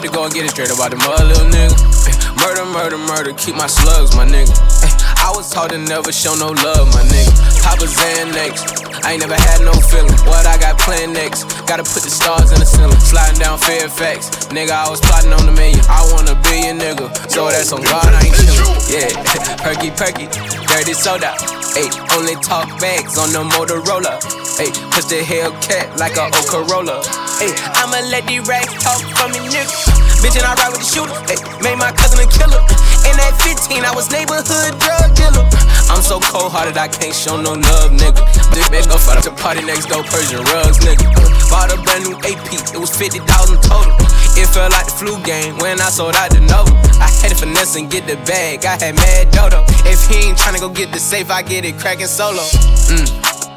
taught 0.00 0.08
to 0.08 0.16
go 0.16 0.24
and 0.24 0.32
get 0.32 0.44
it 0.44 0.50
straight 0.50 0.72
about 0.72 0.90
the 0.90 0.96
mother, 0.96 1.24
little 1.24 1.44
nigga. 1.52 1.76
Eh, 2.08 2.16
murder, 2.40 2.64
murder, 2.64 2.96
murder, 2.96 3.32
keep 3.36 3.54
my 3.54 3.66
slugs, 3.66 4.16
my 4.16 4.24
nigga. 4.24 4.48
Eh, 4.48 4.92
I 5.20 5.32
was 5.36 5.50
taught 5.52 5.70
to 5.70 5.78
never 5.78 6.12
show 6.12 6.34
no 6.34 6.56
love, 6.64 6.88
my 6.96 7.04
nigga. 7.04 7.32
Papa 7.60 7.84
Xanax. 7.84 8.80
I 9.04 9.12
ain't 9.12 9.20
never 9.20 9.36
had 9.36 9.60
no 9.60 9.72
feeling. 9.92 10.12
What 10.24 10.46
I 10.46 10.56
got 10.56 10.78
planned 10.78 11.12
next? 11.12 11.44
Gotta 11.68 11.84
put 11.84 12.00
the 12.04 12.12
stars 12.12 12.52
in 12.52 12.60
the 12.60 12.66
ceiling. 12.66 12.96
Sliding 13.00 13.40
down 13.40 13.58
Fairfax. 13.58 14.28
Nigga, 14.48 14.72
I 14.72 14.88
was 14.88 15.00
plotting 15.00 15.32
on 15.32 15.44
the 15.44 15.52
million. 15.52 15.80
I 15.88 16.00
want 16.12 16.28
a 16.28 16.36
billion, 16.48 16.78
nigga. 16.78 17.08
So 17.28 17.48
that's 17.48 17.72
on 17.72 17.82
God, 17.82 18.08
I 18.08 18.24
ain't 18.24 18.36
chillin'. 18.36 18.80
Yeah, 18.88 19.10
perky, 19.64 19.90
perky. 19.92 20.26
Dirty 20.64 20.94
soda. 20.96 21.36
Ayy, 21.76 21.92
only 22.16 22.36
talk 22.40 22.68
bags 22.80 23.18
on 23.18 23.32
the 23.32 23.44
Motorola. 23.44 24.16
Ayy, 24.56 24.72
push 24.92 25.06
the 25.12 25.20
Hellcat 25.20 25.98
like 25.98 26.16
a 26.16 26.24
old 26.24 26.48
Corolla. 26.48 27.29
Ayy, 27.40 27.56
I'ma 27.80 28.04
let 28.12 28.28
these 28.28 28.44
racks 28.44 28.76
talk 28.84 29.00
for 29.16 29.28
me, 29.32 29.40
nigga. 29.48 29.72
Bitch, 30.20 30.36
and 30.36 30.44
I 30.44 30.52
ride 30.60 30.76
with 30.76 30.84
the 30.84 30.88
shooter. 30.92 31.16
Ayy, 31.32 31.40
made 31.64 31.80
my 31.80 31.88
cousin 31.92 32.20
a 32.20 32.28
killer. 32.28 32.60
And 33.08 33.16
at 33.16 33.32
15, 33.40 33.80
I 33.80 33.92
was 33.96 34.12
neighborhood 34.12 34.76
drug 34.76 35.08
dealer. 35.16 35.48
I'm 35.88 36.04
so 36.04 36.20
cold 36.20 36.52
hearted, 36.52 36.76
I 36.76 36.86
can't 36.86 37.16
show 37.16 37.40
no 37.40 37.56
love, 37.56 37.90
nigga. 37.96 38.22
This 38.52 38.68
bitch 38.68 38.86
go 38.86 39.00
fuck 39.00 39.24
the 39.24 39.32
party 39.32 39.64
next 39.64 39.88
door, 39.88 40.04
Persian 40.04 40.44
rugs, 40.52 40.78
nigga. 40.84 41.08
Bought 41.48 41.72
a 41.72 41.80
brand 41.82 42.04
new 42.04 42.14
AP, 42.28 42.52
it 42.54 42.78
was 42.78 42.94
50,000 42.94 43.24
total. 43.64 43.90
It 44.38 44.46
felt 44.52 44.70
like 44.70 44.86
the 44.86 44.94
flu 44.94 45.18
game 45.24 45.56
when 45.58 45.80
I 45.80 45.90
sold 45.90 46.14
out 46.14 46.30
the 46.30 46.44
Nova. 46.44 46.70
I 47.02 47.08
had 47.24 47.32
to 47.32 47.36
finesse 47.36 47.74
and 47.74 47.90
get 47.90 48.06
the 48.06 48.16
bag, 48.28 48.64
I 48.64 48.78
had 48.78 48.94
mad 48.94 49.32
dodo. 49.32 49.64
If 49.88 50.06
he 50.06 50.28
ain't 50.28 50.38
tryna 50.38 50.60
go 50.60 50.68
get 50.68 50.92
the 50.92 51.00
safe, 51.00 51.30
I 51.30 51.42
get 51.42 51.64
it 51.64 51.78
cracking 51.80 52.06
solo. 52.06 52.44
Mm. 52.92 53.08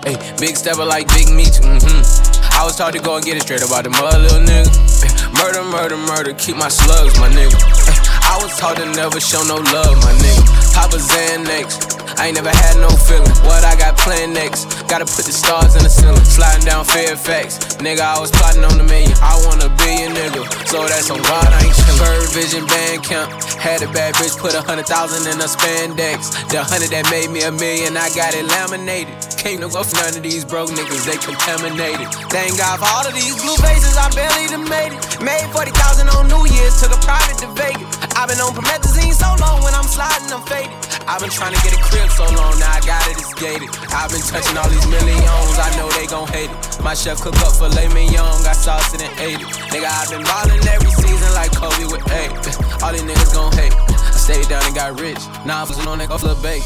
Hey, 0.08 0.18
big 0.40 0.58
stepper 0.58 0.86
like 0.86 1.08
Big 1.14 1.30
Meech, 1.30 1.62
mm-hmm. 1.62 2.33
I 2.54 2.64
was 2.66 2.76
taught 2.78 2.94
to 2.94 3.00
go 3.00 3.18
and 3.18 3.26
get 3.26 3.36
it 3.36 3.44
straight 3.44 3.66
about 3.66 3.84
the 3.84 3.90
mother, 3.90 4.20
little 4.20 4.40
nigga. 4.40 4.70
Eh, 5.04 5.12
murder, 5.42 5.64
murder, 5.66 5.98
murder, 5.98 6.34
keep 6.34 6.56
my 6.56 6.70
slugs, 6.70 7.18
my 7.20 7.28
nigga. 7.28 7.58
Eh, 7.58 7.98
I 8.30 8.40
was 8.42 8.56
taught 8.56 8.78
to 8.78 8.86
never 8.94 9.20
show 9.20 9.44
no 9.44 9.58
love, 9.74 9.98
my 10.00 10.14
nigga. 10.22 10.44
Papa 10.74 10.98
Xanax. 10.98 11.94
I 12.20 12.28
ain't 12.30 12.38
never 12.38 12.54
had 12.54 12.78
no 12.78 12.90
feeling. 13.10 13.34
What 13.44 13.66
I 13.66 13.76
got 13.76 13.98
planned 13.98 14.34
next? 14.34 14.70
Gotta 14.88 15.06
put 15.06 15.26
the 15.26 15.34
stars 15.34 15.76
in 15.76 15.84
the 15.84 15.90
ceiling. 15.90 16.24
Sliding 16.24 16.66
down 16.66 16.86
Fairfax. 16.86 17.82
Nigga, 17.82 18.06
I 18.06 18.20
was 18.20 18.30
plotting 18.30 18.64
on 18.64 18.78
the 18.78 18.86
million. 18.86 19.18
I 19.18 19.34
want 19.50 19.66
a 19.66 19.70
billion, 19.82 20.14
nigga. 20.14 20.46
So 20.70 20.86
that's 20.86 21.10
on 21.10 21.20
God, 21.26 21.50
I 21.50 21.66
ain't 21.66 21.74
chillin'. 21.74 22.00
Bird 22.00 22.30
Vision 22.38 22.66
Band 22.70 23.04
Camp. 23.04 23.34
Had 23.58 23.82
a 23.82 23.90
bad 23.92 24.14
bitch 24.16 24.38
put 24.38 24.54
a 24.54 24.62
hundred 24.62 24.86
thousand 24.86 25.26
in 25.26 25.42
a 25.42 25.50
spandex. 25.50 26.32
The 26.54 26.64
hundred 26.64 26.92
that 26.94 27.10
made 27.10 27.34
me 27.34 27.42
a 27.44 27.52
million, 27.52 27.98
I 27.98 28.14
got 28.14 28.38
it 28.38 28.46
laminated. 28.46 29.33
Can't 29.44 29.60
no 29.60 29.68
off 29.76 29.92
none 29.92 30.16
of 30.16 30.24
these 30.24 30.48
broke 30.48 30.72
niggas, 30.72 31.04
they 31.04 31.20
contaminated. 31.20 32.08
Thank 32.32 32.56
God 32.56 32.80
for 32.80 32.88
all 32.88 33.04
of 33.04 33.12
these 33.12 33.36
blue 33.44 33.60
faces, 33.60 34.00
I 34.00 34.08
barely 34.16 34.48
done 34.48 34.64
made 34.72 34.96
it. 34.96 35.04
Made 35.20 35.44
40,000 35.52 36.08
on 36.16 36.32
New 36.32 36.48
Year's, 36.48 36.80
took 36.80 36.96
a 36.96 37.00
private 37.04 37.44
to 37.44 37.52
Vegas. 37.52 37.84
I've 38.16 38.32
been 38.32 38.40
on 38.40 38.56
promethazine 38.56 39.12
so 39.12 39.28
long, 39.44 39.60
when 39.60 39.76
I'm 39.76 39.84
sliding, 39.84 40.32
I'm 40.32 40.40
faded. 40.48 40.72
I've 41.12 41.20
been 41.20 41.28
trying 41.28 41.52
to 41.52 41.60
get 41.60 41.76
a 41.76 41.82
crib 41.84 42.08
so 42.16 42.24
long, 42.32 42.56
now 42.56 42.72
I 42.72 42.80
got 42.88 43.04
it, 43.12 43.20
it's 43.20 43.36
gated. 43.36 43.68
I've 43.92 44.16
been 44.16 44.24
touching 44.24 44.56
all 44.56 44.72
these 44.72 44.88
millions, 44.88 45.60
I 45.60 45.76
know 45.76 45.92
they 45.92 46.08
gon' 46.08 46.32
hate 46.32 46.48
it. 46.48 46.80
My 46.80 46.96
chef 46.96 47.20
cook 47.20 47.36
up 47.44 47.52
for 47.52 47.68
filet 47.68 47.92
mignon, 47.92 48.48
got 48.48 48.56
sauce 48.56 48.96
in 48.96 49.04
it, 49.04 49.12
ate 49.20 49.44
it. 49.44 49.52
Nigga, 49.76 49.92
I've 49.92 50.08
been 50.08 50.24
ballin' 50.24 50.64
every 50.72 50.96
season 51.04 51.32
like 51.36 51.52
Kobe 51.52 51.92
with 51.92 52.08
eight. 52.16 52.32
All 52.80 52.96
these 52.96 53.04
niggas 53.04 53.36
gon' 53.36 53.52
hate. 53.60 53.76
I 53.76 54.16
stayed 54.16 54.48
down 54.48 54.64
and 54.64 54.72
got 54.72 54.96
rich, 55.04 55.20
now 55.44 55.68
I'm 55.68 55.88
on 55.92 56.00
that 56.00 56.16
off 56.16 56.24
the 56.24 56.32
bake. 56.40 56.64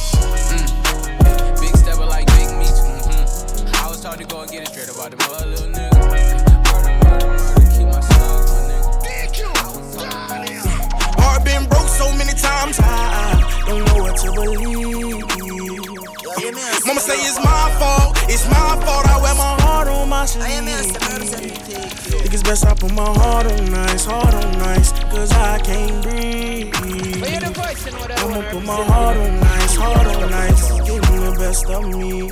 Mm. 0.53 1.46
Taught 4.07 4.19
to 4.19 4.25
go 4.25 4.41
and 4.41 4.49
get 4.49 4.61
it 4.61 4.67
straight 4.69 4.87
about 4.87 5.11
the 5.11 5.17
little 5.49 5.67
nigga. 5.67 5.97
Heart 11.19 11.43
been 11.43 11.67
broke 11.67 11.89
so 11.89 12.07
many 12.15 12.31
times, 12.31 12.79
I, 12.79 12.85
I 12.87 13.67
don't 13.67 13.83
know 13.85 14.03
what 14.03 14.15
to 14.23 14.31
believe. 14.31 15.25
Mama 16.85 17.01
say 17.01 17.19
it's 17.19 17.37
my 17.43 17.75
fault, 17.79 18.15
it's 18.29 18.47
my 18.47 18.79
fault. 18.85 19.05
I 19.07 19.19
wear 19.21 19.35
my 19.35 19.61
heart 19.63 19.89
on 19.89 20.07
my 20.07 20.25
sleeve. 20.25 20.63
Think 22.07 22.33
it's 22.33 22.43
best 22.43 22.65
I 22.65 22.73
put 22.75 22.93
my 22.93 23.03
heart 23.03 23.45
on 23.47 23.65
nice, 23.71 24.05
heart 24.05 24.33
on 24.33 24.51
nice, 24.53 24.91
cause 25.11 25.33
I 25.33 25.59
can't 25.59 26.01
breathe. 26.03 26.73
I'ma 28.19 28.41
put 28.51 28.63
my 28.63 28.83
heart 28.85 29.17
on 29.17 29.39
nice, 29.41 29.75
heart 29.75 30.07
on 30.07 30.33
ice. 30.33 30.71
Give 30.87 31.01
getting 31.01 31.25
the 31.25 31.35
best 31.37 31.65
of 31.69 31.83
me. 31.93 32.31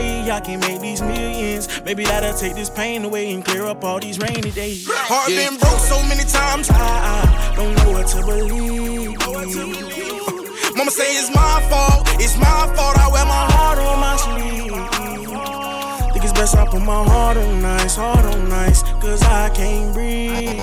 I 0.00 0.40
can 0.40 0.60
make 0.60 0.80
these 0.80 1.00
millions. 1.00 1.68
Maybe 1.84 2.04
that'll 2.04 2.34
take 2.38 2.54
this 2.54 2.68
pain 2.68 3.04
away 3.04 3.32
and 3.32 3.42
clear 3.44 3.64
up 3.64 3.82
all 3.82 3.98
these 3.98 4.18
rainy 4.18 4.50
days. 4.50 4.86
Heart 4.90 5.30
Yeah. 5.30 5.48
been 5.48 5.58
broke 5.58 5.78
so 5.78 6.02
many 6.02 6.24
times, 6.24 6.68
I, 6.70 6.74
I 6.76 7.56
don't 7.56 7.74
know 7.76 7.90
what 7.92 8.06
to 8.08 8.20
believe. 8.22 9.16
Mama 10.76 10.90
say 10.90 11.08
it's 11.16 11.30
my 11.34 11.62
fault, 11.70 12.06
it's 12.20 12.36
my 12.36 12.74
fault. 12.76 12.98
I 12.98 13.08
wear 13.10 13.24
my 13.24 13.44
heart 13.52 13.78
on 13.78 13.98
my 14.00 14.16
sleeve. 14.16 14.55
Think 16.36 16.48
it's 16.48 16.54
best 16.54 16.68
I 16.68 16.70
put 16.70 16.84
my 16.84 17.02
heart 17.02 17.38
on 17.38 17.64
ice, 17.64 17.96
heart 17.96 18.24
on 18.26 18.48
nice, 18.50 18.82
cause 18.82 19.22
I 19.22 19.48
can't 19.50 19.94
breathe. 19.94 20.60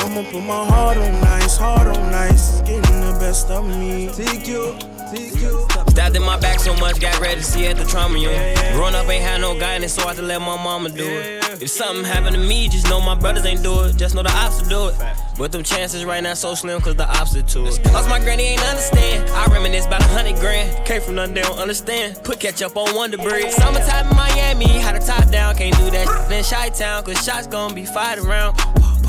I'ma 0.00 0.28
put 0.32 0.42
my 0.42 0.64
heart 0.66 0.96
on 0.96 1.14
ice, 1.24 1.56
heart 1.56 1.86
on 1.86 2.10
nice, 2.10 2.60
getting 2.62 2.80
the 2.82 3.16
best 3.20 3.50
of 3.50 3.64
me. 3.64 4.08
TQ, 4.08 4.80
TQ. 5.12 5.90
Stabbed 5.90 6.16
in 6.16 6.22
my 6.22 6.38
back 6.40 6.58
so 6.58 6.74
much, 6.76 7.00
got 7.00 7.20
ready 7.20 7.36
to 7.36 7.42
see 7.42 7.66
at 7.68 7.76
the 7.76 7.84
trauma 7.84 8.18
unit. 8.18 8.58
Growing 8.72 8.94
up 8.96 9.08
ain't 9.08 9.22
had 9.22 9.40
no 9.40 9.58
guidance, 9.58 9.92
so 9.92 10.02
I 10.02 10.08
had 10.08 10.16
to 10.16 10.22
let 10.22 10.40
my 10.40 10.56
mama 10.56 10.88
do 10.88 11.06
it. 11.06 11.62
If 11.62 11.70
something 11.70 12.04
happened 12.04 12.34
to 12.34 12.42
me, 12.42 12.68
just 12.68 12.88
know 12.90 13.00
my 13.00 13.14
brothers 13.14 13.46
ain't 13.46 13.62
do 13.62 13.84
it. 13.84 13.96
Just 13.96 14.14
know 14.14 14.22
the 14.22 14.32
ops 14.32 14.60
will 14.60 14.68
do 14.68 14.88
it. 14.88 15.16
But 15.38 15.52
them 15.52 15.62
chances 15.62 16.04
right 16.04 16.22
now 16.22 16.34
so 16.34 16.54
slim, 16.54 16.80
cause 16.80 16.96
the 16.96 17.08
opposite 17.08 17.46
to 17.48 17.66
it. 17.66 17.84
Lost 17.92 18.08
my 18.08 18.18
granny, 18.18 18.42
ain't 18.42 18.62
understand. 18.68 19.28
I 19.30 19.46
reminisce 19.46 19.86
about 19.86 20.00
a 20.00 20.08
hundred 20.08 20.36
grand. 20.36 20.84
Came 20.86 21.00
from 21.00 21.14
nothing, 21.14 21.34
they 21.34 21.42
don't 21.42 21.58
understand. 21.58 22.22
Put 22.24 22.40
ketchup 22.40 22.76
on 22.76 22.94
Wonder 22.94 23.18
Bread. 23.18 23.52
Summertime 23.52 24.10
in 24.10 24.15
Miami, 24.16 24.66
had 24.66 24.96
a 24.96 25.00
top 25.00 25.30
down. 25.30 25.54
Can't 25.54 25.76
do 25.76 25.90
that 25.90 26.32
in 26.32 26.44
Chi 26.44 26.68
Town, 26.70 27.04
cause 27.04 27.22
shots 27.24 27.46
gon' 27.46 27.74
be 27.74 27.84
fired 27.84 28.18
around. 28.18 28.56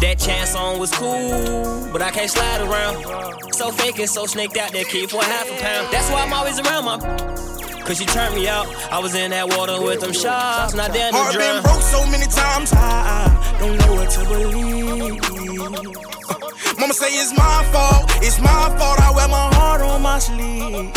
That 0.02 0.20
chance 0.20 0.54
on 0.54 0.80
was 0.80 0.92
cool, 0.92 1.90
but 1.92 2.02
I 2.02 2.12
can't 2.12 2.30
slide 2.30 2.62
around. 2.62 3.54
So 3.54 3.72
fake 3.72 3.98
and 4.00 4.10
so 4.10 4.26
snaked 4.28 4.56
out 4.58 4.72
that 4.74 4.86
kid 4.88 5.10
for 5.10 5.24
half 5.24 5.48
a 5.50 5.58
pound. 5.60 5.88
That's 5.92 6.12
why 6.12 6.22
I'm 6.22 6.34
always 6.34 6.60
around 6.60 6.86
my. 6.86 7.00
Cause 7.88 7.98
she 7.98 8.06
turned 8.06 8.36
me 8.36 8.48
out. 8.48 8.68
I 8.92 9.00
was 9.00 9.16
in 9.16 9.32
that 9.32 9.48
water 9.48 9.82
with 9.82 10.02
them 10.02 10.14
shots, 10.14 10.76
not 10.76 10.92
there 10.94 11.10
to 11.10 11.18
Heart 11.18 11.38
been 11.38 11.64
broke 11.64 11.82
so 11.82 12.06
many 12.12 12.26
times, 12.26 12.74
I, 12.74 13.24
I 13.32 13.60
don't 13.60 13.78
know 13.80 13.94
what 13.96 14.10
to 14.12 14.24
believe. 14.28 15.18
Mama 16.80 16.94
say 16.94 17.08
it's 17.08 17.34
my 17.36 17.64
fault, 17.72 18.12
it's 18.22 18.40
my 18.40 18.76
fault. 18.78 19.00
I 19.00 19.12
wear 19.16 19.28
my 19.30 19.50
heart 19.56 19.82
on 19.82 20.02
my 20.02 20.20
sleeve. 20.20 20.94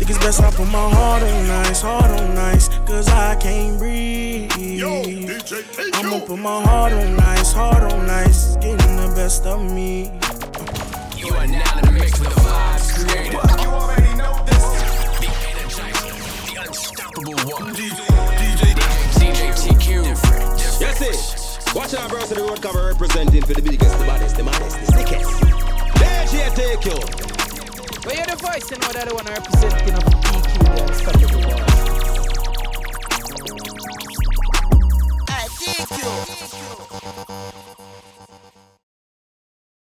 Think 0.00 0.12
it's 0.12 0.18
best 0.20 0.40
I 0.40 0.50
put 0.50 0.66
my 0.68 0.88
heart 0.94 1.22
on 1.22 1.46
nice, 1.46 1.82
heart 1.82 2.10
on 2.10 2.34
nice, 2.34 2.68
cause 2.86 3.06
I 3.08 3.36
can't 3.36 3.78
breathe. 3.78 4.50
I'ma 5.92 6.20
put 6.20 6.38
my 6.38 6.62
heart 6.62 6.94
on 6.94 7.16
nice, 7.16 7.52
heart 7.52 7.82
on 7.92 8.06
nice, 8.06 8.56
getting 8.56 8.96
the 8.96 9.12
best 9.14 9.44
of 9.44 9.60
me. 9.60 10.04
You 11.18 11.28
are 11.34 11.46
now 11.46 11.78
in 11.80 11.84
the 11.84 11.92
mix 11.92 12.18
with 12.18 12.30
the 12.30 12.40
vibes 12.40 12.94
creator. 12.96 13.32
You 13.60 13.68
already 13.68 14.16
know 14.16 14.42
this. 14.46 14.64
The 15.20 15.28
energizer, 15.52 16.16
the 16.48 16.62
unstoppable 16.66 17.34
one. 17.34 17.74
DJ, 17.74 18.00
DJ, 18.40 18.72
DJ 19.20 19.52
TQ. 19.52 20.80
Yes, 20.80 21.02
it. 21.02 21.76
Watch 21.76 21.92
out, 21.92 22.08
bros, 22.08 22.28
to 22.28 22.36
the 22.36 22.40
road 22.40 22.62
cover 22.62 22.86
representing 22.86 23.42
for 23.42 23.52
the 23.52 23.60
biggest, 23.60 23.98
the 23.98 24.06
baddest, 24.06 24.34
the 24.34 24.44
maddest, 24.44 24.80
the 24.80 24.86
sickest. 24.96 25.30
DJ 26.00 26.48
TQ. 26.56 27.49
But 28.02 28.16
you're 28.16 28.24
the 28.24 28.36
voice, 28.36 28.70
you 28.70 28.78
know, 28.78 28.88
that 28.92 29.08
the 29.08 29.14
one 29.14 29.26
representing 29.26 29.86
you 29.86 29.92
know, 29.92 30.00
for 31.04 31.12
I 35.28 35.46
think 35.48 35.90
you. 36.62 36.69